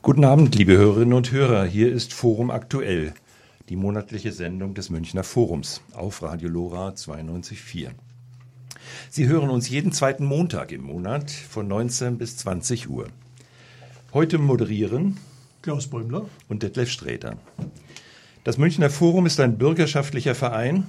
Guten 0.00 0.24
Abend, 0.24 0.54
liebe 0.54 0.76
Hörerinnen 0.76 1.12
und 1.12 1.32
Hörer. 1.32 1.64
Hier 1.64 1.92
ist 1.92 2.12
Forum 2.12 2.52
Aktuell, 2.52 3.14
die 3.68 3.74
monatliche 3.74 4.30
Sendung 4.30 4.72
des 4.72 4.90
Münchner 4.90 5.24
Forums 5.24 5.82
auf 5.92 6.22
Radio 6.22 6.48
Lora 6.48 6.90
92.4. 6.90 7.90
Sie 9.10 9.26
hören 9.26 9.50
uns 9.50 9.68
jeden 9.68 9.90
zweiten 9.90 10.24
Montag 10.24 10.70
im 10.70 10.84
Monat 10.84 11.32
von 11.32 11.66
19 11.66 12.16
bis 12.16 12.36
20 12.36 12.88
Uhr. 12.88 13.08
Heute 14.14 14.38
moderieren 14.38 15.18
Klaus 15.62 15.88
Bäumler 15.88 16.26
und 16.48 16.62
Detlef 16.62 16.90
Sträter. 16.90 17.36
Das 18.44 18.56
Münchner 18.56 18.90
Forum 18.90 19.26
ist 19.26 19.40
ein 19.40 19.58
bürgerschaftlicher 19.58 20.36
Verein, 20.36 20.86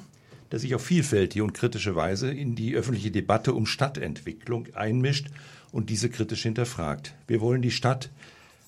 der 0.51 0.59
sich 0.59 0.75
auf 0.75 0.83
vielfältige 0.83 1.43
und 1.43 1.53
kritische 1.53 1.95
Weise 1.95 2.31
in 2.31 2.53
die 2.53 2.75
öffentliche 2.75 3.09
Debatte 3.09 3.55
um 3.55 3.65
Stadtentwicklung 3.65 4.67
einmischt 4.75 5.29
und 5.71 5.89
diese 5.89 6.09
kritisch 6.09 6.43
hinterfragt. 6.43 7.15
Wir 7.27 7.41
wollen 7.41 7.63
die 7.63 7.71
Stadt 7.71 8.11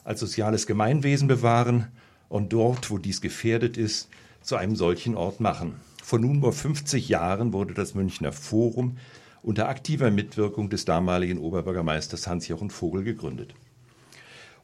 als 0.03 0.19
soziales 0.19 0.67
Gemeinwesen 0.67 1.27
bewahren 1.27 1.87
und 2.29 2.53
dort, 2.53 2.89
wo 2.89 2.97
dies 2.97 3.21
gefährdet 3.21 3.77
ist, 3.77 4.09
zu 4.41 4.55
einem 4.55 4.75
solchen 4.75 5.15
Ort 5.15 5.39
machen. 5.39 5.73
Vor 6.03 6.19
nunmehr 6.19 6.51
50 6.51 7.09
Jahren 7.09 7.53
wurde 7.53 7.73
das 7.73 7.93
Münchner 7.93 8.31
Forum 8.31 8.97
unter 9.43 9.69
aktiver 9.69 10.11
Mitwirkung 10.11 10.69
des 10.69 10.85
damaligen 10.85 11.39
Oberbürgermeisters 11.39 12.27
Hans-Jochen 12.27 12.69
Vogel 12.69 13.03
gegründet. 13.03 13.53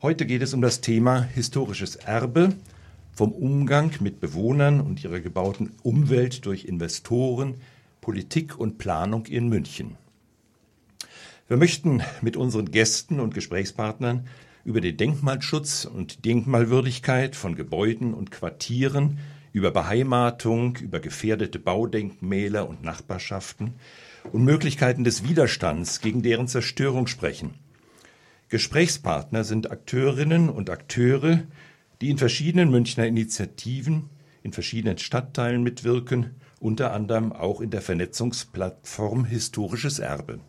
Heute 0.02 0.26
geht 0.26 0.42
es 0.42 0.54
um 0.54 0.62
das 0.62 0.82
Thema 0.82 1.22
historisches 1.22 1.96
Erbe, 1.96 2.54
vom 3.14 3.32
Umgang 3.32 3.92
mit 4.00 4.20
Bewohnern 4.20 4.80
und 4.80 5.04
ihrer 5.04 5.20
gebauten 5.20 5.72
Umwelt 5.82 6.46
durch 6.46 6.66
Investoren, 6.66 7.56
Politik 8.00 8.60
und 8.60 8.78
Planung 8.78 9.26
in 9.26 9.50
München. 9.50 9.98
Wir 11.48 11.58
möchten 11.58 12.04
mit 12.22 12.38
unseren 12.38 12.70
Gästen 12.70 13.20
und 13.20 13.34
Gesprächspartnern 13.34 14.28
über 14.68 14.82
den 14.82 14.98
Denkmalschutz 14.98 15.86
und 15.86 16.26
Denkmalwürdigkeit 16.26 17.38
von 17.38 17.56
Gebäuden 17.56 18.14
und 18.14 18.32
Quartieren, 18.32 19.20
über 19.54 19.72
Beheimatung, 19.72 20.76
über 20.76 21.00
gefährdete 21.00 21.58
Baudenkmäler 21.58 22.68
und 22.68 22.84
Nachbarschaften 22.84 23.76
und 24.34 24.44
Möglichkeiten 24.44 25.06
des 25.06 25.24
Widerstands 25.24 26.02
gegen 26.02 26.22
deren 26.22 26.50
Zerstörung 26.50 27.08
sprechen. 27.08 27.54
Gesprächspartner 28.50 29.46
sind 29.46 29.72
Akteurinnen 29.72 30.50
und 30.50 30.70
Akteure, 30.70 31.44
die 32.02 32.10
in 32.10 32.18
verschiedenen 32.18 32.70
Münchner 32.70 33.08
Initiativen 33.08 34.10
in 34.44 34.52
verschiedenen 34.52 34.98
Stadtteilen 34.98 35.64
mitwirken, 35.64 36.36
unter 36.60 36.92
anderem 36.92 37.32
auch 37.32 37.62
in 37.62 37.70
der 37.70 37.82
Vernetzungsplattform 37.82 39.24
Historisches 39.24 40.00
Erbe. 40.00 40.42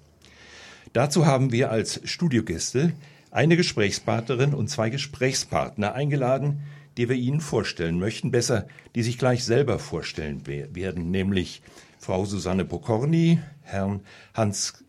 Dazu 0.93 1.25
haben 1.25 1.53
wir 1.53 1.71
als 1.71 2.01
Studiogäste 2.03 2.95
eine 3.31 3.57
Gesprächspartnerin 3.57 4.55
und 4.55 4.69
zwei 4.69 4.91
Gesprächspartner 4.91 5.95
eingeladen, 5.95 6.63
die 6.97 7.09
wir 7.09 7.17
Ihnen 7.17 7.41
vorstellen 7.41 7.99
möchten, 7.99 8.31
besser, 8.31 8.67
die 8.95 9.03
sich 9.03 9.19
gleich 9.19 9.45
selber 9.45 9.79
vorstellen 9.79 10.47
werden, 10.47 11.11
nämlich 11.11 11.63
Frau 11.99 12.25
Susanne 12.25 12.65
Pokorny, 12.65 13.41
Herrn 13.63 14.01
Hans 14.35 14.85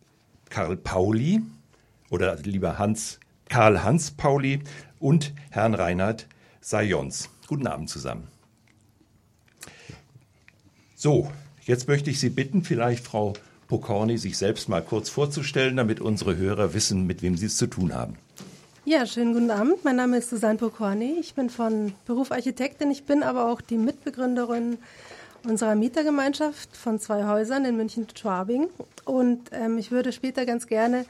Karl 0.50 0.78
Pauli 0.78 1.42
oder 2.09 2.36
lieber 2.38 2.80
Hans 2.80 3.20
Karl 3.48 3.84
Hans 3.84 4.12
Pauli 4.12 4.62
und 5.00 5.34
Herrn 5.52 5.74
Reinhard 5.74 6.28
Sayons. 6.62 7.30
Guten 7.48 7.68
Abend 7.68 7.90
zusammen. 7.90 8.28
So, 10.96 11.31
jetzt 11.64 11.88
möchte 11.88 12.09
ich 12.09 12.20
Sie 12.20 12.30
bitten, 12.30 12.64
vielleicht 12.64 13.03
Frau 13.03 13.34
Pokorny 13.70 14.17
sich 14.17 14.38
selbst 14.38 14.67
mal 14.67 14.81
kurz 14.81 15.09
vorzustellen, 15.09 15.78
damit 15.78 16.02
unsere 16.02 16.36
Hörer 16.36 16.73
wissen, 16.73 17.06
mit 17.06 17.22
wem 17.22 17.38
sie 17.38 17.45
es 17.45 17.56
zu 17.56 17.67
tun 17.67 17.94
haben. 17.94 18.17
Ja, 18.84 19.06
schönen 19.06 19.34
guten 19.34 19.52
Abend. 19.52 19.86
Mein 19.86 19.95
Name 19.95 20.17
ist 20.17 20.31
Susanne 20.31 20.58
Pokorny. 20.58 21.17
Ich 21.20 21.36
bin 21.36 21.52
von 21.52 21.94
Beruf 22.06 22.31
Architektin. 22.31 22.90
Ich 22.90 23.03
bin 23.03 23.22
aber 23.22 23.47
auch 23.47 23.62
die 23.62 23.78
Mitbegründerin 23.78 24.80
unserer 25.47 25.75
Mietergemeinschaft 25.75 26.75
von 26.75 27.00
zwei 27.00 27.28
Häusern 27.28 27.63
in 27.63 27.78
München-Schwabing. 27.78 28.69
Und 29.06 29.52
ähm, 29.52 29.78
ich 29.78 29.91
würde 29.91 30.12
später 30.13 30.47
ganz 30.47 30.66
gerne 30.66 31.06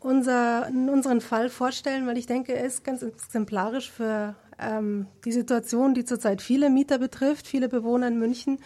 unser, 0.00 0.68
unseren 0.68 1.20
Fall 1.20 1.50
vorstellen, 1.50 2.08
weil 2.08 2.18
ich 2.18 2.26
denke, 2.26 2.54
er 2.54 2.64
ist 2.64 2.82
ganz 2.82 3.02
exemplarisch 3.02 3.92
für 3.92 4.34
ähm, 4.58 5.06
die 5.24 5.32
Situation, 5.32 5.94
die 5.94 6.04
zurzeit 6.04 6.42
viele 6.42 6.68
Mieter 6.68 6.98
betrifft, 6.98 7.46
viele 7.46 7.68
Bewohner 7.68 8.08
in 8.08 8.18
München. 8.18 8.58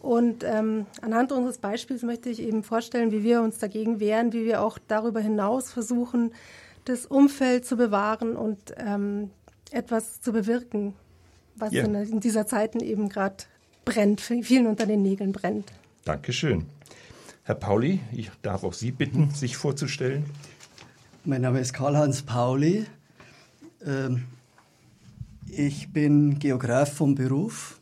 Und 0.00 0.44
ähm, 0.44 0.86
anhand 1.02 1.32
unseres 1.32 1.58
Beispiels 1.58 2.02
möchte 2.02 2.30
ich 2.30 2.40
eben 2.40 2.62
vorstellen, 2.62 3.10
wie 3.10 3.22
wir 3.22 3.42
uns 3.42 3.58
dagegen 3.58 4.00
wehren, 4.00 4.32
wie 4.32 4.44
wir 4.44 4.62
auch 4.62 4.78
darüber 4.86 5.20
hinaus 5.20 5.72
versuchen, 5.72 6.32
das 6.84 7.06
Umfeld 7.06 7.66
zu 7.66 7.76
bewahren 7.76 8.36
und 8.36 8.58
ähm, 8.78 9.30
etwas 9.70 10.20
zu 10.20 10.32
bewirken, 10.32 10.94
was 11.56 11.72
yeah. 11.72 11.84
in, 11.84 11.94
in, 11.94 12.20
dieser 12.20 12.46
Zeit 12.46 12.76
eben 12.76 13.08
gerade 13.08 13.36
brennt, 13.84 14.20
vielen 14.20 14.66
unter 14.66 14.86
den 14.86 15.02
Nägeln 15.02 15.32
brennt. 15.32 15.72
Dankeschön. 16.04 16.66
Herr 17.42 17.56
Pauli, 17.56 18.00
ich 18.12 18.30
darf 18.42 18.64
auch 18.64 18.72
Sie 18.72 18.92
bitten, 18.92 19.30
sich 19.30 19.56
vorzustellen. 19.56 20.24
Mein 21.24 21.42
Name 21.42 21.60
ist 21.60 21.72
Karl-Heinz 21.72 22.22
Pauli. 22.22 22.86
Ähm, 23.84 24.24
ich 25.46 25.92
bin 25.92 26.38
Geograf 26.38 26.92
vom 26.92 27.14
Beruf, 27.14 27.80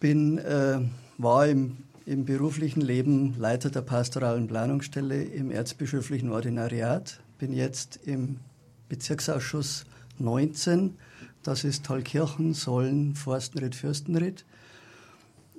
bin, 0.00 0.38
äh, 0.38 0.80
war 1.18 1.46
im, 1.46 1.76
im 2.06 2.24
beruflichen 2.24 2.80
Leben 2.80 3.34
Leiter 3.38 3.70
der 3.70 3.82
pastoralen 3.82 4.46
Planungsstelle 4.46 5.22
im 5.22 5.50
erzbischöflichen 5.50 6.30
Ordinariat, 6.30 7.20
bin 7.38 7.52
jetzt 7.52 8.00
im 8.04 8.40
Bezirksausschuss 8.88 9.84
19, 10.18 10.96
das 11.42 11.64
ist 11.64 11.84
Thalkirchen, 11.84 12.54
Sollen, 12.54 13.14
Forstenried, 13.14 13.74
Fürstenried, 13.74 14.44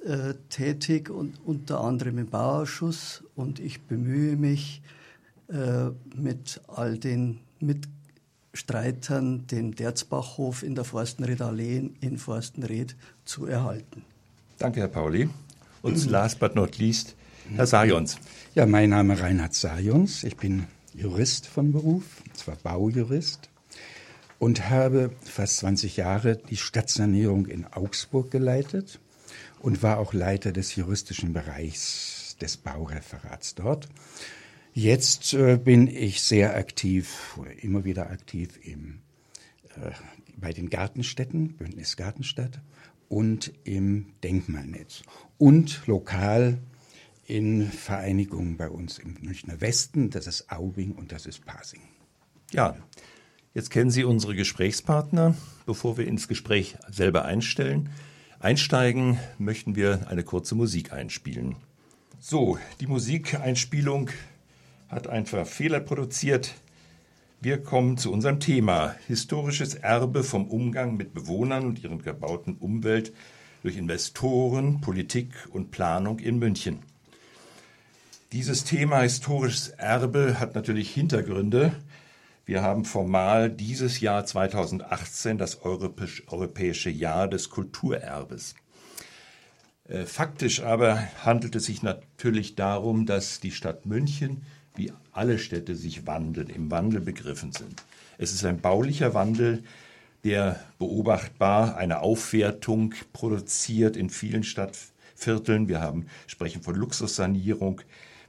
äh, 0.04 0.34
tätig 0.50 1.10
und 1.10 1.40
unter 1.46 1.82
anderem 1.82 2.18
im 2.18 2.28
Bauausschuss 2.28 3.24
und 3.36 3.60
ich 3.60 3.82
bemühe 3.82 4.36
mich 4.36 4.82
äh, 5.50 5.92
mit 6.16 6.62
all 6.68 6.98
den 6.98 7.40
Mitgliedern, 7.60 8.00
Streitern 8.54 9.46
den 9.48 9.74
Derzbachhof 9.74 10.64
in 10.64 10.74
der 10.74 10.84
Forstenried 10.84 11.42
Allee 11.42 11.92
in 12.02 12.18
Forstenried 12.18 12.96
zu 13.24 13.46
erhalten. 13.46 14.04
Danke, 14.58 14.82
Herr 14.82 14.88
Pauli. 14.88 15.30
Und 15.82 16.10
last 16.10 16.40
but 16.40 16.56
not 16.56 16.78
least, 16.78 17.16
Herr 17.56 17.66
Sajons. 17.66 18.18
Ja, 18.54 18.66
mein 18.66 18.90
Name 18.90 19.14
ist 19.14 19.22
Reinhard 19.22 19.54
Sajons. 19.54 20.24
Ich 20.24 20.36
bin 20.36 20.66
Jurist 20.94 21.48
von 21.48 21.72
Beruf, 21.72 22.04
zwar 22.34 22.58
Baujurist, 22.58 23.50
und 24.40 24.70
habe 24.70 25.12
fast 25.24 25.58
20 25.58 25.96
Jahre 25.98 26.36
die 26.36 26.58
Stadtsanierung 26.58 27.46
in 27.46 27.66
Augsburg 27.66 28.30
geleitet 28.30 29.00
und 29.62 29.82
war 29.82 30.00
auch 30.00 30.14
Leiter 30.14 30.52
des 30.52 30.76
juristischen 30.76 31.32
Bereichs 31.32 32.36
des 32.42 32.58
Baureferats 32.58 33.56
dort. 33.56 33.88
Jetzt 34.74 35.34
äh, 35.34 35.58
bin 35.58 35.88
ich 35.88 36.22
sehr 36.22 36.56
aktiv, 36.56 37.40
immer 37.62 37.86
wieder 37.86 38.10
aktiv 38.10 38.60
im, 38.64 39.00
äh, 39.76 39.92
bei 40.36 40.52
den 40.52 40.70
Gartenstädten, 40.70 41.54
Bündnis 41.54 41.96
Gartenstadt 41.96 42.60
und 43.10 43.52
im 43.66 44.14
Denkmalnetz 44.24 45.02
und 45.38 45.86
lokal 45.88 46.60
in 47.26 47.70
Vereinigungen 47.72 48.58
bei 48.58 48.70
uns 48.70 48.98
im 48.98 49.18
Münchner 49.22 49.62
Westen, 49.62 50.10
das 50.10 50.26
ist 50.26 50.52
Aubing 50.52 50.94
und 50.94 51.12
das 51.12 51.26
ist 51.26 51.46
Pasing. 51.46 51.82
Ja, 52.52 52.76
jetzt 53.54 53.70
kennen 53.70 53.92
Sie 53.92 54.04
unsere 54.04 54.36
Gesprächspartner. 54.36 55.36
Bevor 55.66 55.98
wir 55.98 56.08
ins 56.08 56.28
Gespräch 56.28 56.78
selber 56.90 57.26
einstellen, 57.26 57.90
einsteigen, 58.40 59.20
möchten 59.38 59.76
wir 59.76 60.08
eine 60.08 60.24
kurze 60.24 60.56
Musik 60.56 60.92
einspielen. 60.92 61.56
So, 62.20 62.58
die 62.80 62.88
Musikeinspielung 62.88 64.10
hat 64.88 65.08
einfach 65.08 65.46
Fehler 65.46 65.80
produziert. 65.80 66.56
Wir 67.42 67.64
kommen 67.64 67.98
zu 67.98 68.12
unserem 68.12 68.42
Thema 68.42 68.98
historisches 69.08 69.74
Erbe 69.74 70.26
vom 70.26 70.46
Umgang 70.48 70.98
mit 70.98 71.14
Bewohnern 71.14 71.66
und 71.66 71.82
ihren 71.82 72.04
gebauten 72.04 72.58
Umwelt 72.58 73.14
durch 73.64 73.78
Investoren, 73.78 74.82
Politik 74.82 75.48
und 75.50 75.72
Planung 75.72 76.20
in 76.20 76.38
München. 76.38 76.80
Dieses 78.34 78.66
Thema 78.66 79.04
historisches 79.04 79.70
Erbe 79.70 80.38
hat 80.38 80.54
natürlich 80.54 80.94
Hintergründe. 80.94 81.72
Wir 82.46 82.62
haben 82.62 82.84
formal 82.84 83.50
dieses 83.50 84.02
Jahr 84.02 84.26
2018 84.26 85.38
das 85.38 85.62
europäische 85.64 86.90
Jahr 86.90 87.30
des 87.30 87.50
Kulturerbes. 87.50 88.54
Äh, 89.86 90.06
faktisch 90.06 90.62
aber 90.62 91.08
handelt 91.24 91.56
es 91.56 91.68
sich 91.68 91.84
natürlich 91.84 92.56
darum, 92.56 93.06
dass 93.06 93.40
die 93.40 93.52
Stadt 93.52 93.86
München 93.86 94.44
wie 94.80 94.92
alle 95.12 95.38
Städte 95.38 95.76
sich 95.76 96.08
wandeln, 96.08 96.50
im 96.50 96.72
Wandel 96.72 97.02
begriffen 97.02 97.52
sind. 97.52 97.84
Es 98.18 98.32
ist 98.32 98.46
ein 98.46 98.62
baulicher 98.62 99.14
Wandel, 99.14 99.64
der 100.24 100.60
beobachtbar 100.80 101.78
eine 101.78 102.00
Aufwertung 102.00 102.96
produziert 103.14 103.96
in 103.96 104.10
vielen 104.10 104.44
Stadtvierteln. 104.44 105.68
Wir 105.68 105.82
haben, 105.82 106.08
sprechen 106.28 106.64
von 106.64 106.76
Luxussanierung. 106.76 107.82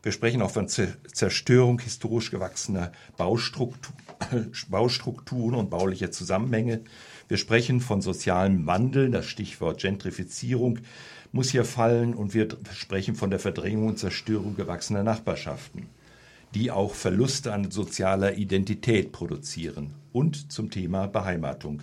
Wir 0.03 0.13
sprechen 0.13 0.43
auch 0.43 0.51
von 0.51 0.69
Zerstörung 0.69 1.81
historisch 1.81 2.31
gewachsener 2.31 2.93
Baustruktur, 3.17 3.95
Baustrukturen 4.69 5.55
und 5.55 5.71
baulicher 5.71 6.11
Zusammenhänge. 6.11 6.81
Wir 7.29 7.37
sprechen 7.37 7.81
von 7.81 8.03
sozialem 8.03 8.67
Wandel, 8.67 9.11
das 9.11 9.27
Stichwort 9.27 9.81
Gentrifizierung 9.81 10.81
muss 11.33 11.51
hier 11.51 11.65
fallen 11.65 12.15
und 12.15 12.35
wir 12.35 12.49
sprechen 12.75 13.15
von 13.15 13.31
der 13.31 13.39
Verdrängung 13.39 13.89
und 13.89 13.99
Zerstörung 13.99 14.57
gewachsener 14.57 15.03
Nachbarschaften, 15.03 15.87
die 16.55 16.71
auch 16.71 16.95
Verluste 16.95 17.53
an 17.53 17.71
sozialer 17.71 18.35
Identität 18.35 19.13
produzieren 19.13 19.95
und 20.13 20.53
zum 20.53 20.71
Thema 20.71 21.07
Beheimatung. 21.07 21.83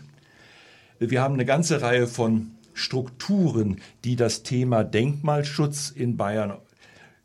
Wir 1.00 1.22
haben 1.22 1.36
eine 1.36 1.46
ganze 1.46 1.82
Reihe 1.82 2.08
von 2.08 2.52
Strukturen, 2.74 3.82
die 4.04 4.16
das 4.16 4.44
Thema 4.44 4.84
Denkmalschutz 4.84 5.90
in 5.90 6.18
Bayern 6.18 6.58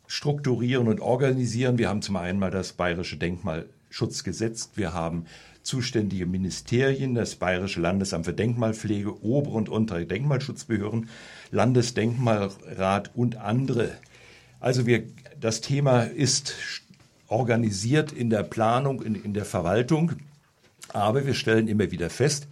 strukturieren 0.06 0.88
und 0.88 1.00
organisieren. 1.00 1.78
Wir 1.78 1.88
haben 1.88 2.02
zum 2.02 2.16
einen 2.16 2.38
mal 2.38 2.50
das 2.50 2.72
Bayerische 2.74 3.16
Denkmalschutzgesetz, 3.16 4.70
wir 4.74 4.92
haben 4.92 5.26
zuständige 5.62 6.26
Ministerien, 6.26 7.14
das 7.14 7.36
Bayerische 7.36 7.80
Landesamt 7.80 8.26
für 8.26 8.32
Denkmalpflege, 8.32 9.22
obere 9.22 9.56
und 9.56 9.68
untere 9.68 10.04
Denkmalschutzbehörden, 10.04 11.08
Landesdenkmalrat 11.50 13.10
und 13.14 13.36
andere. 13.36 13.92
Also 14.60 14.86
wir, 14.86 15.04
das 15.40 15.60
Thema 15.60 16.02
ist 16.02 16.54
organisiert 17.32 18.12
in 18.12 18.30
der 18.30 18.42
Planung, 18.42 19.02
in, 19.02 19.14
in 19.14 19.34
der 19.34 19.44
Verwaltung, 19.44 20.12
aber 20.92 21.26
wir 21.26 21.34
stellen 21.34 21.66
immer 21.66 21.90
wieder 21.90 22.10
fest, 22.10 22.46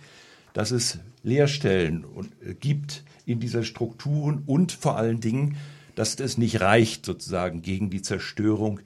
dass 0.55 0.71
es 0.71 0.99
Leerstellen 1.23 2.05
äh, 2.45 2.55
gibt 2.55 3.05
in 3.27 3.41
dieser 3.41 3.63
Strukturen 3.63 4.43
und 4.47 4.73
vor 4.73 4.97
allen 4.97 5.21
Dingen, 5.21 5.57
dass 5.95 6.19
es 6.19 6.39
nicht 6.39 6.61
reicht, 6.61 7.05
sozusagen 7.05 7.63
gegen 7.63 7.91
die 7.91 8.03
Zerstörung 8.03 8.81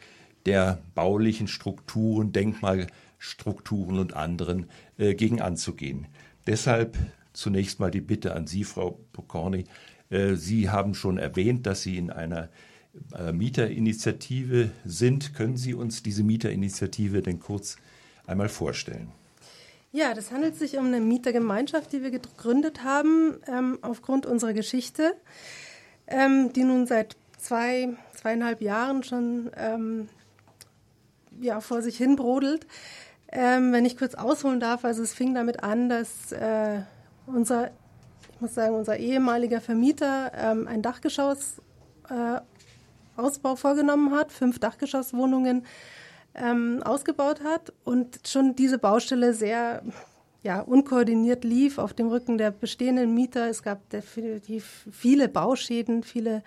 der 0.46 0.80
baulichen 0.94 1.48
Strukturen, 1.48 2.32
Denkmalstrukturen 2.32 3.98
und 3.98 4.14
anderen 4.14 4.66
äh, 4.98 5.14
gegen 5.14 5.40
anzugehen. 5.40 6.06
Deshalb 6.46 6.98
zunächst 7.32 7.80
mal 7.80 7.90
die 7.90 8.00
Bitte 8.00 8.34
an 8.34 8.46
Sie, 8.46 8.64
Frau 8.64 8.98
Pokorny. 9.12 9.64
Äh, 10.10 10.34
Sie 10.34 10.68
haben 10.70 10.94
schon 10.94 11.18
erwähnt, 11.18 11.66
dass 11.66 11.82
Sie 11.82 11.96
in 11.96 12.10
einer 12.10 12.48
Mieterinitiative 13.32 14.70
sind. 14.84 15.34
Können 15.34 15.56
Sie 15.56 15.74
uns 15.74 16.02
diese 16.02 16.22
Mieterinitiative 16.22 17.22
denn 17.22 17.40
kurz 17.40 17.76
einmal 18.26 18.48
vorstellen? 18.48 19.08
Ja, 19.92 20.12
das 20.12 20.32
handelt 20.32 20.56
sich 20.56 20.76
um 20.76 20.86
eine 20.86 21.00
Mietergemeinschaft, 21.00 21.92
die 21.92 22.02
wir 22.02 22.10
gegründet 22.10 22.82
haben 22.82 23.36
ähm, 23.46 23.78
aufgrund 23.80 24.26
unserer 24.26 24.52
Geschichte, 24.52 25.14
ähm, 26.08 26.52
die 26.52 26.64
nun 26.64 26.88
seit 26.88 27.16
zwei, 27.38 27.90
zweieinhalb 28.12 28.60
Jahren 28.60 29.04
schon 29.04 29.52
ähm, 29.56 30.08
ja, 31.40 31.60
vor 31.60 31.80
sich 31.80 31.96
hin 31.96 32.16
brodelt. 32.16 32.66
Ähm, 33.30 33.72
wenn 33.72 33.84
ich 33.84 33.96
kurz 33.96 34.14
ausholen 34.16 34.58
darf, 34.58 34.84
also 34.84 35.02
es 35.02 35.14
fing 35.14 35.32
damit 35.32 35.62
an, 35.62 35.88
dass 35.88 36.32
äh, 36.32 36.80
unser, 37.26 37.70
ich 38.32 38.40
muss 38.40 38.54
sagen, 38.54 38.74
unser 38.74 38.96
ehemaliger 38.96 39.60
Vermieter 39.60 40.32
ähm, 40.36 40.66
ein 40.66 40.82
Dachgeschoss 40.82 41.60
äh, 42.08 42.40
Ausbau 43.16 43.56
vorgenommen 43.56 44.12
hat, 44.12 44.32
fünf 44.32 44.58
Dachgeschosswohnungen 44.58 45.64
ähm, 46.34 46.82
ausgebaut 46.84 47.42
hat 47.44 47.72
und 47.84 48.20
schon 48.26 48.56
diese 48.56 48.78
Baustelle 48.78 49.34
sehr 49.34 49.82
ja, 50.44 50.60
unkoordiniert 50.60 51.42
lief 51.42 51.78
auf 51.78 51.94
dem 51.94 52.08
Rücken 52.08 52.36
der 52.36 52.50
bestehenden 52.50 53.14
Mieter. 53.14 53.48
Es 53.48 53.62
gab 53.62 53.88
definitiv 53.88 54.86
viele 54.92 55.28
Bauschäden, 55.28 56.02
viele, 56.02 56.42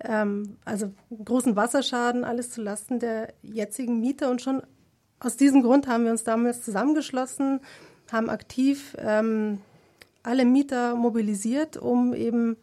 ähm, 0.00 0.58
also 0.66 0.92
großen 1.24 1.56
Wasserschaden, 1.56 2.24
alles 2.24 2.50
zu 2.50 2.60
Lasten 2.60 2.98
der 2.98 3.32
jetzigen 3.42 3.98
Mieter. 3.98 4.30
Und 4.30 4.42
schon 4.42 4.62
aus 5.20 5.38
diesem 5.38 5.62
Grund 5.62 5.86
haben 5.88 6.04
wir 6.04 6.10
uns 6.10 6.24
damals 6.24 6.62
zusammengeschlossen, 6.64 7.60
haben 8.12 8.28
aktiv 8.28 8.94
ähm, 8.98 9.60
alle 10.22 10.44
Mieter 10.44 10.94
mobilisiert, 10.94 11.78
um 11.78 12.12
eben 12.12 12.58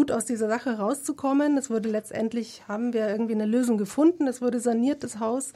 gut 0.00 0.12
aus 0.12 0.24
dieser 0.24 0.48
Sache 0.48 0.78
rauszukommen. 0.78 1.58
Es 1.58 1.68
wurde 1.68 1.90
letztendlich, 1.90 2.62
haben 2.66 2.94
wir 2.94 3.10
irgendwie 3.10 3.34
eine 3.34 3.44
Lösung 3.44 3.76
gefunden. 3.76 4.28
Es 4.28 4.40
wurde 4.40 4.58
saniert, 4.58 5.04
das 5.04 5.20
Haus. 5.20 5.52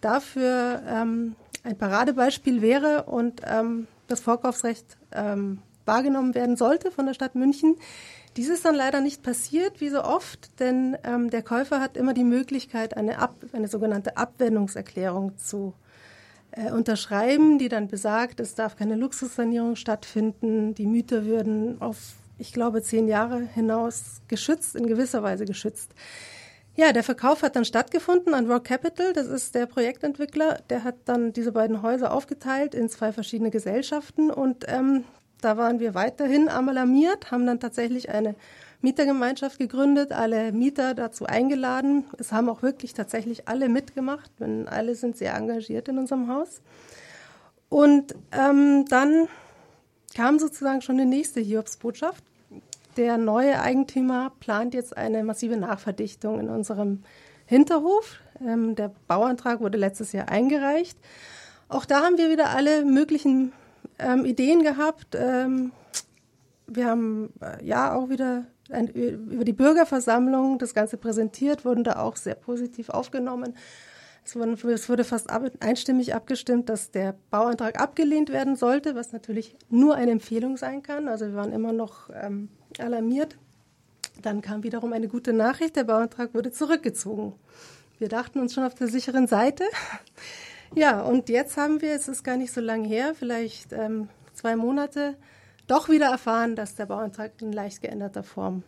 dafür 0.00 0.82
ähm, 0.86 1.36
ein 1.62 1.76
Paradebeispiel 1.76 2.62
wäre 2.62 3.04
und 3.04 3.42
ähm, 3.44 3.86
das 4.08 4.20
Vorkaufsrecht 4.20 4.96
ähm, 5.12 5.58
wahrgenommen 5.84 6.34
werden 6.34 6.56
sollte 6.56 6.90
von 6.90 7.06
der 7.06 7.14
Stadt 7.14 7.34
München. 7.34 7.76
Dies 8.36 8.48
ist 8.48 8.64
dann 8.64 8.74
leider 8.74 9.00
nicht 9.00 9.22
passiert, 9.22 9.80
wie 9.80 9.88
so 9.88 10.02
oft, 10.02 10.60
denn 10.60 10.96
ähm, 11.04 11.30
der 11.30 11.42
Käufer 11.42 11.80
hat 11.80 11.96
immer 11.96 12.12
die 12.12 12.24
Möglichkeit, 12.24 12.96
eine, 12.96 13.18
Ab 13.18 13.36
eine 13.52 13.68
sogenannte 13.68 14.16
Abwendungserklärung 14.16 15.38
zu 15.38 15.74
äh, 16.56 16.72
unterschreiben, 16.72 17.58
die 17.58 17.68
dann 17.68 17.88
besagt, 17.88 18.40
es 18.40 18.54
darf 18.54 18.76
keine 18.76 18.96
Luxussanierung 18.96 19.76
stattfinden, 19.76 20.74
die 20.74 20.86
Mieter 20.86 21.24
würden 21.24 21.80
auf, 21.80 22.14
ich 22.38 22.52
glaube, 22.52 22.82
zehn 22.82 23.08
Jahre 23.08 23.40
hinaus 23.40 24.22
geschützt, 24.28 24.74
in 24.74 24.86
gewisser 24.86 25.22
Weise 25.22 25.44
geschützt. 25.44 25.92
Ja, 26.74 26.92
der 26.92 27.04
Verkauf 27.04 27.42
hat 27.42 27.56
dann 27.56 27.64
stattgefunden 27.64 28.34
an 28.34 28.50
Rock 28.50 28.64
Capital, 28.64 29.12
das 29.12 29.28
ist 29.28 29.54
der 29.54 29.66
Projektentwickler, 29.66 30.60
der 30.68 30.84
hat 30.84 30.96
dann 31.06 31.32
diese 31.32 31.52
beiden 31.52 31.80
Häuser 31.82 32.12
aufgeteilt 32.12 32.74
in 32.74 32.90
zwei 32.90 33.12
verschiedene 33.12 33.50
Gesellschaften. 33.50 34.30
Und 34.30 34.66
ähm, 34.68 35.04
da 35.40 35.56
waren 35.56 35.80
wir 35.80 35.94
weiterhin 35.94 36.48
alarmiert, 36.48 37.30
haben 37.30 37.46
dann 37.46 37.60
tatsächlich 37.60 38.10
eine 38.10 38.34
Mietergemeinschaft 38.80 39.58
gegründet, 39.58 40.12
alle 40.12 40.52
Mieter 40.52 40.94
dazu 40.94 41.26
eingeladen. 41.26 42.04
Es 42.18 42.32
haben 42.32 42.48
auch 42.48 42.62
wirklich 42.62 42.94
tatsächlich 42.94 43.48
alle 43.48 43.68
mitgemacht, 43.68 44.30
denn 44.40 44.68
alle 44.68 44.94
sind 44.94 45.16
sehr 45.16 45.34
engagiert 45.34 45.88
in 45.88 45.98
unserem 45.98 46.28
Haus. 46.28 46.60
Und 47.68 48.14
ähm, 48.32 48.84
dann 48.88 49.28
kam 50.14 50.38
sozusagen 50.38 50.82
schon 50.82 50.98
die 50.98 51.04
nächste 51.04 51.40
Hiobsbotschaft. 51.40 52.24
Der 52.96 53.18
neue 53.18 53.60
Eigentümer 53.60 54.32
plant 54.40 54.72
jetzt 54.72 54.96
eine 54.96 55.22
massive 55.24 55.56
Nachverdichtung 55.56 56.40
in 56.40 56.48
unserem 56.48 57.02
Hinterhof. 57.44 58.20
Ähm, 58.40 58.74
der 58.74 58.92
Bauantrag 59.08 59.60
wurde 59.60 59.78
letztes 59.78 60.12
Jahr 60.12 60.28
eingereicht. 60.28 60.98
Auch 61.68 61.84
da 61.84 62.02
haben 62.02 62.16
wir 62.16 62.30
wieder 62.30 62.50
alle 62.50 62.84
möglichen 62.84 63.52
ähm, 63.98 64.24
Ideen 64.24 64.62
gehabt. 64.62 65.14
Ähm, 65.14 65.72
wir 66.66 66.86
haben 66.86 67.32
äh, 67.40 67.64
ja 67.64 67.94
auch 67.94 68.08
wieder 68.08 68.44
ein, 68.70 68.88
über 68.88 69.44
die 69.44 69.52
Bürgerversammlung 69.52 70.58
das 70.58 70.74
Ganze 70.74 70.96
präsentiert, 70.96 71.64
wurden 71.64 71.84
da 71.84 72.00
auch 72.00 72.16
sehr 72.16 72.34
positiv 72.34 72.88
aufgenommen. 72.88 73.54
Es, 74.24 74.34
wurden, 74.34 74.54
es 74.70 74.88
wurde 74.88 75.04
fast 75.04 75.30
ab, 75.30 75.44
einstimmig 75.60 76.14
abgestimmt, 76.14 76.68
dass 76.68 76.90
der 76.90 77.14
Bauantrag 77.30 77.80
abgelehnt 77.80 78.30
werden 78.30 78.56
sollte, 78.56 78.96
was 78.96 79.12
natürlich 79.12 79.54
nur 79.70 79.94
eine 79.94 80.10
Empfehlung 80.10 80.56
sein 80.56 80.82
kann. 80.82 81.06
Also 81.06 81.26
wir 81.26 81.34
waren 81.34 81.52
immer 81.52 81.72
noch 81.72 82.10
ähm, 82.12 82.48
alarmiert. 82.78 83.36
Dann 84.22 84.40
kam 84.40 84.64
wiederum 84.64 84.92
eine 84.92 85.08
gute 85.08 85.32
Nachricht, 85.32 85.76
der 85.76 85.84
Bauantrag 85.84 86.34
wurde 86.34 86.50
zurückgezogen. 86.50 87.34
Wir 87.98 88.08
dachten 88.08 88.40
uns 88.40 88.54
schon 88.54 88.64
auf 88.64 88.74
der 88.74 88.88
sicheren 88.88 89.26
Seite. 89.26 89.64
Ja, 90.74 91.02
und 91.02 91.28
jetzt 91.28 91.56
haben 91.56 91.80
wir, 91.80 91.94
es 91.94 92.08
ist 92.08 92.24
gar 92.24 92.36
nicht 92.36 92.52
so 92.52 92.60
lange 92.60 92.88
her, 92.88 93.14
vielleicht 93.14 93.72
ähm, 93.72 94.08
zwei 94.34 94.56
Monate, 94.56 95.16
doch 95.66 95.88
wieder 95.88 96.06
erfahren, 96.06 96.56
dass 96.56 96.74
der 96.74 96.86
Bauantrag 96.86 97.40
in 97.40 97.52
leicht 97.52 97.82
geänderter 97.82 98.22
Form 98.22 98.62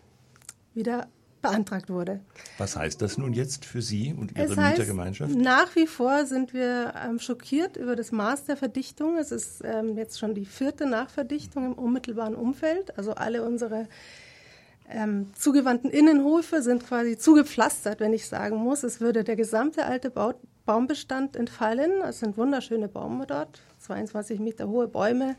wieder 0.74 1.08
beantragt 1.40 1.88
wurde. 1.88 2.20
Was 2.58 2.76
heißt 2.76 3.00
das 3.00 3.18
nun 3.18 3.32
jetzt 3.32 3.64
für 3.64 3.82
Sie 3.82 4.12
und 4.12 4.32
Ihre 4.32 4.52
es 4.52 4.56
heißt, 4.56 4.78
Mietergemeinschaft? 4.78 5.34
Nach 5.34 5.74
wie 5.76 5.86
vor 5.86 6.26
sind 6.26 6.52
wir 6.52 6.94
ähm, 7.04 7.18
schockiert 7.18 7.76
über 7.76 7.94
das 7.94 8.12
Maß 8.12 8.44
der 8.44 8.56
Verdichtung. 8.56 9.16
Es 9.16 9.30
ist 9.30 9.62
ähm, 9.64 9.96
jetzt 9.96 10.18
schon 10.18 10.34
die 10.34 10.44
vierte 10.44 10.86
Nachverdichtung 10.86 11.66
im 11.66 11.72
unmittelbaren 11.74 12.34
Umfeld. 12.34 12.96
Also 12.98 13.12
alle 13.12 13.44
unsere 13.44 13.88
ähm, 14.90 15.32
zugewandten 15.34 15.90
Innenhöfe 15.90 16.62
sind 16.62 16.84
quasi 16.86 17.16
zugepflastert, 17.16 18.00
wenn 18.00 18.12
ich 18.12 18.26
sagen 18.26 18.56
muss. 18.56 18.82
Es 18.82 19.00
würde 19.00 19.22
der 19.22 19.36
gesamte 19.36 19.84
alte 19.84 20.10
Bau 20.10 20.34
Baumbestand 20.66 21.34
entfallen. 21.34 22.02
Es 22.02 22.20
sind 22.20 22.36
wunderschöne 22.36 22.88
Bäume 22.88 23.26
dort, 23.26 23.62
22 23.78 24.38
Meter 24.38 24.68
hohe 24.68 24.86
Bäume. 24.86 25.34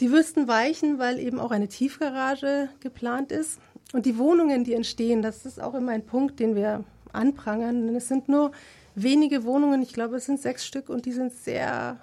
Die 0.00 0.12
wüssten 0.12 0.46
weichen, 0.46 0.98
weil 0.98 1.18
eben 1.18 1.40
auch 1.40 1.50
eine 1.50 1.68
Tiefgarage 1.68 2.68
geplant 2.80 3.32
ist. 3.32 3.58
Und 3.92 4.06
die 4.06 4.18
Wohnungen, 4.18 4.64
die 4.64 4.74
entstehen, 4.74 5.22
das 5.22 5.44
ist 5.44 5.60
auch 5.60 5.74
immer 5.74 5.92
ein 5.92 6.06
Punkt, 6.06 6.38
den 6.40 6.54
wir 6.54 6.84
anprangern. 7.12 7.86
Denn 7.86 7.96
es 7.96 8.08
sind 8.08 8.28
nur 8.28 8.52
wenige 8.94 9.44
Wohnungen, 9.44 9.82
ich 9.82 9.92
glaube, 9.92 10.16
es 10.16 10.26
sind 10.26 10.40
sechs 10.40 10.66
Stück 10.66 10.88
und 10.88 11.06
die 11.06 11.12
sind 11.12 11.32
sehr 11.32 11.98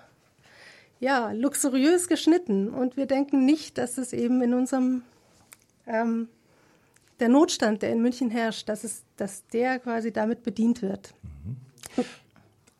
ja, 1.00 1.32
luxuriös 1.32 2.08
geschnitten. 2.08 2.70
Und 2.70 2.98
wir 2.98 3.06
denken 3.06 3.46
nicht, 3.46 3.78
dass 3.78 3.98
es 3.98 4.14
eben 4.14 4.42
in 4.42 4.54
unserem 4.54 5.04
ähm, 5.88 6.28
der 7.20 7.30
Notstand, 7.30 7.82
der 7.82 7.92
in 7.92 8.02
München 8.02 8.30
herrscht, 8.30 8.68
dass, 8.68 8.84
es, 8.84 9.04
dass 9.16 9.46
der 9.48 9.80
quasi 9.80 10.12
damit 10.12 10.44
bedient 10.44 10.82
wird. 10.82 11.14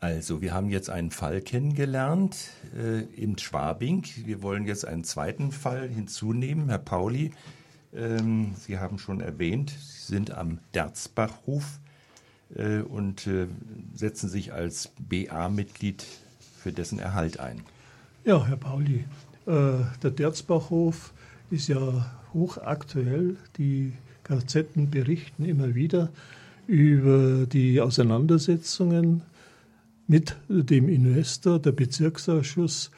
Also, 0.06 0.40
wir 0.40 0.54
haben 0.54 0.70
jetzt 0.70 0.92
einen 0.92 1.10
Fall 1.10 1.42
kennengelernt 1.42 2.38
äh, 2.78 3.02
in 3.20 3.40
Schwabing. 3.40 4.06
Wir 4.24 4.44
wollen 4.44 4.68
jetzt 4.68 4.86
einen 4.86 5.04
zweiten 5.04 5.52
Fall 5.52 5.90
hinzunehmen. 5.90 6.70
Herr 6.70 6.78
Pauli, 6.78 7.32
ähm, 7.92 8.54
Sie 8.56 8.78
haben 8.78 9.00
schon 9.00 9.20
erwähnt, 9.20 9.72
Sie 9.72 10.14
sind 10.14 10.30
am 10.30 10.60
Derzbachhof 10.76 11.80
äh, 12.56 12.82
und 12.82 13.26
äh, 13.26 13.48
setzen 13.96 14.30
sich 14.30 14.54
als 14.54 14.92
BA-Mitglied 15.00 16.06
für 16.62 16.72
dessen 16.72 17.00
Erhalt 17.00 17.40
ein. 17.40 17.64
Ja, 18.26 18.46
Herr 18.46 18.58
Pauli, 18.58 19.06
äh, 19.48 19.72
der 20.04 20.12
Derzbachhof 20.12 21.14
ist 21.50 21.68
ja 21.68 22.14
hochaktuell. 22.32 23.38
Die 23.58 23.94
Gazetten 24.24 24.92
berichten 24.92 25.46
immer 25.46 25.74
wieder 25.74 26.10
über 26.68 27.48
die 27.48 27.82
Auseinandersetzungen 27.82 29.24
mit 30.08 30.36
dem 30.48 30.90
Investor. 30.90 31.60
Der 31.60 31.72
Bezirksausschuss 31.72 32.92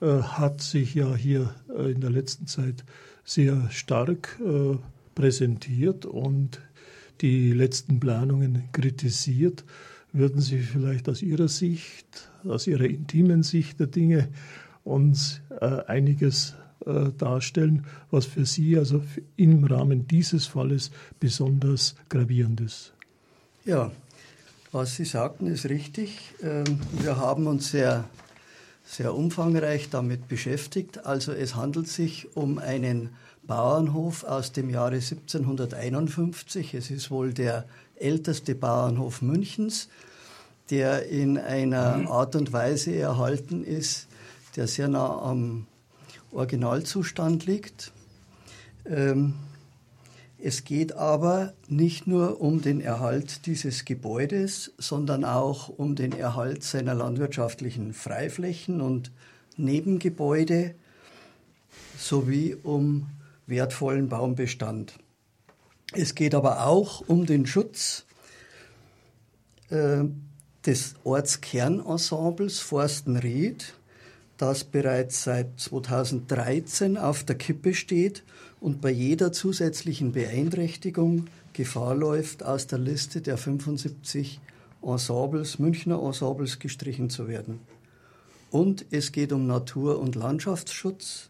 äh, 0.00 0.22
hat 0.22 0.60
sich 0.60 0.94
ja 0.94 1.14
hier 1.14 1.54
äh, 1.68 1.92
in 1.92 2.00
der 2.00 2.10
letzten 2.10 2.46
Zeit 2.46 2.84
sehr 3.24 3.70
stark 3.70 4.38
äh, 4.44 4.76
präsentiert 5.14 6.04
und 6.06 6.60
die 7.20 7.52
letzten 7.52 8.00
Planungen 8.00 8.64
kritisiert. 8.72 9.64
Würden 10.12 10.40
Sie 10.40 10.58
vielleicht 10.58 11.08
aus 11.08 11.22
Ihrer 11.22 11.48
Sicht, 11.48 12.30
aus 12.44 12.66
Ihrer 12.66 12.84
intimen 12.84 13.42
Sicht 13.42 13.80
der 13.80 13.86
Dinge 13.86 14.28
uns 14.84 15.40
einiges 15.86 16.54
darstellen, 17.18 17.86
was 18.10 18.26
für 18.26 18.44
Sie 18.44 18.76
also 18.76 19.02
im 19.36 19.64
Rahmen 19.64 20.06
dieses 20.06 20.46
Falles 20.46 20.90
besonders 21.18 21.96
gravierend 22.08 22.60
ist? 22.60 22.92
Ja, 23.64 23.90
was 24.74 24.96
Sie 24.96 25.04
sagten, 25.04 25.46
ist 25.46 25.66
richtig. 25.66 26.34
Ähm, 26.42 26.80
wir 27.00 27.16
haben 27.16 27.46
uns 27.46 27.70
sehr 27.70 28.04
sehr 28.84 29.14
umfangreich 29.14 29.88
damit 29.88 30.28
beschäftigt. 30.28 31.06
Also 31.06 31.32
es 31.32 31.54
handelt 31.54 31.88
sich 31.88 32.36
um 32.36 32.58
einen 32.58 33.10
Bauernhof 33.44 34.24
aus 34.24 34.52
dem 34.52 34.68
Jahre 34.68 34.96
1751. 34.96 36.74
Es 36.74 36.90
ist 36.90 37.10
wohl 37.10 37.32
der 37.32 37.64
älteste 37.96 38.54
Bauernhof 38.54 39.22
Münchens, 39.22 39.88
der 40.70 41.08
in 41.08 41.38
einer 41.38 42.10
Art 42.10 42.36
und 42.36 42.52
Weise 42.52 42.94
erhalten 42.94 43.64
ist, 43.64 44.06
der 44.56 44.66
sehr 44.66 44.88
nah 44.88 45.18
am 45.22 45.66
Originalzustand 46.30 47.46
liegt. 47.46 47.92
Ähm, 48.84 49.34
es 50.46 50.64
geht 50.64 50.92
aber 50.92 51.54
nicht 51.68 52.06
nur 52.06 52.38
um 52.42 52.60
den 52.60 52.82
Erhalt 52.82 53.46
dieses 53.46 53.86
Gebäudes, 53.86 54.74
sondern 54.76 55.24
auch 55.24 55.70
um 55.70 55.96
den 55.96 56.12
Erhalt 56.12 56.62
seiner 56.62 56.92
landwirtschaftlichen 56.92 57.94
Freiflächen 57.94 58.82
und 58.82 59.10
Nebengebäude 59.56 60.74
sowie 61.96 62.54
um 62.62 63.06
wertvollen 63.46 64.10
Baumbestand. 64.10 64.98
Es 65.94 66.14
geht 66.14 66.34
aber 66.34 66.66
auch 66.66 67.00
um 67.08 67.24
den 67.24 67.46
Schutz 67.46 68.04
äh, 69.70 70.04
des 70.66 70.94
Ortskernensembles 71.04 72.60
Forstenried, 72.60 73.72
das 74.36 74.64
bereits 74.64 75.24
seit 75.24 75.58
2013 75.58 76.98
auf 76.98 77.24
der 77.24 77.36
Kippe 77.36 77.72
steht 77.72 78.24
und 78.64 78.80
bei 78.80 78.90
jeder 78.90 79.30
zusätzlichen 79.30 80.12
Beeinträchtigung 80.12 81.26
Gefahr 81.52 81.94
läuft, 81.94 82.42
aus 82.42 82.66
der 82.66 82.78
Liste 82.78 83.20
der 83.20 83.36
75 83.36 84.40
Ensembles, 84.80 85.58
Münchner 85.58 86.02
Ensembles 86.02 86.58
gestrichen 86.60 87.10
zu 87.10 87.28
werden. 87.28 87.60
Und 88.50 88.86
es 88.90 89.12
geht 89.12 89.32
um 89.32 89.46
Natur- 89.46 89.98
und 89.98 90.14
Landschaftsschutz 90.14 91.28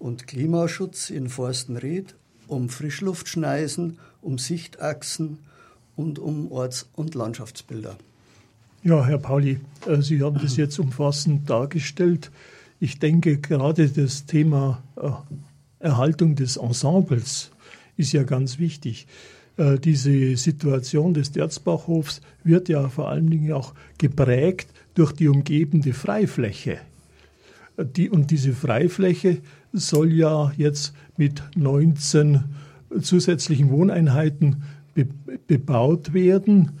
und 0.00 0.26
Klimaschutz 0.26 1.08
in 1.10 1.28
Forstenried, 1.28 2.16
um 2.48 2.68
Frischluftschneisen, 2.68 4.00
um 4.20 4.38
Sichtachsen 4.38 5.38
und 5.94 6.18
um 6.18 6.50
Orts- 6.50 6.88
und 6.96 7.14
Landschaftsbilder. 7.14 7.96
Ja, 8.82 9.06
Herr 9.06 9.18
Pauli, 9.18 9.60
äh, 9.86 10.02
Sie 10.02 10.20
haben 10.20 10.40
das 10.42 10.56
jetzt 10.56 10.80
umfassend 10.80 11.48
dargestellt. 11.48 12.32
Ich 12.80 12.98
denke, 12.98 13.38
gerade 13.38 13.88
das 13.88 14.26
Thema 14.26 14.82
äh, 14.96 15.10
Erhaltung 15.80 16.36
des 16.36 16.56
Ensembles 16.56 17.50
ist 17.96 18.12
ja 18.12 18.22
ganz 18.22 18.58
wichtig. 18.58 19.06
Äh, 19.56 19.78
diese 19.78 20.36
Situation 20.36 21.14
des 21.14 21.32
Derzbachhofs 21.32 22.20
wird 22.44 22.68
ja 22.68 22.88
vor 22.88 23.08
allen 23.08 23.28
Dingen 23.30 23.52
auch 23.52 23.74
geprägt 23.98 24.68
durch 24.94 25.12
die 25.12 25.28
umgebende 25.28 25.92
Freifläche. 25.92 26.78
Äh, 27.76 27.84
die, 27.84 28.10
und 28.10 28.30
diese 28.30 28.52
Freifläche 28.52 29.38
soll 29.72 30.12
ja 30.12 30.52
jetzt 30.56 30.94
mit 31.16 31.42
19 31.56 32.44
zusätzlichen 33.00 33.70
Wohneinheiten 33.70 34.62
be, 34.94 35.06
bebaut 35.46 36.12
werden. 36.12 36.72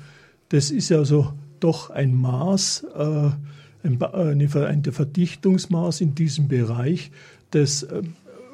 Das 0.48 0.70
ist 0.70 0.88
ja 0.88 1.04
so 1.04 1.32
doch 1.60 1.90
ein 1.90 2.14
Maß, 2.14 2.86
äh, 2.94 3.30
ein, 3.82 4.02
ein 4.02 4.84
Verdichtungsmaß 4.84 6.00
in 6.00 6.14
diesem 6.14 6.48
Bereich, 6.48 7.10
das 7.50 7.86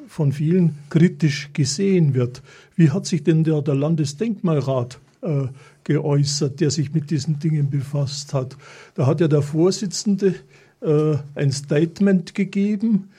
von 0.07 0.31
vielen 0.31 0.77
kritisch 0.89 1.49
gesehen 1.53 2.13
wird. 2.13 2.41
Wie 2.75 2.91
hat 2.91 3.05
sich 3.05 3.23
denn 3.23 3.43
der, 3.43 3.61
der 3.61 3.75
Landesdenkmalrat 3.75 4.99
äh, 5.21 5.47
geäußert, 5.83 6.59
der 6.59 6.71
sich 6.71 6.93
mit 6.93 7.11
diesen 7.11 7.39
Dingen 7.39 7.69
befasst 7.69 8.33
hat? 8.33 8.57
Da 8.95 9.05
hat 9.05 9.21
ja 9.21 9.27
der 9.27 9.41
Vorsitzende 9.41 10.35
äh, 10.81 11.17
ein 11.35 11.51
Statement 11.51 12.35
gegeben, 12.35 13.09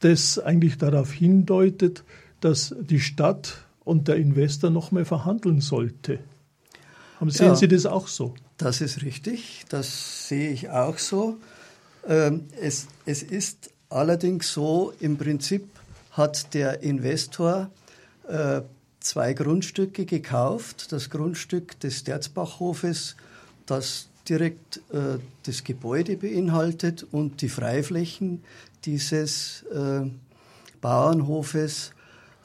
das 0.00 0.38
eigentlich 0.38 0.78
darauf 0.78 1.12
hindeutet, 1.12 2.04
dass 2.40 2.74
die 2.80 3.00
Stadt 3.00 3.64
und 3.84 4.08
der 4.08 4.16
Investor 4.16 4.70
noch 4.70 4.92
mehr 4.92 5.06
verhandeln 5.06 5.60
sollte. 5.60 6.20
Sehen 7.26 7.46
ja, 7.46 7.56
Sie 7.56 7.66
das 7.66 7.86
auch 7.86 8.06
so? 8.06 8.34
Das 8.58 8.80
ist 8.80 9.02
richtig, 9.02 9.64
das 9.68 10.28
sehe 10.28 10.50
ich 10.50 10.70
auch 10.70 10.98
so. 10.98 11.38
Ähm, 12.06 12.44
es, 12.60 12.86
es 13.06 13.22
ist 13.22 13.70
Allerdings 13.90 14.52
so, 14.52 14.92
im 15.00 15.16
Prinzip 15.16 15.68
hat 16.12 16.52
der 16.52 16.82
Investor 16.82 17.70
äh, 18.28 18.60
zwei 19.00 19.32
Grundstücke 19.32 20.04
gekauft. 20.04 20.92
Das 20.92 21.08
Grundstück 21.08 21.80
des 21.80 22.04
Derzbachhofes, 22.04 23.16
das 23.66 24.08
direkt 24.28 24.78
äh, 24.92 25.18
das 25.44 25.64
Gebäude 25.64 26.16
beinhaltet 26.16 27.06
und 27.12 27.40
die 27.40 27.48
Freiflächen 27.48 28.44
dieses 28.84 29.62
äh, 29.72 30.02
Bauernhofes, 30.80 31.92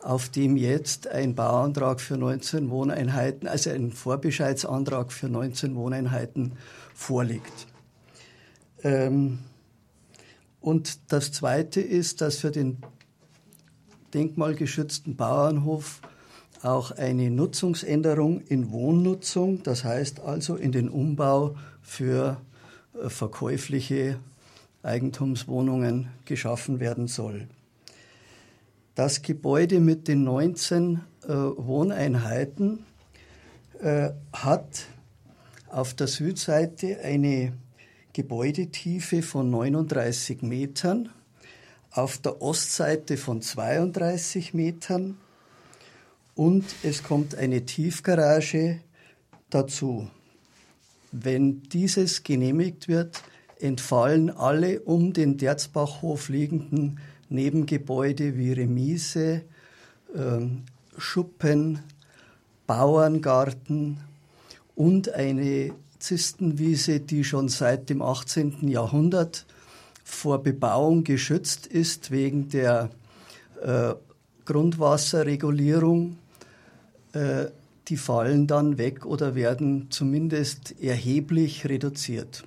auf 0.01 0.29
dem 0.29 0.57
jetzt 0.57 1.07
ein 1.07 1.35
Bauantrag 1.35 1.99
für 1.99 2.17
19 2.17 2.69
Wohneinheiten, 2.69 3.47
also 3.47 3.69
ein 3.69 3.91
Vorbescheidsantrag 3.91 5.11
für 5.11 5.27
19 5.27 5.75
Wohneinheiten 5.75 6.53
vorliegt. 6.93 7.67
Ähm, 8.83 9.39
und 10.63 11.11
das 11.11 11.33
Zweite 11.33 11.81
ist, 11.81 12.21
dass 12.21 12.37
für 12.37 12.49
den 12.49 12.77
denkmalgeschützten 14.13 15.17
Bauernhof 15.17 15.99
auch 16.61 16.91
eine 16.91 17.29
Nutzungsänderung 17.29 18.39
in 18.39 18.71
Wohnnutzung, 18.71 19.61
das 19.63 19.83
heißt 19.83 20.21
also 20.21 20.55
in 20.55 20.71
den 20.71 20.87
Umbau 20.87 21.57
für 21.81 22.37
äh, 22.93 23.09
verkäufliche 23.09 24.19
Eigentumswohnungen 24.83 26.07
geschaffen 26.23 26.79
werden 26.79 27.09
soll. 27.09 27.49
Das 28.95 29.21
Gebäude 29.21 29.81
mit 29.81 30.07
den 30.07 30.23
19 30.23 31.01
äh, 31.23 31.27
Wohneinheiten 31.27 32.85
äh, 33.81 34.11
hat 34.31 34.85
auf 35.67 35.93
der 35.93 36.07
Südseite 36.07 36.99
eine 37.03 37.51
Gebäudetiefe 38.13 39.23
von 39.23 39.49
39 39.49 40.43
Metern, 40.43 41.09
auf 41.89 42.17
der 42.19 42.41
Ostseite 42.41 43.17
von 43.17 43.41
32 43.41 44.53
Metern 44.53 45.17
und 46.35 46.65
es 46.83 47.03
kommt 47.03 47.35
eine 47.35 47.65
Tiefgarage 47.65 48.79
dazu. 49.49 50.09
Wenn 51.11 51.61
dieses 51.63 52.23
genehmigt 52.23 52.87
wird, 52.87 53.21
entfallen 53.59 54.29
alle 54.31 54.81
um 54.81 55.13
den 55.13 55.37
Derzbachhof 55.37 56.29
liegenden 56.29 56.99
Nebengebäude 57.29 58.37
wie 58.37 58.51
Remise, 58.51 59.41
ähm, 60.15 60.63
Schuppen, 60.97 61.79
Bauerngarten 62.67 63.99
und 64.75 65.09
eine 65.09 65.73
Zistenwiese, 66.03 66.99
die 66.99 67.23
schon 67.23 67.47
seit 67.47 67.89
dem 67.89 68.01
18. 68.01 68.67
Jahrhundert 68.67 69.45
vor 70.03 70.43
Bebauung 70.43 71.05
geschützt 71.05 71.65
ist 71.65 72.11
wegen 72.11 72.49
der 72.49 72.89
äh, 73.61 73.93
Grundwasserregulierung. 74.43 76.17
Äh, 77.13 77.45
die 77.87 77.95
fallen 77.95 78.47
dann 78.47 78.77
weg 78.77 79.05
oder 79.05 79.33
werden 79.33 79.87
zumindest 79.91 80.75
erheblich 80.81 81.69
reduziert. 81.69 82.43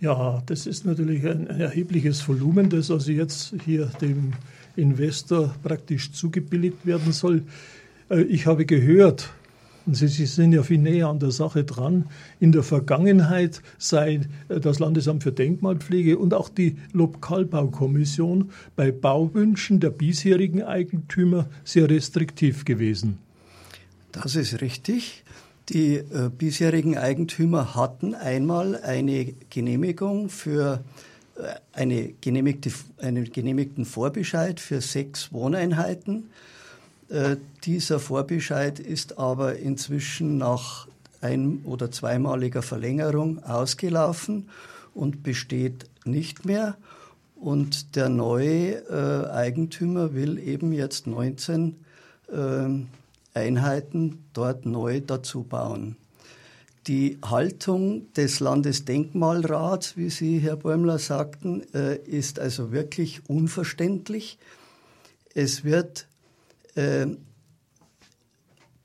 Ja, 0.00 0.42
das 0.46 0.66
ist 0.66 0.84
natürlich 0.84 1.24
ein 1.24 1.46
erhebliches 1.46 2.26
Volumen, 2.26 2.68
das 2.68 2.90
also 2.90 3.12
jetzt 3.12 3.54
hier 3.64 3.86
dem 4.00 4.32
Investor 4.74 5.54
praktisch 5.62 6.10
zugebilligt 6.10 6.84
werden 6.84 7.12
soll. 7.12 7.44
Äh, 8.10 8.22
ich 8.22 8.46
habe 8.46 8.66
gehört, 8.66 9.30
und 9.86 9.94
Sie, 9.94 10.08
Sie 10.08 10.26
sind 10.26 10.52
ja 10.52 10.62
viel 10.62 10.78
näher 10.78 11.08
an 11.08 11.18
der 11.18 11.30
Sache 11.30 11.64
dran, 11.64 12.06
in 12.40 12.52
der 12.52 12.62
Vergangenheit 12.62 13.62
sei 13.78 14.20
äh, 14.48 14.60
das 14.60 14.78
Landesamt 14.78 15.22
für 15.22 15.32
Denkmalpflege 15.32 16.18
und 16.18 16.34
auch 16.34 16.48
die 16.48 16.76
Lokalbaukommission 16.92 18.50
bei 18.76 18.92
Bauwünschen 18.92 19.80
der 19.80 19.90
bisherigen 19.90 20.62
Eigentümer 20.62 21.46
sehr 21.64 21.88
restriktiv 21.88 22.64
gewesen. 22.64 23.18
Das 24.12 24.36
ist 24.36 24.60
richtig. 24.60 25.24
Die 25.68 25.94
äh, 25.94 26.30
bisherigen 26.36 26.98
Eigentümer 26.98 27.74
hatten 27.74 28.14
einmal 28.14 28.76
eine 28.76 29.32
Genehmigung 29.48 30.28
für 30.28 30.82
äh, 31.36 31.54
eine 31.72 32.12
genehmigte, 32.20 32.70
einen 32.98 33.24
genehmigten 33.32 33.84
Vorbescheid 33.84 34.60
für 34.60 34.80
sechs 34.80 35.32
Wohneinheiten. 35.32 36.24
Äh, 37.12 37.36
dieser 37.64 38.00
Vorbescheid 38.00 38.80
ist 38.80 39.18
aber 39.18 39.56
inzwischen 39.56 40.38
nach 40.38 40.88
ein- 41.20 41.60
oder 41.64 41.90
zweimaliger 41.90 42.62
Verlängerung 42.62 43.44
ausgelaufen 43.44 44.48
und 44.94 45.22
besteht 45.22 45.84
nicht 46.06 46.46
mehr. 46.46 46.78
Und 47.36 47.96
der 47.96 48.08
neue 48.08 48.76
äh, 48.88 49.30
Eigentümer 49.30 50.14
will 50.14 50.38
eben 50.38 50.72
jetzt 50.72 51.06
19 51.06 51.76
äh, 52.28 53.38
Einheiten 53.38 54.24
dort 54.32 54.64
neu 54.64 55.00
dazu 55.00 55.42
bauen. 55.42 55.96
Die 56.86 57.18
Haltung 57.22 58.10
des 58.14 58.40
Landesdenkmalrats, 58.40 59.98
wie 59.98 60.08
Sie, 60.08 60.38
Herr 60.38 60.56
Bäumler, 60.56 60.98
sagten, 60.98 61.62
äh, 61.74 61.96
ist 61.96 62.40
also 62.40 62.72
wirklich 62.72 63.28
unverständlich. 63.28 64.38
Es 65.34 65.62
wird 65.62 66.06
äh, 66.74 67.06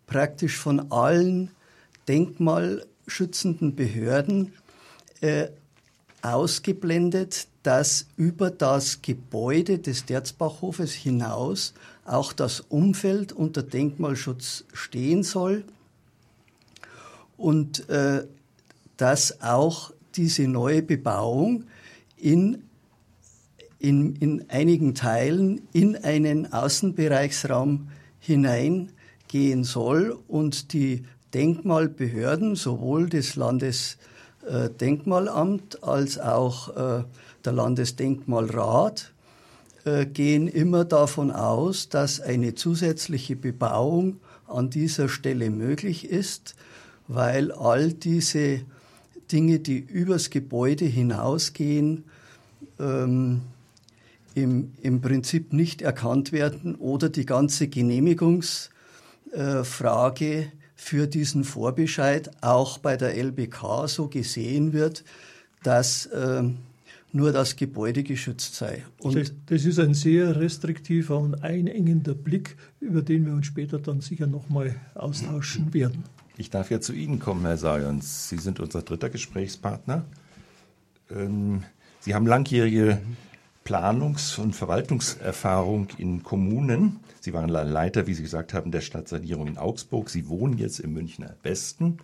praktisch 0.06 0.58
von 0.58 0.92
allen 0.92 1.52
denkmalschützenden 2.08 3.76
Behörden 3.76 4.54
äh, 5.22 5.48
ausgeblendet, 6.22 7.48
dass 7.64 8.08
über 8.16 8.50
das 8.50 9.02
Gebäude 9.02 9.80
des 9.80 10.06
Derzbachhofes 10.06 10.94
hinaus 10.94 11.74
auch 12.06 12.34
das 12.34 12.62
Umfeld 12.62 13.34
unter 13.34 13.64
Denkmalschutz 13.64 14.64
stehen 14.74 15.24
soll 15.24 15.66
und 17.38 17.88
äh, 17.90 18.26
dass 18.96 19.42
auch 19.42 19.92
diese 20.16 20.48
neue 20.48 20.82
Bebauung 20.82 21.66
in, 22.16 22.64
in, 23.80 24.16
in 24.16 24.50
einigen 24.50 24.96
Teilen 24.96 25.62
in 25.74 25.96
einen 25.96 26.52
Außenbereichsraum 26.52 27.90
hineingehen 28.20 29.64
soll 29.64 30.18
und 30.28 30.74
die 30.74 31.04
Denkmalbehörden, 31.34 32.56
sowohl 32.56 33.10
des 33.10 33.36
Landesdenkmalamt 33.36 35.84
als 35.84 36.20
auch 36.20 36.76
äh, 36.76 37.04
der 37.46 37.54
Landesdenkmalrat, 37.54 39.14
äh, 39.86 40.06
gehen 40.06 40.48
immer 40.48 40.86
davon 40.86 41.32
aus, 41.32 41.90
dass 41.90 42.20
eine 42.20 42.56
zusätzliche 42.56 43.36
Bebauung 43.36 44.20
an 44.48 44.70
dieser 44.70 45.10
Stelle 45.10 45.50
möglich 45.50 46.10
ist, 46.10 46.56
weil 47.08 47.52
all 47.52 47.94
diese 47.94 48.62
Dinge, 49.32 49.60
die 49.60 49.78
übers 49.78 50.30
Gebäude 50.30 50.86
hinausgehen, 50.86 52.06
ähm, 52.80 53.42
im, 54.38 54.72
im 54.82 55.02
Prinzip 55.02 55.52
nicht 55.52 55.82
erkannt 55.82 56.32
werden 56.32 56.76
oder 56.76 57.10
die 57.10 57.26
ganze 57.26 57.68
Genehmigungsfrage 57.68 60.26
äh, 60.26 60.46
für 60.76 61.08
diesen 61.08 61.44
Vorbescheid 61.44 62.30
auch 62.42 62.78
bei 62.78 62.96
der 62.98 63.18
LBK 63.18 63.88
so 63.88 64.08
gesehen 64.08 64.74
wird, 64.74 65.04
dass 65.64 66.06
äh, 66.08 66.44
nur 67.12 67.32
das 67.32 67.56
Gebäude 67.56 68.04
geschützt 68.04 68.54
sei. 68.54 68.86
Das, 69.02 69.34
das, 69.48 69.66
ist 69.66 69.80
ein 69.80 69.96
sehr 69.96 70.40
restriktiver 70.40 71.18
und 71.18 71.44
einengender 71.44 72.14
Blick, 72.14 72.58
über 72.80 73.02
den 73.02 73.26
wir 73.26 73.34
uns 73.34 73.48
später 73.48 73.80
dann 73.80 74.02
sicher 74.02 74.28
nochmal 74.28 74.76
austauschen 74.94 75.74
werden. 75.74 76.04
Ich 76.38 76.52
darf 76.52 76.70
ja 76.70 76.80
zu 76.80 76.94
Ihnen 76.94 77.18
kommen, 77.18 77.42
Herr 77.42 77.58
Sayons. 77.58 78.30
Sie 78.30 78.38
sind 78.38 78.60
unser 78.60 78.84
dritter 78.84 79.10
Gesprächspartner. 79.10 80.06
Ähm, 81.10 81.64
Sie 82.02 82.14
haben 82.14 82.28
langjährige 82.28 83.00
Planungs- 83.68 84.40
und 84.40 84.56
Verwaltungserfahrung 84.56 85.90
in 85.98 86.24
Kommunen. 86.24 87.02
Sie 87.20 87.34
waren 87.34 87.50
Leiter, 87.50 88.08
wie 88.08 88.14
Sie 88.14 88.24
gesagt 88.24 88.54
haben, 88.54 88.72
der 88.72 88.80
Stadtsanierung 88.80 89.46
in 89.46 89.58
Augsburg. 89.58 90.10
Sie 90.10 90.30
wohnen 90.30 90.58
jetzt 90.58 90.80
im 90.80 90.94
Münchner 90.94 91.36
Westen 91.44 91.98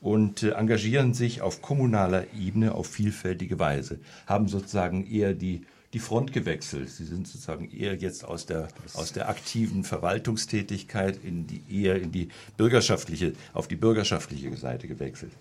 und 0.00 0.42
äh, 0.42 0.52
engagieren 0.52 1.12
sich 1.12 1.42
auf 1.42 1.60
kommunaler 1.60 2.32
Ebene 2.32 2.74
auf 2.74 2.86
vielfältige 2.86 3.58
Weise, 3.58 3.98
haben 4.26 4.48
sozusagen 4.48 5.06
eher 5.06 5.34
die, 5.34 5.66
die 5.92 5.98
Front 5.98 6.32
gewechselt. 6.32 6.90
Sie 6.90 7.04
sind 7.04 7.26
sozusagen 7.26 7.70
eher 7.70 7.94
jetzt 7.94 8.24
aus 8.24 8.46
der, 8.46 8.68
aus 8.94 9.12
der 9.12 9.28
aktiven 9.28 9.84
Verwaltungstätigkeit 9.84 11.18
in 11.22 11.46
die, 11.46 11.62
eher 11.70 12.00
in 12.00 12.12
die 12.12 12.28
bürgerschaftliche, 12.56 13.32
auf 13.52 13.68
die 13.68 13.76
bürgerschaftliche 13.76 14.54
Seite 14.56 14.88
gewechselt. 14.88 15.32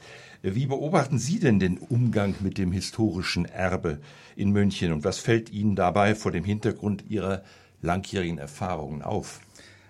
Äh, 0.44 0.56
wie 0.56 0.68
beobachten 0.68 1.20
Sie 1.20 1.40
denn 1.40 1.60
den 1.60 1.78
Umgang 1.78 2.36
mit 2.42 2.58
dem 2.58 2.72
historischen 2.72 3.46
Erbe 3.46 4.00
in 4.36 4.52
München 4.52 4.94
und 4.94 5.04
was 5.04 5.18
fällt 5.18 5.52
Ihnen 5.52 5.76
dabei 5.76 6.16
vor 6.16 6.32
dem 6.32 6.44
Hintergrund 6.44 7.06
Ihrer 7.10 7.44
langjährigen 7.82 8.38
Erfahrungen 8.38 9.02
auf? 9.02 9.42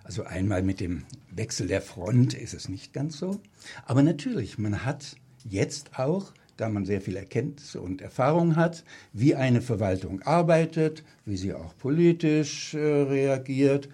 Also 0.04 0.24
einmal 0.24 0.62
mit 0.62 0.80
dem 0.80 1.04
Wechsel 1.32 1.68
der 1.68 1.82
Front 1.82 2.36
ist 2.36 2.54
es 2.54 2.70
nicht 2.70 2.94
ganz 2.94 3.18
so. 3.18 3.39
Aber 3.86 4.04
natürlich, 4.04 4.60
man 4.60 4.86
hat 4.86 5.15
jetzt 5.44 5.98
auch, 5.98 6.32
da 6.58 6.70
man 6.70 6.86
sehr 6.86 7.02
viel 7.02 7.15
Erkenntnisse 7.15 7.82
und 7.82 8.02
Erfahrung 8.02 8.56
hat, 8.56 8.84
wie 9.13 9.36
eine 9.36 9.62
Verwaltung 9.62 10.22
arbeitet, 10.22 11.04
wie 11.26 11.38
sie 11.38 11.54
auch 11.54 11.78
politisch 11.78 12.74
äh, 12.74 12.80
reagiert, 12.80 13.89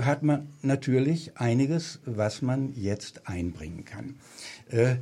hat 0.00 0.22
man 0.22 0.48
natürlich 0.62 1.36
einiges, 1.36 2.00
was 2.04 2.42
man 2.42 2.74
jetzt 2.74 3.28
einbringen 3.28 3.84
kann. 3.84 4.16
Äh, 4.68 4.96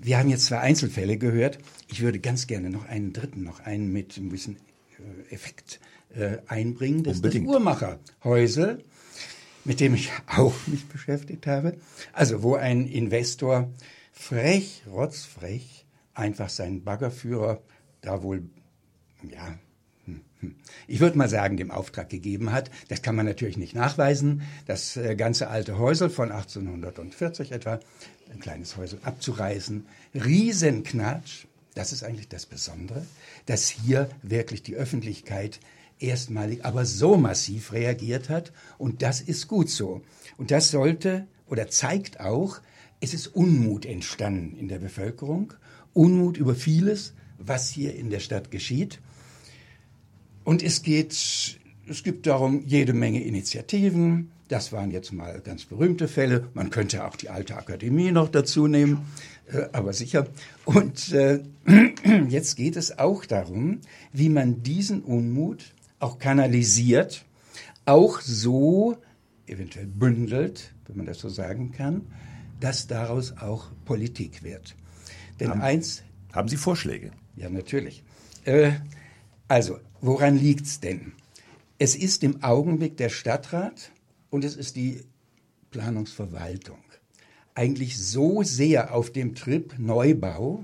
wir 0.00 0.18
haben 0.18 0.28
jetzt 0.28 0.46
zwei 0.46 0.60
Einzelfälle 0.60 1.16
gehört. 1.16 1.58
Ich 1.88 2.02
würde 2.02 2.20
ganz 2.20 2.46
gerne 2.46 2.70
noch 2.70 2.84
einen 2.84 3.12
dritten, 3.12 3.42
noch 3.42 3.60
einen 3.60 3.92
mit 3.92 4.16
ein 4.16 4.28
bisschen 4.28 4.56
äh, 4.98 5.34
Effekt 5.34 5.80
äh, 6.14 6.38
einbringen. 6.46 7.02
Das 7.02 7.16
Unbedingt. 7.16 7.46
ist 7.46 7.48
das 7.48 7.56
Uhrmacherhäusel 7.56 8.84
mit 9.68 9.80
dem 9.80 9.94
ich 9.94 10.10
auch 10.26 10.54
mich 10.66 10.86
beschäftigt 10.86 11.46
habe. 11.46 11.76
Also 12.12 12.42
wo 12.42 12.54
ein 12.54 12.86
Investor 12.86 13.68
frech, 14.12 14.82
rotzfrech, 14.90 15.84
einfach 16.18 16.48
seinen 16.48 16.84
Baggerführer 16.84 17.62
da 18.00 18.22
wohl, 18.22 18.42
ja, 19.22 19.58
ich 20.86 21.00
würde 21.00 21.18
mal 21.18 21.28
sagen, 21.28 21.56
dem 21.56 21.70
Auftrag 21.70 22.08
gegeben 22.08 22.52
hat. 22.52 22.70
Das 22.88 23.02
kann 23.02 23.16
man 23.16 23.26
natürlich 23.26 23.56
nicht 23.56 23.74
nachweisen. 23.74 24.42
Das 24.66 24.96
äh, 24.96 25.16
ganze 25.16 25.48
alte 25.48 25.78
Häusel 25.78 26.10
von 26.10 26.30
1840 26.30 27.52
etwa, 27.52 27.80
ein 28.32 28.38
kleines 28.38 28.76
Häusel 28.76 29.00
abzureißen. 29.02 29.86
Riesenknatsch. 30.14 31.46
Das 31.74 31.92
ist 31.92 32.02
eigentlich 32.02 32.28
das 32.28 32.46
Besondere, 32.46 33.04
dass 33.46 33.68
hier 33.68 34.08
wirklich 34.22 34.62
die 34.62 34.74
Öffentlichkeit 34.74 35.60
erstmalig, 35.98 36.64
aber 36.64 36.84
so 36.84 37.16
massiv 37.16 37.72
reagiert 37.72 38.28
hat. 38.28 38.52
Und 38.78 39.02
das 39.02 39.20
ist 39.20 39.48
gut 39.48 39.70
so. 39.70 40.02
Und 40.36 40.50
das 40.50 40.70
sollte 40.70 41.26
oder 41.46 41.68
zeigt 41.68 42.20
auch, 42.20 42.60
es 43.00 43.14
ist 43.14 43.28
Unmut 43.28 43.86
entstanden 43.86 44.56
in 44.56 44.68
der 44.68 44.78
Bevölkerung. 44.78 45.54
Unmut 45.98 46.36
über 46.36 46.54
vieles, 46.54 47.12
was 47.38 47.68
hier 47.68 47.96
in 47.96 48.08
der 48.08 48.20
Stadt 48.20 48.52
geschieht. 48.52 49.00
Und 50.44 50.62
es 50.62 50.82
geht, 50.82 51.12
es 51.12 52.02
gibt 52.04 52.28
darum 52.28 52.62
jede 52.64 52.92
Menge 52.92 53.24
Initiativen. 53.24 54.30
Das 54.46 54.72
waren 54.72 54.92
jetzt 54.92 55.12
mal 55.12 55.40
ganz 55.40 55.64
berühmte 55.64 56.06
Fälle. 56.06 56.48
Man 56.54 56.70
könnte 56.70 57.04
auch 57.04 57.16
die 57.16 57.30
alte 57.30 57.56
Akademie 57.56 58.12
noch 58.12 58.28
dazu 58.28 58.68
nehmen, 58.68 59.06
äh, 59.52 59.64
aber 59.72 59.92
sicher. 59.92 60.28
Und 60.64 61.12
äh, 61.12 61.42
jetzt 62.28 62.54
geht 62.54 62.76
es 62.76 62.96
auch 62.96 63.24
darum, 63.24 63.80
wie 64.12 64.28
man 64.28 64.62
diesen 64.62 65.02
Unmut 65.02 65.74
auch 65.98 66.20
kanalisiert, 66.20 67.24
auch 67.86 68.20
so 68.20 68.96
eventuell 69.46 69.86
bündelt, 69.86 70.72
wenn 70.86 70.98
man 70.98 71.06
das 71.06 71.18
so 71.18 71.28
sagen 71.28 71.72
kann, 71.72 72.02
dass 72.60 72.86
daraus 72.86 73.36
auch 73.38 73.72
Politik 73.84 74.44
wird. 74.44 74.76
Denn 75.40 75.50
haben, 75.50 75.60
eins. 75.60 76.02
Haben 76.32 76.48
Sie 76.48 76.56
Vorschläge? 76.56 77.12
Ja, 77.36 77.48
natürlich. 77.48 78.02
Äh, 78.44 78.72
also, 79.48 79.78
woran 80.00 80.36
liegt's 80.36 80.80
denn? 80.80 81.12
Es 81.78 81.94
ist 81.94 82.24
im 82.24 82.42
Augenblick 82.42 82.96
der 82.96 83.08
Stadtrat 83.08 83.92
und 84.30 84.44
es 84.44 84.56
ist 84.56 84.76
die 84.76 85.02
Planungsverwaltung 85.70 86.78
eigentlich 87.58 87.98
so 87.98 88.44
sehr 88.44 88.94
auf 88.94 89.10
dem 89.10 89.34
Trip 89.34 89.74
Neubau, 89.78 90.62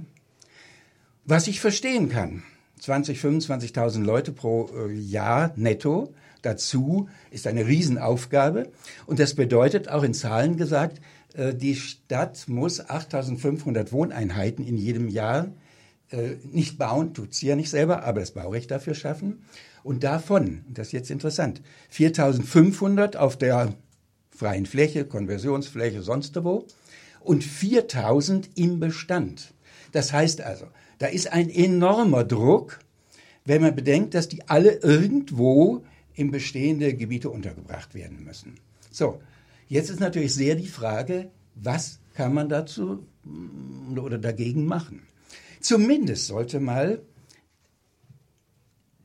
was 1.25 1.49
ich 1.49 1.61
verstehen 1.61 2.09
kann. 2.09 2.45
20, 2.79 3.19
25.000 3.19 4.05
Leute 4.05 4.31
pro 4.31 4.71
äh, 4.77 4.93
Jahr 4.93 5.53
netto 5.57 6.15
dazu 6.43 7.09
ist 7.31 7.47
eine 7.47 7.67
Riesenaufgabe. 7.67 8.71
Und 9.07 9.19
das 9.19 9.35
bedeutet 9.35 9.89
auch 9.89 10.05
in 10.05 10.15
Zahlen 10.15 10.57
gesagt, 10.57 11.01
die 11.37 11.75
Stadt 11.75 12.49
muss 12.49 12.81
8.500 12.81 13.91
Wohneinheiten 13.91 14.65
in 14.65 14.77
jedem 14.77 15.09
Jahr 15.09 15.49
äh, 16.11 16.37
nicht 16.53 16.79
bauen, 16.79 17.15
tut 17.15 17.35
sie 17.35 17.49
ja 17.49 17.57
nicht 17.57 17.71
selber, 17.71 18.05
aber 18.05 18.21
das 18.21 18.33
Baurecht 18.33 18.71
dafür 18.71 18.95
schaffen. 18.95 19.43
Und 19.83 20.05
davon, 20.05 20.65
das 20.69 20.89
ist 20.89 20.93
jetzt 20.93 21.11
interessant, 21.11 21.61
4.500 21.93 23.17
auf 23.17 23.37
der 23.37 23.75
freien 24.31 24.67
Fläche, 24.67 25.05
Konversionsfläche, 25.05 26.03
sonst 26.03 26.43
wo 26.45 26.67
und 27.21 27.43
4.000 27.43 28.51
im 28.55 28.81
Bestand. 28.81 29.55
Das 29.93 30.13
heißt 30.13 30.41
also, 30.41 30.67
da 30.99 31.07
ist 31.07 31.33
ein 31.33 31.51
enormer 31.51 32.25
Druck, 32.25 32.81
wenn 33.45 33.63
man 33.63 33.75
bedenkt, 33.75 34.15
dass 34.15 34.29
die 34.29 34.49
alle 34.49 34.73
irgendwo 34.77 35.85
in 36.15 36.31
bestehende 36.31 36.95
Gebiete 36.95 37.31
untergebracht 37.31 37.95
werden 37.95 38.25
müssen. 38.25 38.55
So, 38.91 39.21
jetzt 39.69 39.91
ist 39.91 40.01
natürlich 40.01 40.35
sehr 40.35 40.55
die 40.55 40.67
Frage, 40.67 41.31
was 41.55 42.01
kann 42.15 42.35
man 42.35 42.49
dazu 42.49 43.07
mm, 43.25 43.99
oder 43.99 44.19
dagegen 44.19 44.67
machen? 44.67 45.03
Zumindest 45.61 46.27
sollte 46.27 46.61
mal 46.61 47.03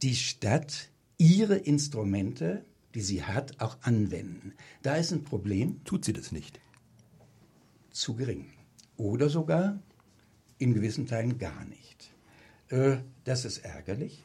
die 0.02 0.15
Stadt 0.15 0.89
ihre 1.17 1.56
Instrumente, 1.56 2.65
die 2.95 3.02
sie 3.02 3.24
hat, 3.24 3.60
auch 3.62 3.78
anwenden. 3.82 4.54
Da 4.82 4.95
ist 4.95 5.12
ein 5.12 5.24
Problem. 5.24 5.84
Tut 5.84 6.06
sie 6.06 6.13
das 6.13 6.32
nicht? 6.32 6.60
Zu 7.91 8.15
gering. 8.15 8.50
Oder 8.98 9.30
sogar 9.30 9.80
in 10.58 10.74
gewissen 10.74 11.08
Teilen 11.08 11.38
gar 11.38 11.65
nicht. 11.65 12.12
Äh, 12.69 12.98
das 13.24 13.45
ist 13.45 13.60
ärgerlich 13.60 14.24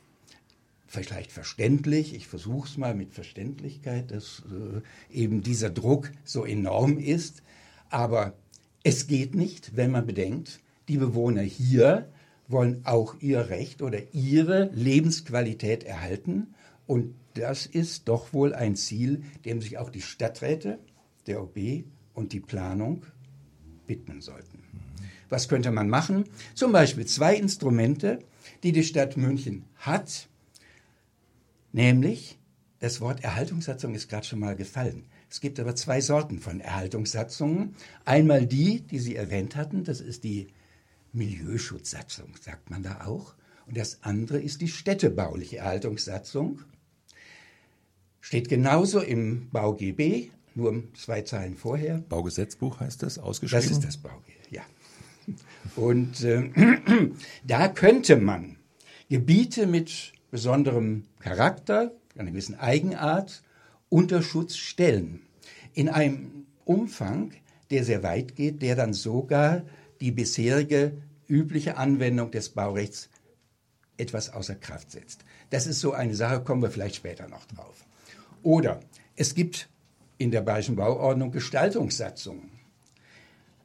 vielleicht 0.94 1.33
verständlich, 1.33 2.14
ich 2.14 2.26
versuche 2.26 2.68
es 2.68 2.76
mal 2.76 2.94
mit 2.94 3.12
Verständlichkeit, 3.12 4.11
dass 4.11 4.42
äh, 4.50 5.16
eben 5.16 5.42
dieser 5.42 5.70
Druck 5.70 6.11
so 6.24 6.44
enorm 6.44 6.98
ist. 6.98 7.42
Aber 7.90 8.35
es 8.83 9.07
geht 9.07 9.35
nicht, 9.35 9.76
wenn 9.76 9.90
man 9.90 10.07
bedenkt, 10.07 10.61
die 10.88 10.98
Bewohner 10.98 11.42
hier 11.42 12.09
wollen 12.48 12.83
auch 12.85 13.16
ihr 13.20 13.48
Recht 13.48 13.83
oder 13.83 14.12
ihre 14.12 14.70
Lebensqualität 14.72 15.85
erhalten. 15.85 16.54
Und 16.87 17.14
das 17.35 17.66
ist 17.66 18.09
doch 18.09 18.33
wohl 18.33 18.54
ein 18.54 18.76
Ziel, 18.76 19.22
dem 19.44 19.61
sich 19.61 19.78
auch 19.78 19.90
die 19.90 20.02
Stadträte, 20.02 20.78
der 21.26 21.42
OB 21.42 21.85
und 22.12 22.33
die 22.33 22.40
Planung 22.40 23.04
widmen 23.87 24.20
sollten. 24.20 24.62
Was 25.30 25.48
könnte 25.48 25.70
man 25.70 25.88
machen? 25.88 26.24
Zum 26.54 26.72
Beispiel 26.72 27.07
zwei 27.07 27.35
Instrumente, 27.35 28.18
die 28.62 28.72
die 28.72 28.85
Stadt 28.85 29.16
München 29.16 29.64
hat, 29.76 30.28
Nämlich, 31.75 32.39
das 32.79 33.01
Wort 33.01 33.25
Erhaltungssatzung 33.25 33.97
ist 33.97 34.09
gerade 34.09 34.25
schon 34.25 34.39
mal 34.39 34.55
gefallen. 34.55 35.07
Es 35.29 35.41
gibt 35.41 35.59
aber 35.59 35.75
zwei 35.75 36.01
Sorten 36.01 36.39
von 36.39 36.61
Erhaltungssatzungen. 36.61 37.75
Einmal 38.05 38.47
die, 38.47 38.83
die 38.83 39.01
Sie 39.01 39.17
erwähnt 39.17 39.57
hatten, 39.57 39.83
das 39.83 40.01
ist 40.01 40.23
die 40.23 40.47
Milieuschutzsatzung, 41.13 42.37
sagt 42.41 42.71
man 42.71 42.85
da 42.85 43.05
auch. 43.07 43.35
Und 43.67 43.77
das 43.77 44.05
andere 44.05 44.41
ist 44.41 44.61
die 44.61 44.69
städtebauliche 44.69 45.57
Erhaltungssatzung. 45.57 46.61
Steht 48.21 48.49
genauso 48.49 49.01
im 49.01 49.51
BauGB, 49.51 50.31
nur 50.55 50.85
zwei 50.95 51.23
Zeilen 51.23 51.57
vorher. 51.57 51.99
Baugesetzbuch 52.09 52.79
heißt 52.79 53.03
das, 53.03 53.19
ausgeschrieben? 53.19 53.65
Das 53.65 53.73
ist 53.73 53.85
das 53.85 53.97
BauGB, 53.97 54.31
ja. 54.51 54.63
Und 55.75 56.23
äh, 56.23 56.51
da 57.45 57.67
könnte 57.67 58.15
man 58.15 58.59
Gebiete 59.09 59.67
mit 59.67 60.13
besonderem 60.35 61.05
Charakter, 61.20 61.92
einer 62.18 62.33
gewissen 62.33 62.59
Eigenart 62.59 63.44
unter 63.88 64.20
Schutz 64.20 64.57
stellen. 64.57 65.20
In 65.75 65.88
einem 65.88 66.47
Umfang, 66.64 67.31
der 67.70 67.85
sehr 67.85 68.03
weit 68.03 68.35
geht, 68.35 68.61
der 68.61 68.75
dann 68.75 68.94
sogar 68.94 69.62
die 70.01 70.11
bisherige 70.11 71.01
übliche 71.29 71.77
Anwendung 71.77 72.33
des 72.33 72.49
Baurechts 72.49 73.11
etwas 73.97 74.29
außer 74.29 74.57
Kraft 74.57 74.90
setzt. 74.90 75.25
Das 75.51 75.68
ist 75.68 75.79
so 75.79 75.92
eine 75.92 76.16
Sache, 76.16 76.40
kommen 76.42 76.62
wir 76.62 76.70
vielleicht 76.73 76.97
später 76.97 77.29
noch 77.29 77.47
drauf. 77.47 77.85
Oder 78.42 78.81
es 79.14 79.37
gibt 79.37 79.68
in 80.18 80.33
der 80.33 80.40
Bayerischen 80.40 80.75
Bauordnung 80.75 81.31
Gestaltungssatzungen. 81.31 82.51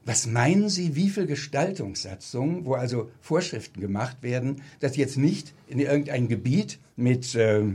Was 0.05 0.25
meinen 0.25 0.69
Sie, 0.69 0.95
wie 0.95 1.09
viele 1.09 1.27
Gestaltungssatzungen, 1.27 2.65
wo 2.65 2.73
also 2.73 3.11
Vorschriften 3.21 3.81
gemacht 3.81 4.17
werden, 4.21 4.61
dass 4.79 4.95
jetzt 4.95 5.17
nicht 5.17 5.53
in 5.67 5.79
irgendein 5.79 6.27
Gebiet 6.27 6.79
mit 6.95 7.35
äh, 7.35 7.59
äh, 7.61 7.67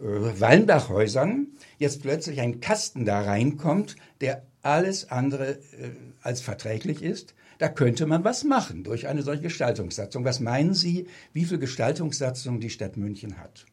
Wallenbachhäusern 0.00 1.48
jetzt 1.78 2.02
plötzlich 2.02 2.40
ein 2.40 2.60
Kasten 2.60 3.04
da 3.04 3.20
reinkommt, 3.20 3.96
der 4.20 4.46
alles 4.62 5.10
andere 5.10 5.52
äh, 5.52 5.90
als 6.22 6.40
verträglich 6.40 7.02
ist? 7.02 7.34
Da 7.58 7.68
könnte 7.68 8.06
man 8.06 8.22
was 8.22 8.44
machen 8.44 8.84
durch 8.84 9.08
eine 9.08 9.22
solche 9.22 9.42
Gestaltungssatzung. 9.42 10.24
Was 10.24 10.38
meinen 10.38 10.74
Sie, 10.74 11.08
wie 11.32 11.44
viele 11.44 11.58
Gestaltungssatzungen 11.58 12.60
die 12.60 12.70
Stadt 12.70 12.96
München 12.96 13.38
hat? 13.38 13.66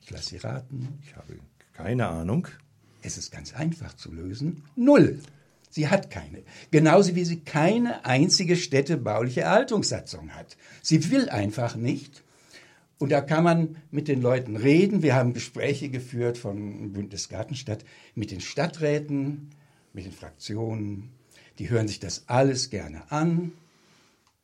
Ich 0.00 0.10
lasse 0.10 0.30
Sie 0.30 0.36
raten. 0.36 1.00
Ich 1.02 1.16
habe 1.16 1.34
keine 1.72 2.06
Ahnung. 2.06 2.46
Es 3.02 3.18
ist 3.18 3.32
ganz 3.32 3.54
einfach 3.54 3.94
zu 3.94 4.12
lösen. 4.12 4.62
Null. 4.76 5.18
Sie 5.72 5.88
hat 5.88 6.10
keine. 6.10 6.42
Genauso 6.70 7.14
wie 7.14 7.24
sie 7.24 7.40
keine 7.40 8.04
einzige 8.04 8.56
städtebauliche 8.56 9.40
Erhaltungssatzung 9.40 10.32
hat. 10.32 10.58
Sie 10.82 11.10
will 11.10 11.30
einfach 11.30 11.76
nicht. 11.76 12.22
Und 12.98 13.10
da 13.10 13.22
kann 13.22 13.42
man 13.42 13.76
mit 13.90 14.06
den 14.06 14.20
Leuten 14.20 14.56
reden. 14.56 15.02
Wir 15.02 15.14
haben 15.14 15.32
Gespräche 15.32 15.88
geführt 15.88 16.36
von 16.36 16.92
Bündnis 16.92 17.30
Gartenstadt 17.30 17.86
mit 18.14 18.30
den 18.30 18.42
Stadträten, 18.42 19.48
mit 19.94 20.04
den 20.04 20.12
Fraktionen. 20.12 21.08
Die 21.58 21.70
hören 21.70 21.88
sich 21.88 22.00
das 22.00 22.24
alles 22.26 22.68
gerne 22.68 23.10
an. 23.10 23.52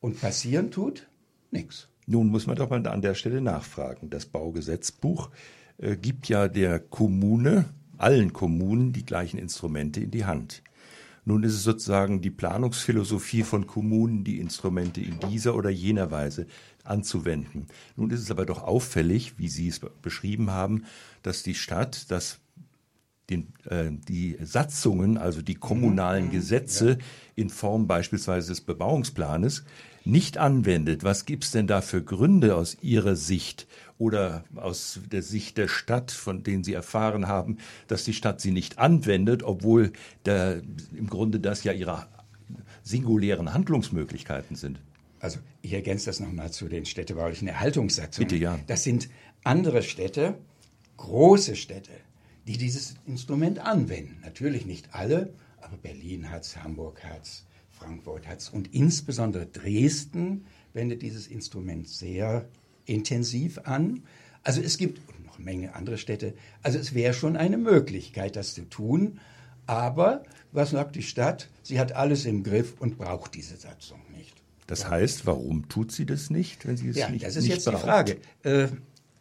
Und 0.00 0.18
passieren 0.22 0.70
tut 0.70 1.08
nichts. 1.50 1.88
Nun 2.06 2.28
muss 2.28 2.46
man 2.46 2.56
doch 2.56 2.70
mal 2.70 2.86
an 2.86 3.02
der 3.02 3.14
Stelle 3.14 3.42
nachfragen. 3.42 4.08
Das 4.08 4.24
Baugesetzbuch 4.24 5.28
äh, 5.76 5.94
gibt 5.94 6.30
ja 6.30 6.48
der 6.48 6.78
Kommune, 6.78 7.66
allen 7.98 8.32
Kommunen, 8.32 8.94
die 8.94 9.04
gleichen 9.04 9.36
Instrumente 9.36 10.00
in 10.00 10.10
die 10.10 10.24
Hand. 10.24 10.62
Nun 11.28 11.42
ist 11.42 11.52
es 11.52 11.62
sozusagen 11.62 12.22
die 12.22 12.30
Planungsphilosophie 12.30 13.42
von 13.42 13.66
Kommunen, 13.66 14.24
die 14.24 14.38
Instrumente 14.38 15.02
in 15.02 15.20
dieser 15.20 15.54
oder 15.54 15.68
jener 15.68 16.10
Weise 16.10 16.46
anzuwenden. 16.84 17.66
Nun 17.96 18.08
ist 18.08 18.22
es 18.22 18.30
aber 18.30 18.46
doch 18.46 18.62
auffällig, 18.62 19.34
wie 19.38 19.48
Sie 19.48 19.68
es 19.68 19.78
beschrieben 20.00 20.50
haben, 20.50 20.84
dass 21.22 21.42
die 21.42 21.54
Stadt 21.54 22.10
das 22.10 22.40
den, 23.28 23.52
äh, 23.66 23.90
die 23.90 24.38
Satzungen, 24.40 25.18
also 25.18 25.42
die 25.42 25.56
kommunalen 25.56 26.28
mhm. 26.28 26.30
Gesetze 26.30 26.96
in 27.36 27.50
Form 27.50 27.86
beispielsweise 27.86 28.48
des 28.48 28.62
Bebauungsplanes 28.62 29.64
nicht 30.04 30.38
anwendet. 30.38 31.04
Was 31.04 31.26
gibt 31.26 31.44
es 31.44 31.50
denn 31.50 31.66
da 31.66 31.80
für 31.80 32.02
Gründe 32.02 32.56
aus 32.56 32.76
Ihrer 32.80 33.16
Sicht 33.16 33.66
oder 33.98 34.44
aus 34.54 35.00
der 35.10 35.22
Sicht 35.22 35.58
der 35.58 35.68
Stadt, 35.68 36.10
von 36.10 36.42
denen 36.42 36.64
Sie 36.64 36.72
erfahren 36.72 37.26
haben, 37.26 37.58
dass 37.88 38.04
die 38.04 38.14
Stadt 38.14 38.40
sie 38.40 38.52
nicht 38.52 38.78
anwendet, 38.78 39.42
obwohl 39.42 39.92
der, 40.24 40.62
im 40.96 41.08
Grunde 41.08 41.40
das 41.40 41.64
ja 41.64 41.72
ihre 41.72 42.06
singulären 42.82 43.52
Handlungsmöglichkeiten 43.52 44.56
sind? 44.56 44.80
Also 45.20 45.40
ich 45.62 45.72
ergänze 45.72 46.06
das 46.06 46.20
nochmal 46.20 46.52
zu 46.52 46.68
den 46.68 46.86
städtebaulichen 46.86 47.48
Erhaltungssatzungen. 47.48 48.28
Bitte, 48.28 48.40
ja. 48.40 48.58
Das 48.66 48.84
sind 48.84 49.08
andere 49.44 49.82
Städte, 49.82 50.38
große 50.96 51.56
Städte, 51.56 51.92
die 52.46 52.56
dieses 52.56 52.94
Instrument 53.06 53.58
anwenden. 53.58 54.20
Natürlich 54.22 54.64
nicht 54.64 54.94
alle, 54.94 55.34
aber 55.60 55.76
Berlin 55.76 56.30
hat 56.30 56.44
es, 56.44 56.56
Hamburg 56.56 57.02
hat 57.04 57.24
es, 57.24 57.46
Frankfurt 57.78 58.26
hat 58.26 58.40
es 58.40 58.48
und 58.48 58.74
insbesondere 58.74 59.46
Dresden 59.46 60.44
wendet 60.72 61.02
dieses 61.02 61.26
Instrument 61.26 61.88
sehr 61.88 62.48
intensiv 62.84 63.58
an. 63.64 64.02
Also 64.42 64.60
es 64.60 64.78
gibt 64.78 65.00
noch 65.24 65.36
eine 65.36 65.44
Menge 65.44 65.74
andere 65.74 65.98
Städte. 65.98 66.34
Also 66.62 66.78
es 66.78 66.94
wäre 66.94 67.14
schon 67.14 67.36
eine 67.36 67.58
Möglichkeit, 67.58 68.36
das 68.36 68.54
zu 68.54 68.68
tun. 68.68 69.20
Aber 69.66 70.22
was 70.52 70.70
sagt 70.70 70.96
die 70.96 71.02
Stadt? 71.02 71.50
Sie 71.62 71.78
hat 71.78 71.92
alles 71.92 72.24
im 72.24 72.42
Griff 72.42 72.80
und 72.80 72.96
braucht 72.96 73.34
diese 73.34 73.56
Satzung 73.56 74.00
nicht. 74.16 74.34
Das 74.66 74.88
heißt, 74.88 75.26
warum 75.26 75.68
tut 75.68 75.92
sie 75.92 76.04
das 76.04 76.28
nicht, 76.28 76.66
wenn 76.66 76.76
sie 76.76 76.88
es 76.88 76.96
ja, 76.96 77.08
nicht 77.08 77.24
das 77.24 77.36
ist 77.36 77.46
jetzt 77.46 77.64
braucht? 77.64 77.76
die 77.76 77.82
Frage. 77.82 78.16
Äh, 78.42 78.68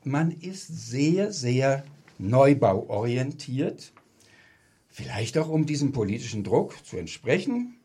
man 0.03 0.31
ist 0.31 0.89
sehr, 0.89 1.31
sehr 1.31 1.83
neubauorientiert, 2.17 3.93
vielleicht 4.89 5.37
auch 5.37 5.49
um 5.49 5.65
diesem 5.65 5.91
politischen 5.93 6.43
Druck 6.43 6.73
zu 6.85 6.97
entsprechen. 6.97 7.76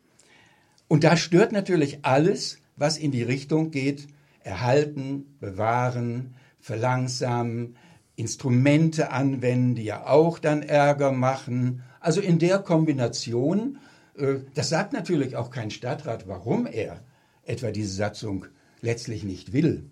Und 0.92 1.04
da 1.04 1.16
stört 1.16 1.52
natürlich 1.52 2.04
alles, 2.04 2.58
was 2.76 2.98
in 2.98 3.12
die 3.12 3.22
Richtung 3.22 3.70
geht, 3.70 4.08
erhalten, 4.40 5.24
bewahren, 5.40 6.34
verlangsamen, 6.60 7.76
Instrumente 8.14 9.10
anwenden, 9.10 9.74
die 9.74 9.84
ja 9.84 10.06
auch 10.06 10.38
dann 10.38 10.62
Ärger 10.62 11.10
machen. 11.10 11.82
Also 11.98 12.20
in 12.20 12.38
der 12.38 12.58
Kombination, 12.58 13.78
äh, 14.18 14.40
das 14.52 14.68
sagt 14.68 14.92
natürlich 14.92 15.34
auch 15.34 15.50
kein 15.50 15.70
Stadtrat, 15.70 16.28
warum 16.28 16.66
er 16.66 17.02
etwa 17.44 17.70
diese 17.70 17.94
Satzung 17.94 18.44
letztlich 18.82 19.24
nicht 19.24 19.54
will. 19.54 19.88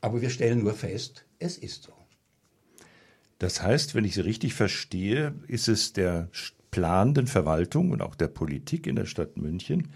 Aber 0.00 0.22
wir 0.22 0.30
stellen 0.30 0.62
nur 0.62 0.74
fest, 0.74 1.24
es 1.40 1.58
ist 1.58 1.82
so. 1.82 1.94
Das 3.40 3.60
heißt, 3.60 3.96
wenn 3.96 4.04
ich 4.04 4.14
Sie 4.14 4.20
richtig 4.20 4.54
verstehe, 4.54 5.34
ist 5.48 5.66
es 5.66 5.94
der 5.94 6.28
planenden 6.70 7.26
Verwaltung 7.26 7.90
und 7.90 8.02
auch 8.02 8.14
der 8.14 8.28
Politik 8.28 8.86
in 8.86 8.94
der 8.94 9.06
Stadt 9.06 9.36
München 9.36 9.88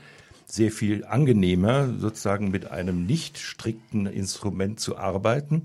sehr 0.52 0.70
viel 0.70 1.06
angenehmer, 1.06 1.88
sozusagen 1.98 2.50
mit 2.50 2.70
einem 2.70 3.06
nicht 3.06 3.38
strikten 3.38 4.04
Instrument 4.04 4.80
zu 4.80 4.98
arbeiten, 4.98 5.62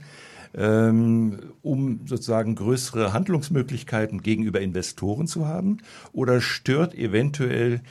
ähm, 0.56 1.40
um 1.62 2.00
sozusagen 2.06 2.56
größere 2.56 3.12
Handlungsmöglichkeiten 3.12 4.22
gegenüber 4.22 4.62
Investoren 4.62 5.28
zu 5.28 5.46
haben? 5.46 5.80
Oder 6.14 6.40
stört 6.40 6.96
eventuell 6.96 7.82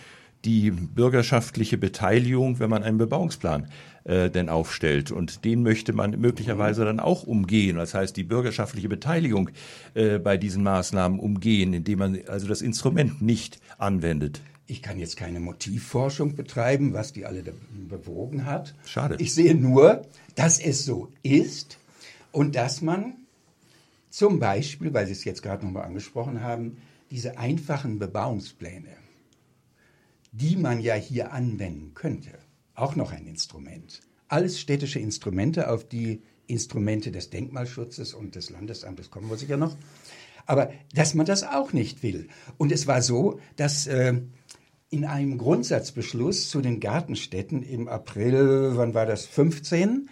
die 0.47 0.71
bürgerschaftliche 0.71 1.77
Beteiligung, 1.77 2.61
wenn 2.61 2.71
man 2.71 2.83
einen 2.83 2.97
Bebauungsplan 2.97 3.69
äh, 4.05 4.31
denn 4.31 4.49
aufstellt. 4.49 5.11
Und 5.11 5.45
den 5.45 5.63
möchte 5.63 5.93
man 5.93 6.19
möglicherweise 6.19 6.87
dann 6.87 6.99
auch 6.99 7.25
umgehen. 7.25 7.77
Das 7.77 7.93
heißt, 7.93 8.17
die 8.17 8.25
bürgerschaftliche 8.25 8.89
Beteiligung 8.89 9.51
äh, 9.93 10.19
bei 10.19 10.39
diesen 10.39 10.63
Maßnahmen 10.63 11.21
umgehen, 11.21 11.75
indem 11.75 11.99
man 11.99 12.19
also 12.27 12.49
das 12.49 12.63
Instrument 12.63 13.21
nicht 13.21 13.59
anwendet. 13.77 14.41
Ich 14.67 14.83
kann 14.83 14.99
jetzt 14.99 15.17
keine 15.17 15.39
Motivforschung 15.39 16.35
betreiben, 16.35 16.93
was 16.93 17.13
die 17.13 17.25
alle 17.25 17.45
bewogen 17.89 18.45
hat. 18.45 18.75
Schade. 18.85 19.17
Ich 19.19 19.33
sehe 19.33 19.55
nur, 19.55 20.03
dass 20.35 20.59
es 20.59 20.85
so 20.85 21.13
ist 21.23 21.79
und 22.33 22.57
dass 22.57 22.83
man 22.83 23.15
zum 24.11 24.39
Beispiel, 24.39 24.93
weil 24.93 25.07
Sie 25.07 25.13
es 25.13 25.25
jetzt 25.25 25.43
gerade 25.43 25.65
nochmal 25.65 25.85
angesprochen 25.85 26.43
haben, 26.43 26.79
diese 27.11 27.39
einfachen 27.39 27.99
Bebauungspläne, 27.99 28.89
die 30.33 30.57
man 30.57 30.81
ja 30.81 30.95
hier 30.95 31.33
anwenden 31.33 31.95
könnte, 31.95 32.31
auch 32.75 32.97
noch 32.97 33.13
ein 33.13 33.27
Instrument. 33.27 34.01
Alles 34.29 34.59
städtische 34.59 34.99
Instrumente, 34.99 35.71
auf 35.71 35.87
die 35.87 36.23
Instrumente 36.47 37.13
des 37.13 37.31
Denkmalschutzes 37.31 38.15
und 38.15 38.35
des 38.35 38.51
Landesamtes 38.51 39.11
kommen 39.11 39.31
wir 39.31 39.37
sicher 39.37 39.57
noch. 39.57 39.77
Aber 40.47 40.73
dass 40.95 41.15
man 41.15 41.27
das 41.27 41.43
auch 41.43 41.73
nicht 41.73 42.03
will. 42.03 42.29
Und 42.57 42.73
es 42.73 42.87
war 42.87 43.03
so, 43.03 43.41
dass 43.57 43.87
äh, 43.87 44.21
in 44.91 45.05
einem 45.05 45.39
Grundsatzbeschluss 45.39 46.49
zu 46.49 46.61
den 46.61 46.81
Gartenstädten 46.81 47.63
im 47.63 47.89
April, 47.89 48.73
wann 48.75 48.95
war 48.95 49.07
das, 49.07 49.27
15, 49.27 50.09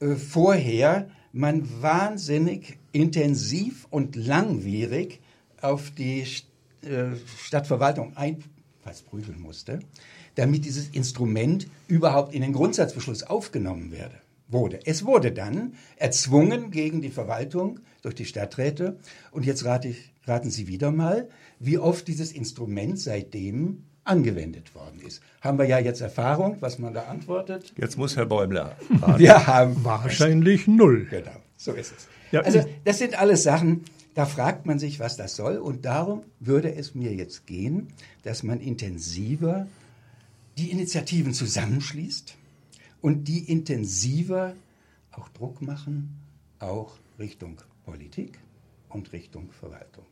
äh, 0.00 0.14
vorher 0.16 1.08
man 1.32 1.82
wahnsinnig 1.82 2.78
intensiv 2.92 3.86
und 3.90 4.16
langwierig 4.16 5.20
auf 5.60 5.90
die 5.90 6.26
äh, 6.82 7.16
Stadtverwaltung 7.38 8.16
einfalls 8.16 9.02
prüfen 9.08 9.40
musste, 9.40 9.78
damit 10.34 10.64
dieses 10.64 10.88
Instrument 10.88 11.68
überhaupt 11.86 12.34
in 12.34 12.42
den 12.42 12.52
Grundsatzbeschluss 12.52 13.22
aufgenommen 13.22 13.92
werde, 13.92 14.16
wurde. 14.48 14.80
Es 14.84 15.04
wurde 15.04 15.32
dann 15.32 15.74
erzwungen 15.96 16.70
gegen 16.70 17.00
die 17.00 17.10
Verwaltung 17.10 17.80
durch 18.02 18.14
die 18.16 18.24
Stadträte. 18.24 18.98
Und 19.30 19.46
jetzt 19.46 19.64
rate 19.64 19.88
ich, 19.88 20.12
raten 20.26 20.50
Sie 20.50 20.66
wieder 20.66 20.90
mal, 20.90 21.28
wie 21.60 21.78
oft 21.78 22.08
dieses 22.08 22.32
Instrument 22.32 22.98
seitdem 22.98 23.84
angewendet 24.04 24.74
worden 24.74 25.00
ist. 25.06 25.22
Haben 25.40 25.58
wir 25.58 25.66
ja 25.66 25.78
jetzt 25.78 26.00
Erfahrung, 26.00 26.56
was 26.60 26.78
man 26.78 26.94
da 26.94 27.02
antwortet? 27.02 27.72
Jetzt 27.76 27.96
muss 27.96 28.16
Herr 28.16 28.26
Bäumler 28.26 28.76
raten. 29.00 29.18
Wir 29.18 29.46
haben 29.46 29.84
Wahrscheinlich 29.84 30.66
null. 30.66 31.06
Genau, 31.10 31.36
so 31.56 31.72
ist 31.72 31.92
es. 31.96 32.08
Ja, 32.32 32.40
also 32.40 32.64
das 32.84 32.98
sind 32.98 33.18
alles 33.18 33.42
Sachen, 33.42 33.84
da 34.14 34.26
fragt 34.26 34.66
man 34.66 34.78
sich, 34.78 35.00
was 35.00 35.16
das 35.16 35.36
soll. 35.36 35.56
Und 35.56 35.84
darum 35.84 36.22
würde 36.40 36.74
es 36.74 36.94
mir 36.94 37.14
jetzt 37.14 37.46
gehen, 37.46 37.88
dass 38.24 38.42
man 38.42 38.60
intensiver 38.60 39.66
die 40.58 40.70
Initiativen 40.70 41.32
zusammenschließt 41.32 42.36
und 43.00 43.24
die 43.28 43.50
intensiver 43.50 44.54
auch 45.12 45.28
Druck 45.30 45.62
machen, 45.62 46.18
auch 46.58 46.96
Richtung 47.18 47.58
Politik 47.84 48.38
und 48.88 49.12
Richtung 49.12 49.50
Verwaltung. 49.52 50.06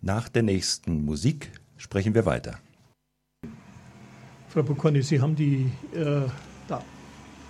Nach 0.00 0.28
der 0.28 0.42
nächsten 0.42 1.04
Musik 1.04 1.50
sprechen 1.76 2.14
wir 2.14 2.26
weiter. 2.26 2.60
Frau 4.48 4.62
Bocconi, 4.62 5.02
Sie 5.02 5.20
haben 5.20 5.36
die, 5.36 5.70
äh, 5.94 6.22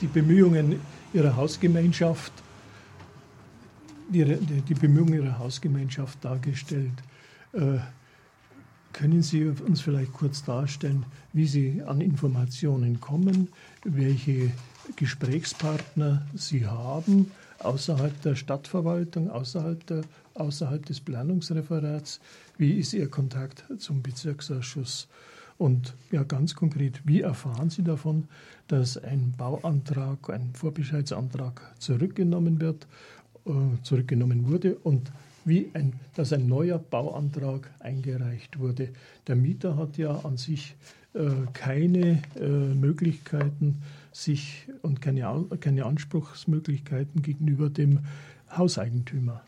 die 0.01 0.07
Bemühungen 0.09 0.81
Ihrer 1.13 1.37
Hausgemeinschaft, 1.37 2.33
die, 4.09 4.25
die 4.25 4.75
Bemühungen 4.75 5.15
Ihrer 5.15 5.39
Hausgemeinschaft 5.39 6.25
dargestellt. 6.25 6.93
Äh, 7.53 7.79
können 8.93 9.23
Sie 9.23 9.45
uns 9.45 9.81
vielleicht 9.81 10.13
kurz 10.13 10.43
darstellen, 10.43 11.07
wie 11.33 11.47
Sie 11.47 11.83
an 11.87 12.01
Informationen 12.01 13.01
kommen, 13.01 13.49
welche 13.85 14.51
Gesprächspartner 14.97 16.27
Sie 16.35 16.67
haben 16.67 17.31
außerhalb 17.61 18.21
der 18.23 18.35
Stadtverwaltung, 18.35 19.31
außerhalb, 19.31 19.87
der, 19.87 20.03
außerhalb 20.35 20.85
des 20.85 21.01
Planungsreferats? 21.01 22.19
Wie 22.57 22.73
ist 22.73 22.93
Ihr 22.93 23.09
Kontakt 23.09 23.65
zum 23.79 24.03
Bezirksausschuss? 24.03 25.07
Und 25.59 25.95
ja, 26.13 26.23
ganz 26.23 26.55
konkret, 26.55 27.03
wie 27.05 27.21
erfahren 27.21 27.69
Sie 27.69 27.83
davon, 27.83 28.29
dass 28.69 28.97
ein 28.97 29.35
Bauantrag, 29.37 30.31
ein 30.31 30.55
Vorbescheidsantrag 30.55 31.61
zurückgenommen 31.81 32.61
wird, 32.61 32.87
äh, 33.45 33.51
zurückgenommen 33.83 34.49
wurde 34.49 34.77
und 34.77 35.11
wie 35.45 35.71
ein, 35.75 35.95
dass 36.15 36.33
ein 36.33 36.47
neuer 36.47 36.79
Bauantrag 36.79 37.71
eingereicht 37.81 38.59
wurde. 38.61 38.91
Der 39.27 39.35
Mieter 39.35 39.77
hat 39.77 39.99
ja 39.99 40.13
an 40.21 40.37
sich 40.37 40.77
äh, 41.15 41.31
keine 41.55 42.23
äh, 42.37 42.47
Möglichkeiten 42.47 43.83
sich 44.13 44.69
und 44.83 45.01
keine, 45.01 45.47
keine 45.59 45.87
Anspruchsmöglichkeiten 45.87 47.23
gegenüber 47.23 47.71
dem 47.71 48.01
Hauseigentümer. 48.51 49.43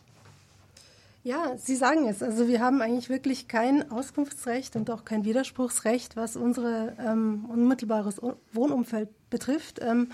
Ja, 1.23 1.59
Sie 1.59 1.77
sagen 1.77 2.09
es. 2.09 2.23
Also 2.23 2.49
wir 2.49 2.61
haben 2.61 2.81
eigentlich 2.81 3.11
wirklich 3.11 3.47
kein 3.47 3.91
Auskunftsrecht 3.91 4.75
und 4.77 4.91
auch 4.91 5.05
kein 5.05 5.25
Widerspruchsrecht, 5.25 6.17
was 6.17 6.35
unser 6.35 6.99
ähm, 6.99 7.45
unmittelbares 7.47 8.23
Wohnumfeld 8.53 9.11
betrifft. 9.29 9.81
Ähm, 9.83 10.09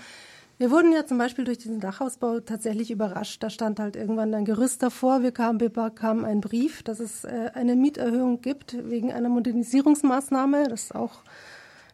wir 0.57 0.69
wurden 0.69 0.91
ja 0.91 1.05
zum 1.05 1.17
Beispiel 1.17 1.45
durch 1.45 1.59
diesen 1.59 1.79
Dachausbau 1.79 2.41
tatsächlich 2.41 2.91
überrascht. 2.91 3.41
Da 3.41 3.49
stand 3.49 3.79
halt 3.79 3.95
irgendwann 3.95 4.33
ein 4.33 4.43
Gerüst 4.43 4.83
davor. 4.83 5.21
Wir 5.21 5.31
kamen, 5.31 5.59
bekamen 5.59 6.25
einen 6.25 6.41
Brief, 6.41 6.83
dass 6.83 6.99
es 6.99 7.23
äh, 7.23 7.51
eine 7.53 7.75
Mieterhöhung 7.77 8.41
gibt 8.41 8.75
wegen 8.89 9.13
einer 9.13 9.29
Modernisierungsmaßnahme. 9.29 10.67
Das 10.67 10.85
ist 10.85 10.95
auch 10.95 11.21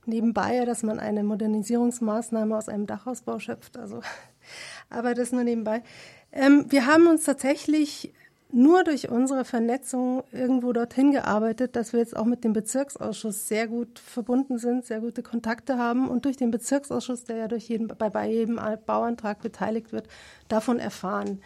nebenbei, 0.05 0.65
dass 0.65 0.81
man 0.81 0.99
eine 0.99 1.23
Modernisierungsmaßnahme 1.23 2.57
aus 2.57 2.67
einem 2.67 2.87
Dachausbau 2.87 3.37
schöpft. 3.37 3.77
Also, 3.77 4.01
aber 4.89 5.13
das 5.13 5.31
nur 5.31 5.43
nebenbei. 5.43 5.83
Ähm, 6.31 6.65
wir 6.69 6.87
haben 6.87 7.05
uns 7.05 7.25
tatsächlich 7.25 8.13
nur 8.53 8.83
durch 8.83 9.09
unsere 9.09 9.45
Vernetzung 9.45 10.23
irgendwo 10.31 10.73
dorthin 10.73 11.11
gearbeitet, 11.11 11.75
dass 11.75 11.91
wir 11.91 11.99
jetzt 11.99 12.15
auch 12.15 12.25
mit 12.25 12.43
dem 12.43 12.53
Bezirksausschuss 12.53 13.47
sehr 13.47 13.67
gut 13.67 13.97
verbunden 13.97 14.59
sind, 14.59 14.85
sehr 14.85 14.99
gute 14.99 15.23
Kontakte 15.23 15.77
haben 15.77 16.07
und 16.07 16.25
durch 16.25 16.37
den 16.37 16.51
Bezirksausschuss, 16.51 17.23
der 17.23 17.37
ja 17.37 17.47
durch 17.47 17.67
jeden, 17.67 17.87
bei, 17.87 18.09
bei 18.09 18.29
jedem 18.29 18.59
Bauantrag 18.85 19.41
beteiligt 19.41 19.91
wird, 19.91 20.07
davon 20.47 20.77
erfahren. 20.77 21.41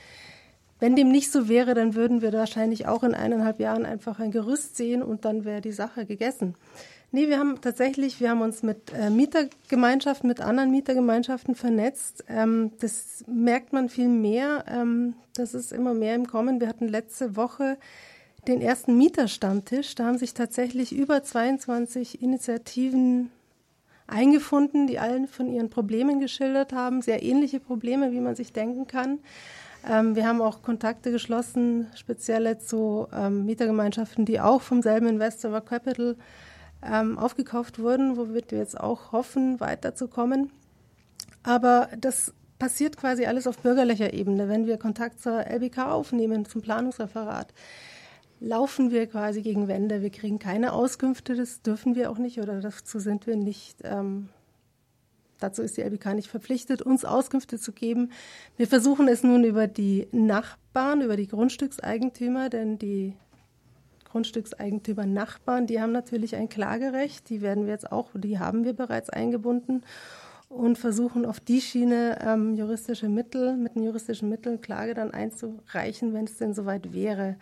Wenn 0.80 0.96
dem 0.96 1.10
nicht 1.10 1.32
so 1.32 1.48
wäre, 1.48 1.74
dann 1.74 1.96
würden 1.96 2.22
wir 2.22 2.34
wahrscheinlich 2.34 2.88
auch 2.88 3.04
in 3.04 3.15
eineinhalb 3.15 3.60
Jahren 3.60 3.86
einfach 3.86 4.20
ein 4.20 4.32
Gerüst 4.32 4.76
sehen 4.76 5.02
und 5.02 5.24
dann 5.24 5.46
wäre 5.46 5.62
die 5.62 5.72
Sache 5.72 6.06
gegessen. 6.06 6.56
Nee, 7.12 7.30
wir 7.30 7.39
haben 7.39 7.62
tatsächlich, 7.62 8.20
wir 8.20 8.30
haben 8.30 8.41
uns 8.41 8.63
mit 8.63 8.93
äh, 8.93 9.10
Mietergemeinschaften, 9.10 10.28
mit 10.28 10.41
anderen 10.41 10.72
Mietergemeinschaften 10.72 11.56
vernetzt. 11.56 12.26
Ähm, 12.28 12.72
das 12.80 13.24
merkt 13.28 13.72
man 13.72 13.88
viel 13.88 14.10
mehr. 14.10 14.65
Ähm, 14.67 15.15
das 15.34 15.54
ist 15.54 15.72
immer 15.72 15.93
mehr 15.93 16.15
im 16.15 16.28
Kommen. 16.28 16.60
Wir 16.60 16.67
hatten 16.67 16.88
letzte 16.88 17.38
Woche 17.38 17.78
den 18.48 18.62
ersten 18.62 18.98
Mieterstammtisch. 18.98 19.96
Da 19.96 20.06
haben 20.06 20.17
sich 20.17 20.34
tatsächlich 20.34 20.93
über 20.93 21.24
22 21.24 22.22
Initiativen 22.22 23.32
eingefunden, 24.08 24.88
die 24.88 25.00
allen 25.00 25.28
von 25.28 25.50
ihren 25.50 25.70
Problemen 25.70 26.20
geschildert 26.20 26.74
haben. 26.74 27.02
Sehr 27.02 27.24
ähnliche 27.24 27.62
Probleme, 27.62 28.12
wie 28.12 28.22
man 28.22 28.36
sich 28.36 28.52
denken 28.52 28.86
kann. 28.86 29.20
Ähm, 29.89 30.17
wir 30.17 30.28
haben 30.28 30.41
auch 30.41 30.62
Kontakte 30.62 31.12
geschlossen, 31.12 31.88
speziell 31.96 32.58
zu 32.60 33.08
ähm, 33.13 33.46
Mietergemeinschaften, 33.46 34.26
die 34.26 34.41
auch 34.41 34.62
vom 34.62 34.82
selben 34.82 35.08
Investor 35.08 35.62
Capital 35.62 36.17
ähm, 36.83 37.17
aufgekauft 37.17 37.79
wurden, 37.79 38.17
womit 38.17 38.51
wir 38.51 38.59
jetzt 38.59 38.79
auch 38.79 39.11
hoffen, 39.11 39.59
weiterzukommen. 39.59 40.51
Aber 41.43 41.89
das 41.99 42.33
passiert 42.59 42.97
quasi 42.97 43.25
alles 43.25 43.47
auf 43.47 43.59
bürgerlicher 43.59 44.13
Ebene. 44.13 44.49
Wenn 44.49 44.65
wir 44.65 44.77
Kontakt 44.77 45.19
zur 45.19 45.45
LBK 45.45 45.91
aufnehmen, 45.91 46.45
zum 46.45 46.61
Planungsreferat, 46.61 47.53
laufen 48.39 48.91
wir 48.91 49.07
quasi 49.07 49.41
gegen 49.41 49.67
Wände. 49.67 50.01
Wir 50.01 50.09
kriegen 50.09 50.39
keine 50.39 50.73
Auskünfte, 50.73 51.35
das 51.35 51.61
dürfen 51.61 51.95
wir 51.95 52.11
auch 52.11 52.17
nicht 52.17 52.39
oder 52.39 52.59
dazu 52.59 52.99
sind 52.99 53.27
wir 53.27 53.35
nicht. 53.35 53.79
Ähm, 53.83 54.29
dazu 55.39 55.61
ist 55.61 55.77
die 55.77 55.81
LBK 55.81 56.13
nicht 56.13 56.29
verpflichtet, 56.29 56.81
uns 56.81 57.05
Auskünfte 57.05 57.59
zu 57.59 57.71
geben. 57.71 58.11
Wir 58.57 58.67
versuchen 58.67 59.07
es 59.07 59.23
nun 59.23 59.43
über 59.43 59.67
die 59.67 60.07
Nachbarn, 60.11 61.01
über 61.01 61.17
die 61.17 61.27
Grundstückseigentümer, 61.27 62.49
denn 62.49 62.77
die 62.77 63.13
Grundstückseigentümer 64.17 65.06
Nachbarn, 65.06 65.67
die 65.67 65.80
haben 65.80 65.91
natürlich 65.91 66.36
ein 66.36 66.49
Klagerecht. 66.49 67.30
Die 67.30 67.43
werden 67.43 67.65
wir 67.67 67.73
jetzt 67.73 67.91
auch, 67.91 68.10
die 68.15 68.39
haben 68.39 68.63
wir 68.63 68.73
bereits 68.73 69.12
eingebunden 69.12 69.84
und 70.49 70.80
versuchen 70.80 71.23
auf 71.23 71.39
die 71.39 71.62
Schiene 71.62 72.17
ähm, 72.25 72.56
juristische 72.56 73.10
Mittel, 73.10 73.56
mit 73.58 73.75
den 73.75 73.84
juristischen 73.84 74.27
Mitteln 74.27 74.60
Klage 74.60 74.95
dann 74.95 75.12
einzureichen, 75.12 76.15
wenn 76.15 76.25
es 76.25 76.38
denn 76.38 76.56
soweit 76.56 76.93
wäre. 76.93 77.36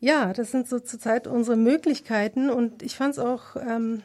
Ja, 0.00 0.32
das 0.32 0.50
sind 0.50 0.68
so 0.68 0.80
zurzeit 0.80 1.28
unsere 1.28 1.56
Möglichkeiten 1.56 2.50
und 2.50 2.82
ich 2.82 2.96
fand 2.96 3.12
es 3.12 3.20
auch 3.20 3.54
ähm, 3.54 4.02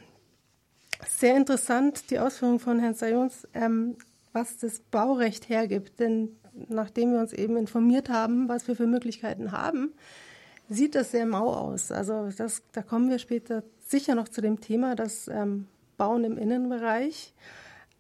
sehr 1.08 1.36
interessant, 1.36 2.12
die 2.12 2.20
Ausführung 2.20 2.60
von 2.60 2.78
Herrn 2.78 2.94
Sayons, 2.94 3.48
ähm, 3.56 3.96
was 4.32 4.58
das 4.58 4.80
Baurecht 4.80 5.50
hergibt. 5.50 6.00
Denn 6.00 6.36
nachdem 6.70 7.14
wir 7.14 7.20
uns 7.20 7.34
eben 7.34 7.58
informiert 7.58 8.10
haben, 8.10 8.48
was 8.48 8.68
wir 8.68 8.76
für 8.76 8.86
Möglichkeiten 8.86 9.52
haben, 9.52 9.94
sieht 10.70 10.96
das 10.96 11.12
sehr 11.12 11.26
mau 11.26 11.54
aus. 11.54 11.92
Also 11.92 12.30
das, 12.36 12.62
da 12.72 12.82
kommen 12.82 13.10
wir 13.10 13.20
später 13.20 13.64
sicher 13.86 14.16
noch 14.16 14.28
zu 14.28 14.42
dem 14.42 14.62
Thema, 14.62 14.96
dass 14.96 15.28
ähm, 15.28 15.68
Bauen 15.98 16.24
im 16.24 16.38
Innenbereich 16.38 17.34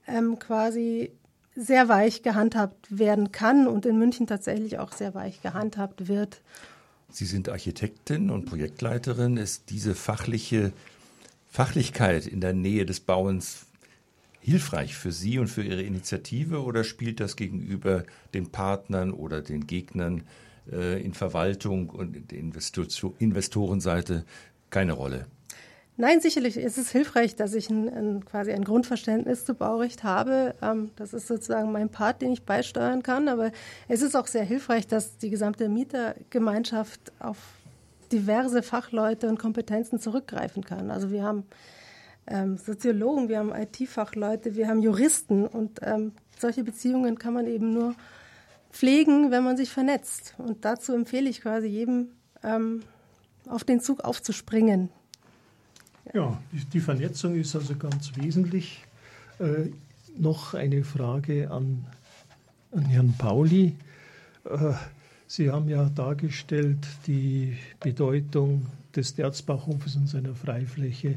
ähm, 0.07 0.39
quasi 0.39 1.11
sehr 1.55 1.89
weich 1.89 2.21
gehandhabt 2.21 2.85
werden 2.97 3.31
kann 3.31 3.67
und 3.67 3.85
in 3.85 3.97
München 3.97 4.27
tatsächlich 4.27 4.77
auch 4.77 4.91
sehr 4.91 5.15
weich 5.15 5.41
gehandhabt 5.41 6.07
wird. 6.07 6.41
Sie 7.09 7.25
sind 7.25 7.49
Architektin 7.49 8.29
und 8.29 8.45
Projektleiterin. 8.45 9.37
Ist 9.37 9.69
diese 9.69 9.95
fachliche 9.95 10.71
Fachlichkeit 11.49 12.27
in 12.27 12.41
der 12.41 12.53
Nähe 12.53 12.85
des 12.85 12.99
Bauens 12.99 13.65
hilfreich 14.39 14.95
für 14.95 15.11
Sie 15.11 15.39
und 15.39 15.47
für 15.47 15.63
Ihre 15.63 15.81
Initiative 15.81 16.63
oder 16.63 16.83
spielt 16.83 17.19
das 17.19 17.35
gegenüber 17.35 18.03
den 18.33 18.51
Partnern 18.51 19.11
oder 19.11 19.41
den 19.41 19.67
Gegnern 19.67 20.23
in 20.71 21.13
Verwaltung 21.13 21.89
und 21.89 22.31
der 22.31 22.39
Investorenseite 23.19 24.25
keine 24.69 24.93
Rolle. 24.93 25.27
Nein, 25.99 26.21
sicherlich 26.21 26.57
ist 26.57 26.77
es 26.77 26.91
hilfreich, 26.91 27.35
dass 27.35 27.55
ich 27.55 27.71
ein, 27.71 27.89
ein, 27.89 28.25
quasi 28.25 28.51
ein 28.51 28.63
Grundverständnis 28.63 29.45
zu 29.45 29.55
Baurecht 29.55 30.03
habe. 30.03 30.53
Ähm, 30.61 30.91
das 30.95 31.11
ist 31.11 31.27
sozusagen 31.27 31.71
mein 31.71 31.89
Part, 31.89 32.21
den 32.21 32.31
ich 32.31 32.43
beisteuern 32.43 33.01
kann. 33.01 33.27
Aber 33.27 33.51
es 33.87 34.03
ist 34.03 34.15
auch 34.15 34.27
sehr 34.27 34.43
hilfreich, 34.43 34.85
dass 34.85 35.17
die 35.17 35.31
gesamte 35.31 35.69
Mietergemeinschaft 35.69 37.11
auf 37.17 37.37
diverse 38.11 38.61
Fachleute 38.61 39.27
und 39.27 39.39
Kompetenzen 39.39 39.99
zurückgreifen 39.99 40.63
kann. 40.63 40.91
Also 40.91 41.09
wir 41.09 41.23
haben 41.23 41.45
ähm, 42.27 42.57
Soziologen, 42.57 43.27
wir 43.27 43.39
haben 43.39 43.51
IT-Fachleute, 43.51 44.55
wir 44.55 44.67
haben 44.67 44.83
Juristen 44.83 45.47
und 45.47 45.79
ähm, 45.81 46.11
solche 46.37 46.63
Beziehungen 46.63 47.17
kann 47.17 47.33
man 47.33 47.47
eben 47.47 47.73
nur 47.73 47.95
pflegen, 48.71 49.31
wenn 49.31 49.43
man 49.43 49.57
sich 49.57 49.69
vernetzt. 49.69 50.35
Und 50.37 50.65
dazu 50.65 50.93
empfehle 50.93 51.29
ich 51.29 51.41
quasi 51.41 51.67
jedem, 51.67 52.09
ähm, 52.43 52.81
auf 53.47 53.63
den 53.63 53.79
Zug 53.79 54.03
aufzuspringen. 54.03 54.89
Ja, 56.13 56.39
die, 56.51 56.65
die 56.65 56.79
Vernetzung 56.79 57.35
ist 57.35 57.55
also 57.55 57.75
ganz 57.75 58.15
wesentlich. 58.15 58.83
Äh, 59.39 59.71
noch 60.17 60.53
eine 60.53 60.83
Frage 60.83 61.51
an, 61.51 61.85
an 62.71 62.85
Herrn 62.85 63.13
Pauli. 63.17 63.75
Äh, 64.45 64.73
Sie 65.29 65.51
haben 65.51 65.67
ja 65.67 65.89
dargestellt 65.89 66.87
die 67.05 67.57
Bedeutung 67.81 68.65
des 68.95 69.13
Derzbachhofes 69.13 69.97
und 69.97 70.07
seiner 70.07 70.33
Freifläche 70.33 71.15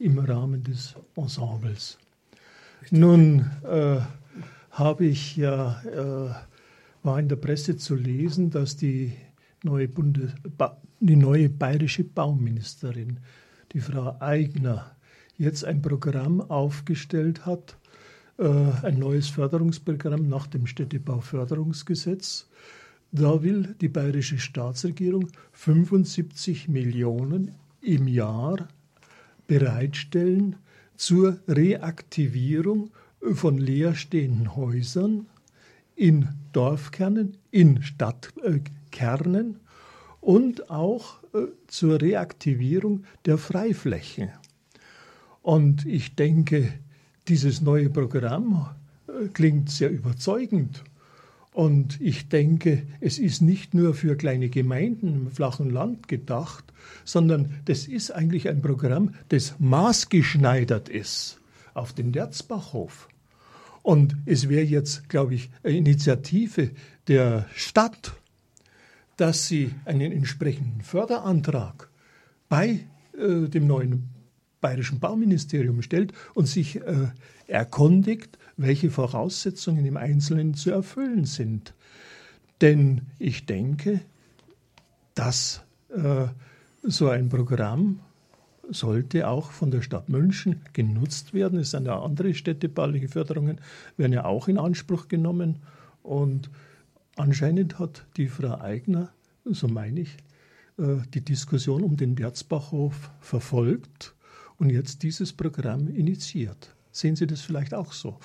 im 0.00 0.18
Rahmen 0.18 0.64
des 0.64 0.96
Ensembles. 1.14 1.96
Nun 2.90 3.48
äh, 3.62 4.00
habe 4.72 5.04
ich 5.04 5.36
ja 5.36 5.80
äh, 5.82 6.34
war 7.02 7.18
in 7.18 7.28
der 7.28 7.36
Presse 7.36 7.76
zu 7.76 7.94
lesen, 7.94 8.50
dass 8.50 8.76
die 8.76 9.12
neue, 9.62 9.88
Bundes 9.88 10.32
die 11.00 11.16
neue 11.16 11.48
bayerische 11.48 12.04
Bauministerin, 12.04 13.18
die 13.72 13.80
Frau 13.80 14.16
Eigner, 14.20 14.96
jetzt 15.36 15.64
ein 15.64 15.82
Programm 15.82 16.40
aufgestellt 16.40 17.46
hat, 17.46 17.76
äh, 18.38 18.46
ein 18.82 18.98
neues 18.98 19.28
Förderungsprogramm 19.28 20.28
nach 20.28 20.46
dem 20.46 20.66
Städtebauförderungsgesetz. 20.66 22.48
Da 23.10 23.42
will 23.42 23.74
die 23.80 23.88
bayerische 23.88 24.38
Staatsregierung 24.38 25.28
75 25.52 26.68
Millionen 26.68 27.52
im 27.80 28.08
Jahr 28.08 28.68
bereitstellen 29.46 30.56
zur 30.96 31.40
Reaktivierung 31.48 32.90
von 33.20 33.58
leerstehenden 33.58 34.56
Häusern 34.56 35.26
in 36.02 36.30
Dorfkernen, 36.52 37.36
in 37.52 37.80
Stadtkernen 37.80 39.60
und 40.20 40.68
auch 40.68 41.22
äh, 41.32 41.46
zur 41.68 42.00
Reaktivierung 42.00 43.04
der 43.24 43.38
Freiflächen. 43.38 44.30
Und 45.42 45.86
ich 45.86 46.16
denke, 46.16 46.72
dieses 47.28 47.60
neue 47.60 47.88
Programm 47.88 48.70
äh, 49.06 49.28
klingt 49.28 49.70
sehr 49.70 49.92
überzeugend. 49.92 50.82
Und 51.52 52.00
ich 52.00 52.28
denke, 52.28 52.82
es 52.98 53.20
ist 53.20 53.40
nicht 53.40 53.72
nur 53.72 53.94
für 53.94 54.16
kleine 54.16 54.48
Gemeinden 54.48 55.14
im 55.14 55.30
flachen 55.30 55.70
Land 55.70 56.08
gedacht, 56.08 56.64
sondern 57.04 57.60
das 57.66 57.86
ist 57.86 58.10
eigentlich 58.10 58.48
ein 58.48 58.60
Programm, 58.60 59.14
das 59.28 59.54
maßgeschneidert 59.60 60.88
ist 60.88 61.38
auf 61.74 61.92
den 61.92 62.10
Derzbachhof. 62.10 63.08
Und 63.82 64.16
es 64.26 64.48
wäre 64.48 64.64
jetzt, 64.64 65.08
glaube 65.08 65.34
ich, 65.34 65.50
eine 65.62 65.76
Initiative 65.76 66.70
der 67.08 67.46
Stadt, 67.54 68.12
dass 69.16 69.48
sie 69.48 69.74
einen 69.84 70.12
entsprechenden 70.12 70.82
Förderantrag 70.82 71.88
bei 72.48 72.86
äh, 73.18 73.48
dem 73.48 73.66
neuen 73.66 74.08
bayerischen 74.60 75.00
Bauministerium 75.00 75.82
stellt 75.82 76.12
und 76.34 76.46
sich 76.46 76.76
äh, 76.76 77.08
erkundigt, 77.46 78.38
welche 78.56 78.90
Voraussetzungen 78.90 79.84
im 79.84 79.96
Einzelnen 79.96 80.54
zu 80.54 80.70
erfüllen 80.70 81.24
sind. 81.24 81.74
Denn 82.60 83.02
ich 83.18 83.44
denke, 83.46 84.00
dass 85.14 85.62
äh, 85.90 86.28
so 86.82 87.08
ein 87.08 87.28
Programm 87.28 88.00
sollte 88.72 89.28
auch 89.28 89.50
von 89.50 89.70
der 89.70 89.82
Stadt 89.82 90.08
München 90.08 90.60
genutzt 90.72 91.34
werden. 91.34 91.58
Es 91.58 91.70
sind 91.70 91.86
ja 91.86 92.00
andere 92.00 92.34
städtebauliche 92.34 93.08
Förderungen, 93.08 93.60
werden 93.96 94.12
ja 94.12 94.24
auch 94.24 94.48
in 94.48 94.58
Anspruch 94.58 95.08
genommen. 95.08 95.56
Und 96.02 96.50
anscheinend 97.16 97.78
hat 97.78 98.04
die 98.16 98.28
Frau 98.28 98.60
Eigner, 98.60 99.12
so 99.44 99.68
meine 99.68 100.00
ich, 100.00 100.16
äh, 100.78 100.98
die 101.14 101.24
Diskussion 101.24 101.82
um 101.82 101.96
den 101.96 102.14
Berzbachhof 102.14 103.10
verfolgt 103.20 104.14
und 104.58 104.70
jetzt 104.70 105.02
dieses 105.02 105.32
Programm 105.32 105.88
initiiert. 105.88 106.74
Sehen 106.90 107.16
Sie 107.16 107.26
das 107.26 107.40
vielleicht 107.40 107.74
auch 107.74 107.92
so? 107.92 108.18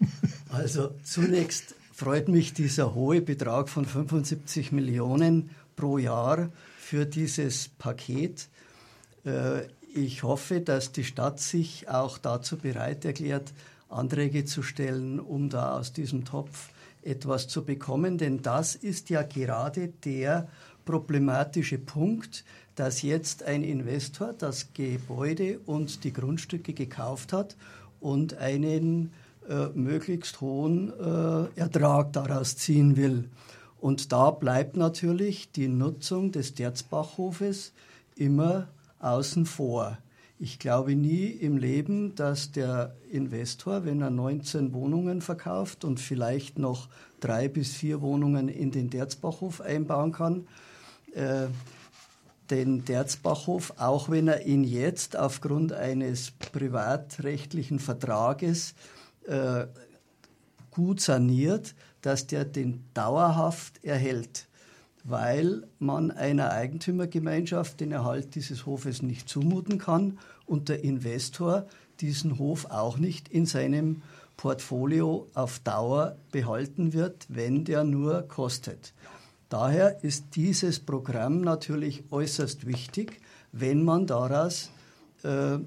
Also 0.48 0.94
zunächst 1.04 1.74
freut 1.92 2.28
mich 2.28 2.54
dieser 2.54 2.94
hohe 2.94 3.20
Betrag 3.20 3.68
von 3.68 3.84
75 3.84 4.72
Millionen 4.72 5.50
pro 5.76 5.98
Jahr 5.98 6.50
für 6.78 7.04
dieses 7.04 7.68
Paket. 7.68 8.48
Ich 9.92 10.22
hoffe, 10.22 10.60
dass 10.60 10.92
die 10.92 11.02
Stadt 11.02 11.40
sich 11.40 11.88
auch 11.88 12.18
dazu 12.18 12.56
bereit 12.56 13.04
erklärt, 13.04 13.52
Anträge 13.88 14.44
zu 14.44 14.62
stellen, 14.62 15.18
um 15.18 15.48
da 15.48 15.76
aus 15.76 15.92
diesem 15.92 16.24
Topf 16.24 16.70
etwas 17.02 17.48
zu 17.48 17.64
bekommen, 17.64 18.16
denn 18.16 18.40
das 18.40 18.76
ist 18.76 19.10
ja 19.10 19.22
gerade 19.22 19.88
der 20.04 20.48
problematische 20.84 21.78
Punkt, 21.78 22.44
dass 22.76 23.02
jetzt 23.02 23.42
ein 23.42 23.64
Investor 23.64 24.32
das 24.32 24.68
Gebäude 24.74 25.58
und 25.66 26.04
die 26.04 26.12
Grundstücke 26.12 26.72
gekauft 26.72 27.32
hat 27.32 27.56
und 28.00 28.34
einen 28.34 29.12
äh, 29.48 29.66
möglichst 29.74 30.40
hohen 30.40 30.92
äh, 31.00 31.58
Ertrag 31.58 32.12
daraus 32.12 32.56
ziehen 32.56 32.96
will. 32.96 33.28
Und 33.80 34.12
da 34.12 34.30
bleibt 34.30 34.76
natürlich 34.76 35.50
die 35.50 35.68
Nutzung 35.68 36.30
des 36.30 36.54
Derzbachhofes 36.54 37.72
immer 38.14 38.68
außen 39.00 39.46
vor. 39.46 39.98
Ich 40.38 40.58
glaube 40.58 40.94
nie 40.94 41.26
im 41.26 41.58
Leben, 41.58 42.14
dass 42.14 42.50
der 42.50 42.96
Investor, 43.10 43.84
wenn 43.84 44.00
er 44.00 44.08
19 44.08 44.72
Wohnungen 44.72 45.20
verkauft 45.20 45.84
und 45.84 46.00
vielleicht 46.00 46.58
noch 46.58 46.88
drei 47.20 47.48
bis 47.48 47.74
vier 47.74 48.00
Wohnungen 48.00 48.48
in 48.48 48.70
den 48.70 48.88
Derzbachhof 48.88 49.60
einbauen 49.60 50.12
kann, 50.12 50.46
äh, 51.12 51.48
den 52.50 52.84
Derzbachhof, 52.84 53.74
auch 53.76 54.08
wenn 54.08 54.28
er 54.28 54.46
ihn 54.46 54.64
jetzt 54.64 55.16
aufgrund 55.16 55.72
eines 55.72 56.30
privatrechtlichen 56.30 57.78
Vertrages 57.78 58.74
äh, 59.26 59.66
gut 60.70 61.00
saniert, 61.00 61.74
dass 62.00 62.26
der 62.26 62.44
den 62.44 62.84
dauerhaft 62.94 63.84
erhält 63.84 64.48
weil 65.04 65.66
man 65.78 66.10
einer 66.10 66.50
Eigentümergemeinschaft 66.50 67.80
den 67.80 67.92
Erhalt 67.92 68.34
dieses 68.34 68.66
Hofes 68.66 69.02
nicht 69.02 69.28
zumuten 69.28 69.78
kann 69.78 70.18
und 70.46 70.68
der 70.68 70.84
Investor 70.84 71.66
diesen 72.00 72.38
Hof 72.38 72.66
auch 72.66 72.98
nicht 72.98 73.28
in 73.28 73.46
seinem 73.46 74.02
Portfolio 74.36 75.28
auf 75.34 75.58
Dauer 75.58 76.16
behalten 76.32 76.92
wird, 76.92 77.26
wenn 77.28 77.64
der 77.64 77.84
nur 77.84 78.22
kostet. 78.22 78.94
Daher 79.50 80.02
ist 80.02 80.36
dieses 80.36 80.80
Programm 80.80 81.40
natürlich 81.42 82.04
äußerst 82.10 82.66
wichtig, 82.66 83.20
wenn 83.52 83.82
man 83.84 84.06
daraus 84.06 84.70
äh, 85.24 85.54
äh, 85.54 85.60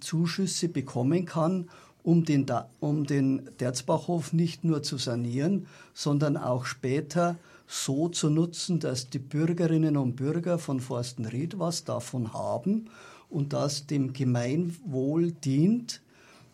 Zuschüsse 0.00 0.68
bekommen 0.68 1.24
kann, 1.24 1.70
um 2.02 2.24
den, 2.24 2.46
um 2.80 3.04
den 3.04 3.50
Derzbachhof 3.58 4.32
nicht 4.32 4.64
nur 4.64 4.82
zu 4.82 4.96
sanieren, 4.96 5.66
sondern 5.94 6.36
auch 6.36 6.64
später 6.64 7.36
so 7.70 8.08
zu 8.08 8.30
nutzen, 8.30 8.80
dass 8.80 9.10
die 9.10 9.20
Bürgerinnen 9.20 9.96
und 9.96 10.16
Bürger 10.16 10.58
von 10.58 10.80
Forstenried 10.80 11.60
was 11.60 11.84
davon 11.84 12.32
haben 12.32 12.90
und 13.28 13.52
das 13.52 13.86
dem 13.86 14.12
Gemeinwohl 14.12 15.30
dient. 15.30 16.02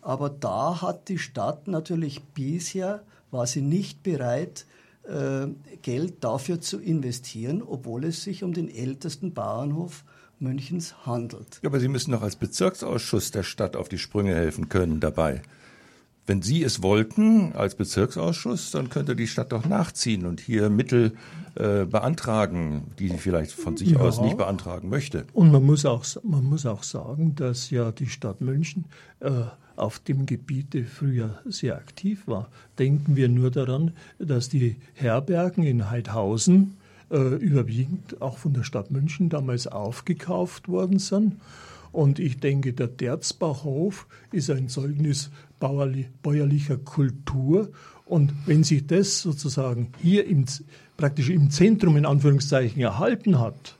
Aber 0.03 0.29
da 0.29 0.79
hat 0.83 1.09
die 1.09 1.17
Stadt 1.17 1.67
natürlich 1.67 2.23
bisher, 2.23 3.03
war 3.31 3.47
sie 3.47 3.63
nicht 3.63 4.03
bereit, 4.03 4.67
äh, 5.07 5.47
Geld 5.81 6.23
dafür 6.23 6.61
zu 6.61 6.79
investieren, 6.79 7.63
obwohl 7.63 8.05
es 8.05 8.23
sich 8.23 8.43
um 8.43 8.53
den 8.53 8.69
ältesten 8.69 9.33
Bauernhof 9.33 10.03
Münchens 10.39 11.07
handelt. 11.07 11.59
Ja, 11.63 11.69
aber 11.69 11.79
Sie 11.79 11.87
müssen 11.87 12.11
doch 12.11 12.21
als 12.21 12.35
Bezirksausschuss 12.35 13.31
der 13.31 13.41
Stadt 13.41 13.75
auf 13.75 13.89
die 13.89 13.97
Sprünge 13.97 14.35
helfen 14.35 14.69
können 14.69 14.99
dabei. 14.99 15.41
Wenn 16.27 16.41
Sie 16.41 16.61
es 16.61 16.83
wollten 16.83 17.53
als 17.53 17.75
Bezirksausschuss, 17.75 18.71
dann 18.71 18.89
könnte 18.89 19.15
die 19.15 19.27
Stadt 19.27 19.53
doch 19.53 19.65
nachziehen 19.65 20.25
und 20.25 20.41
hier 20.41 20.69
Mittel 20.69 21.13
äh, 21.55 21.85
beantragen, 21.85 22.91
die 22.99 23.07
sie 23.07 23.17
vielleicht 23.17 23.53
von 23.53 23.77
sich 23.77 23.91
ja. 23.91 23.99
aus 23.99 24.19
nicht 24.19 24.37
beantragen 24.37 24.89
möchte. 24.89 25.25
Und 25.31 25.53
man 25.53 25.63
muss 25.65 25.85
auch, 25.85 26.05
man 26.23 26.43
muss 26.43 26.65
auch 26.65 26.83
sagen, 26.83 27.33
dass 27.35 27.69
ja 27.69 27.91
die 27.93 28.07
Stadt 28.07 28.41
München 28.41 28.85
äh, 29.21 29.31
auf 29.77 29.99
dem 29.99 30.25
Gebiete 30.25 30.83
früher 30.83 31.39
sehr 31.45 31.77
aktiv 31.77 32.27
war. 32.27 32.49
Denken 32.77 33.15
wir 33.15 33.29
nur 33.29 33.49
daran, 33.49 33.93
dass 34.19 34.49
die 34.49 34.75
Herbergen 34.95 35.63
in 35.63 35.89
Heidhausen 35.89 36.75
äh, 37.09 37.17
überwiegend 37.17 38.21
auch 38.21 38.37
von 38.37 38.53
der 38.53 38.63
Stadt 38.63 38.91
München 38.91 39.29
damals 39.29 39.65
aufgekauft 39.65 40.67
worden 40.67 40.99
sind. 40.99 41.37
Und 41.91 42.19
ich 42.19 42.39
denke, 42.39 42.73
der 42.73 42.87
Derzbachhof 42.87 44.07
ist 44.31 44.49
ein 44.49 44.69
Zeugnis 44.69 45.29
bäuerlicher 45.59 46.77
Kultur. 46.77 47.71
Und 48.05 48.33
wenn 48.45 48.63
sich 48.63 48.87
das 48.87 49.21
sozusagen 49.21 49.91
hier 50.01 50.25
im, 50.25 50.45
praktisch 50.95 51.29
im 51.29 51.49
Zentrum 51.49 51.97
in 51.97 52.05
Anführungszeichen 52.05 52.81
erhalten 52.81 53.39
hat, 53.39 53.77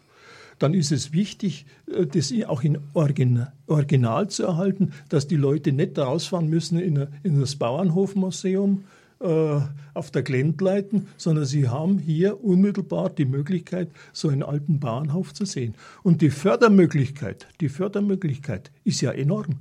dann 0.60 0.74
ist 0.74 0.92
es 0.92 1.14
wichtig, 1.14 1.66
äh, 1.92 2.06
das 2.06 2.34
auch 2.48 2.64
in 2.64 2.80
Original 2.94 4.30
zu 4.30 4.44
erhalten, 4.44 4.92
dass 5.10 5.28
die 5.28 5.36
Leute 5.36 5.72
nicht 5.72 5.98
rausfahren 5.98 6.50
müssen 6.50 6.80
in, 6.80 7.08
in 7.24 7.40
das 7.40 7.56
Bauernhofmuseum 7.56 8.84
äh, 9.20 9.60
auf 9.94 10.12
der 10.12 10.24
Glendleiten, 10.24 11.08
sondern 11.18 11.46
sie 11.46 11.68
haben 11.68 11.98
hier 11.98 12.44
unmittelbar 12.44 13.10
die 13.10 13.26
Möglichkeit, 13.26 13.90
so 14.14 14.30
einen 14.30 14.44
alten 14.44 14.80
Bauernhof 14.80 15.34
zu 15.34 15.46
sehen. 15.46 15.76
Und 16.04 16.22
die 16.22 16.30
Fördermöglichkeit, 16.30 17.48
die 17.60 17.70
Fördermöglichkeit 17.70 18.72
ist 18.84 19.02
ja 19.02 19.12
enorm. 19.12 19.60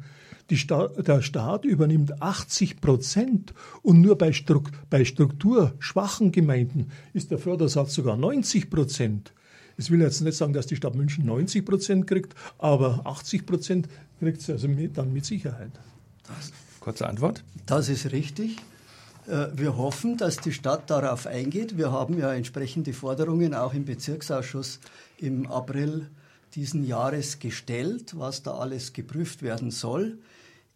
Sta 0.52 0.88
der 0.88 1.22
Staat 1.22 1.64
übernimmt 1.64 2.22
80 2.22 2.80
Prozent 2.80 3.52
und 3.82 4.00
nur 4.00 4.16
bei, 4.16 4.32
Stru 4.32 4.62
bei 4.90 5.04
strukturschwachen 5.04 6.30
Gemeinden 6.30 6.92
ist 7.14 7.32
der 7.32 7.38
Fördersatz 7.38 7.94
sogar 7.94 8.16
90 8.16 8.70
Prozent. 8.70 9.32
Ich 9.76 9.90
will 9.90 10.00
jetzt 10.00 10.20
nicht 10.20 10.36
sagen, 10.36 10.52
dass 10.52 10.66
die 10.66 10.76
Stadt 10.76 10.94
München 10.94 11.26
90 11.26 11.64
Prozent 11.64 12.06
kriegt, 12.06 12.34
aber 12.58 13.00
80 13.04 13.44
Prozent 13.44 13.88
kriegt 14.20 14.40
sie 14.40 14.52
also 14.52 14.68
mit, 14.68 14.96
dann 14.96 15.12
mit 15.12 15.24
Sicherheit. 15.24 15.72
Das, 16.26 16.52
kurze 16.80 17.08
Antwort. 17.08 17.42
Das 17.66 17.88
ist 17.88 18.12
richtig. 18.12 18.56
Äh, 19.26 19.48
wir 19.54 19.76
hoffen, 19.76 20.16
dass 20.16 20.36
die 20.36 20.52
Stadt 20.52 20.90
darauf 20.90 21.26
eingeht. 21.26 21.76
Wir 21.76 21.90
haben 21.92 22.18
ja 22.18 22.32
entsprechende 22.32 22.92
Forderungen 22.92 23.54
auch 23.54 23.74
im 23.74 23.84
Bezirksausschuss 23.84 24.80
im 25.18 25.46
April 25.46 26.08
diesen 26.54 26.86
Jahres 26.86 27.38
gestellt, 27.38 28.14
was 28.16 28.42
da 28.42 28.54
alles 28.54 28.92
geprüft 28.92 29.42
werden 29.42 29.70
soll. 29.70 30.18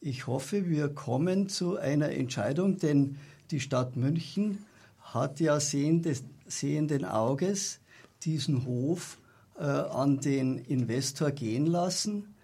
Ich 0.00 0.26
hoffe, 0.26 0.68
wir 0.68 0.88
kommen 0.88 1.48
zu 1.48 1.76
einer 1.76 2.10
Entscheidung, 2.10 2.78
denn 2.78 3.18
die 3.50 3.60
Stadt 3.60 3.96
München 3.96 4.64
hat 5.00 5.40
ja 5.40 5.58
sehenden 5.60 7.04
Auges 7.04 7.80
diesen 8.24 8.64
Hof 8.64 9.18
äh, 9.58 9.62
an 9.62 10.20
den 10.20 10.58
Investor 10.58 11.30
gehen 11.30 11.66
lassen, 11.66 12.34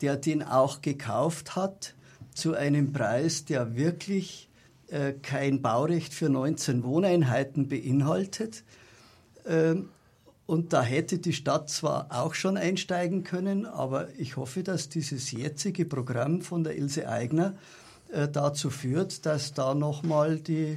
der 0.00 0.16
den 0.16 0.42
auch 0.42 0.82
gekauft 0.82 1.56
hat 1.56 1.94
zu 2.34 2.54
einem 2.54 2.92
Preis, 2.92 3.44
der 3.44 3.76
wirklich 3.76 4.49
äh, 4.90 5.12
kein 5.12 5.62
Baurecht 5.62 6.14
für 6.14 6.28
19 6.28 6.84
Wohneinheiten 6.84 7.68
beinhaltet. 7.68 8.64
Ähm, 9.46 9.88
und 10.46 10.72
da 10.72 10.82
hätte 10.82 11.18
die 11.18 11.32
Stadt 11.32 11.70
zwar 11.70 12.08
auch 12.10 12.34
schon 12.34 12.56
einsteigen 12.56 13.22
können, 13.22 13.66
aber 13.66 14.08
ich 14.18 14.36
hoffe, 14.36 14.64
dass 14.64 14.88
dieses 14.88 15.30
jetzige 15.30 15.84
Programm 15.84 16.42
von 16.42 16.64
der 16.64 16.76
Ilse 16.76 17.08
Eigner 17.08 17.54
äh, 18.12 18.26
dazu 18.26 18.68
führt, 18.70 19.26
dass 19.26 19.54
da 19.54 19.74
nochmal 19.74 20.38
die 20.38 20.76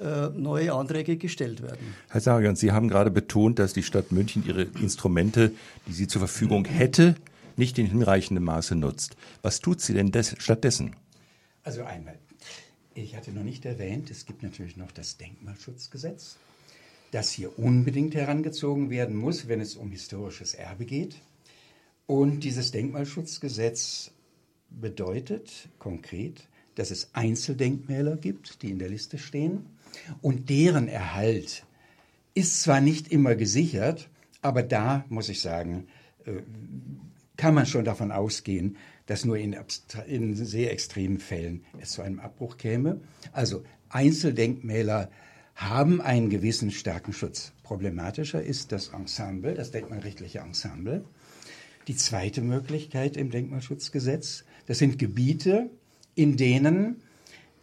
äh, 0.00 0.28
neue 0.28 0.72
Anträge 0.72 1.16
gestellt 1.16 1.60
werden. 1.60 1.94
Herr 2.08 2.20
Sarian, 2.20 2.54
Sie 2.54 2.70
haben 2.70 2.88
gerade 2.88 3.10
betont, 3.10 3.58
dass 3.58 3.72
die 3.72 3.82
Stadt 3.82 4.12
München 4.12 4.44
ihre 4.46 4.62
Instrumente, 4.62 5.50
die 5.88 5.92
sie 5.92 6.06
zur 6.06 6.20
Verfügung 6.20 6.64
hätte, 6.64 7.16
nicht 7.56 7.78
in 7.78 7.86
hinreichendem 7.86 8.44
Maße 8.44 8.76
nutzt. 8.76 9.16
Was 9.42 9.60
tut 9.60 9.80
sie 9.80 9.92
denn 9.92 10.12
stattdessen? 10.38 10.94
Also 11.64 11.82
einmal, 11.82 12.14
ich 13.02 13.16
hatte 13.16 13.32
noch 13.32 13.42
nicht 13.42 13.64
erwähnt, 13.64 14.10
es 14.10 14.26
gibt 14.26 14.42
natürlich 14.42 14.76
noch 14.76 14.92
das 14.92 15.16
Denkmalschutzgesetz, 15.16 16.36
das 17.10 17.30
hier 17.30 17.58
unbedingt 17.58 18.14
herangezogen 18.14 18.90
werden 18.90 19.16
muss, 19.16 19.48
wenn 19.48 19.60
es 19.60 19.76
um 19.76 19.90
historisches 19.90 20.54
Erbe 20.54 20.84
geht. 20.84 21.16
Und 22.06 22.40
dieses 22.40 22.70
Denkmalschutzgesetz 22.70 24.10
bedeutet 24.70 25.68
konkret, 25.78 26.48
dass 26.76 26.90
es 26.90 27.10
Einzeldenkmäler 27.12 28.16
gibt, 28.16 28.62
die 28.62 28.70
in 28.70 28.78
der 28.78 28.88
Liste 28.88 29.18
stehen. 29.18 29.66
Und 30.22 30.48
deren 30.50 30.88
Erhalt 30.88 31.64
ist 32.34 32.62
zwar 32.62 32.80
nicht 32.80 33.08
immer 33.08 33.34
gesichert, 33.34 34.08
aber 34.40 34.62
da 34.62 35.04
muss 35.08 35.28
ich 35.28 35.40
sagen, 35.40 35.88
äh, 36.24 36.42
kann 37.36 37.54
man 37.54 37.66
schon 37.66 37.84
davon 37.84 38.12
ausgehen, 38.12 38.76
dass 39.10 39.24
nur 39.24 39.38
in, 39.38 39.56
in 40.06 40.36
sehr 40.36 40.70
extremen 40.70 41.18
Fällen 41.18 41.64
es 41.80 41.90
zu 41.90 42.02
einem 42.02 42.20
Abbruch 42.20 42.58
käme. 42.58 43.00
Also 43.32 43.64
Einzeldenkmäler 43.88 45.10
haben 45.56 46.00
einen 46.00 46.30
gewissen 46.30 46.70
starken 46.70 47.12
Schutz. 47.12 47.52
Problematischer 47.64 48.40
ist 48.40 48.70
das 48.70 48.90
Ensemble, 48.90 49.54
das 49.54 49.72
denkmalrechtliche 49.72 50.38
Ensemble. 50.38 51.04
Die 51.88 51.96
zweite 51.96 52.40
Möglichkeit 52.40 53.16
im 53.16 53.30
Denkmalschutzgesetz, 53.30 54.44
das 54.66 54.78
sind 54.78 54.96
Gebiete, 54.96 55.70
in 56.14 56.36
denen 56.36 57.02